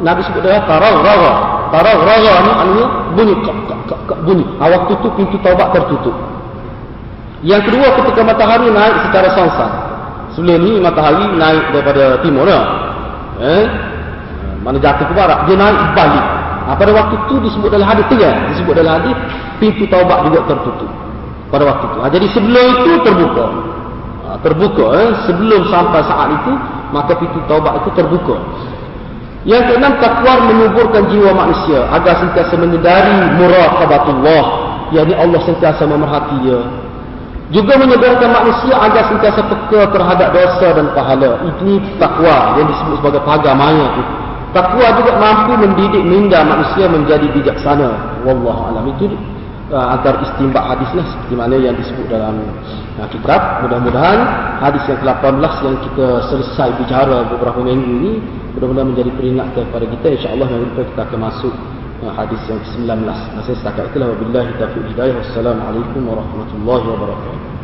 Nabi 0.00 0.24
sebut 0.24 0.40
dia 0.40 0.64
tarau 0.64 1.04
raga. 1.04 1.32
Tarau 1.76 1.96
raga 2.00 2.32
ni 2.40 2.48
maknanya 2.48 2.86
bunyi 3.12 3.34
kak 3.44 3.56
kak 3.68 3.80
kak, 3.84 4.00
kak 4.08 4.18
bunyi. 4.24 4.44
Ha, 4.56 4.64
waktu 4.72 4.92
tu 5.04 5.08
pintu 5.12 5.36
taubat 5.44 5.76
tertutup. 5.76 6.16
Yang 7.44 7.68
kedua 7.68 7.86
ketika 8.00 8.20
matahari 8.24 8.72
naik 8.72 8.96
secara 9.06 9.28
sansan. 9.36 9.70
Sebelum 10.32 10.56
ni 10.64 10.72
matahari 10.80 11.36
naik 11.36 11.64
daripada 11.76 12.04
timur 12.24 12.48
ya. 12.48 12.60
Eh? 13.44 13.64
Mana 14.64 14.80
jatuh 14.80 15.04
ke 15.04 15.14
barat, 15.14 15.44
dia 15.46 15.54
naik 15.54 15.78
balik. 15.92 16.26
Ha, 16.66 16.74
pada 16.74 16.90
waktu 16.90 17.14
tu 17.30 17.38
disebut 17.46 17.70
dalam 17.70 17.86
hadis 17.86 18.04
tiga, 18.10 18.50
disebut 18.50 18.74
dalam 18.74 18.98
hadis 18.98 19.16
pintu 19.62 19.86
taubat 19.86 20.26
juga 20.26 20.42
tertutup. 20.50 20.90
Pada 21.46 21.62
waktu 21.62 21.84
tu. 21.94 21.98
Ha, 22.02 22.06
jadi 22.10 22.26
sebelum 22.34 22.66
itu 22.82 22.92
terbuka 23.06 23.46
terbuka 24.42 24.86
eh? 25.00 25.10
sebelum 25.24 25.70
sampai 25.70 26.00
saat 26.04 26.28
itu 26.42 26.52
maka 26.90 27.12
pintu 27.16 27.38
taubat 27.46 27.78
itu 27.84 27.90
terbuka 27.94 28.36
yang 29.46 29.62
keenam 29.70 29.94
takwa 30.02 30.42
menyuburkan 30.50 31.06
jiwa 31.06 31.30
manusia 31.30 31.86
agar 31.94 32.18
sentiasa 32.18 32.54
menyedari 32.58 33.38
muraqabatullah 33.38 34.44
yakni 34.90 35.14
Allah 35.14 35.40
sentiasa 35.46 35.86
memerhati 35.86 36.36
dia 36.42 36.60
juga 37.54 37.78
menyedarkan 37.78 38.26
manusia 38.26 38.74
agar 38.74 39.06
sentiasa 39.06 39.40
peka 39.46 39.94
terhadap 39.94 40.34
dosa 40.34 40.66
dan 40.74 40.86
pahala 40.90 41.30
ini 41.46 41.78
takwa 42.02 42.58
yang 42.58 42.66
disebut 42.66 42.94
sebagai 42.98 43.22
pagar 43.22 43.54
maya 43.54 43.86
itu 43.94 44.02
takwa 44.54 44.86
juga 44.98 45.12
mampu 45.18 45.52
mendidik 45.58 46.02
minda 46.02 46.42
manusia 46.46 46.86
menjadi 46.86 47.26
bijaksana. 47.32 48.22
Wallahu 48.22 48.60
alam. 48.70 48.84
Itu 48.94 49.10
uh, 49.72 49.86
antara 49.96 50.22
istimbat 50.22 50.62
hadislah 50.62 51.04
seperti 51.06 51.34
mana 51.34 51.56
yang 51.58 51.74
disebut 51.74 52.06
dalam 52.06 52.38
uh, 52.98 53.08
kitab. 53.10 53.66
Mudah-mudahan 53.66 54.18
hadis 54.62 54.82
yang 54.86 54.98
ke-18 55.02 55.52
yang 55.66 55.76
kita 55.82 56.08
selesai 56.30 56.68
bicara 56.78 57.26
beberapa 57.26 57.60
minggu 57.62 57.88
ini 58.02 58.12
mudah-mudahan 58.58 58.88
menjadi 58.94 59.10
peringatan 59.16 59.62
kepada 59.72 59.86
kita. 59.86 60.06
insya-Allah 60.20 60.46
nanti 60.50 60.82
kita 60.94 61.02
akan 61.02 61.20
masuk 61.26 61.54
uh, 62.04 62.12
hadis 62.14 62.40
yang 62.46 62.60
ke-19 62.62 63.02
masa 63.08 63.50
setakat 63.56 63.90
itulah. 63.90 64.12
Wabillahi 64.14 64.50
taufiq 64.60 64.84
hidayah. 64.94 65.14
Wassalamualaikum 65.18 66.00
warahmatullahi 66.06 66.84
wabarakatuh 66.92 67.55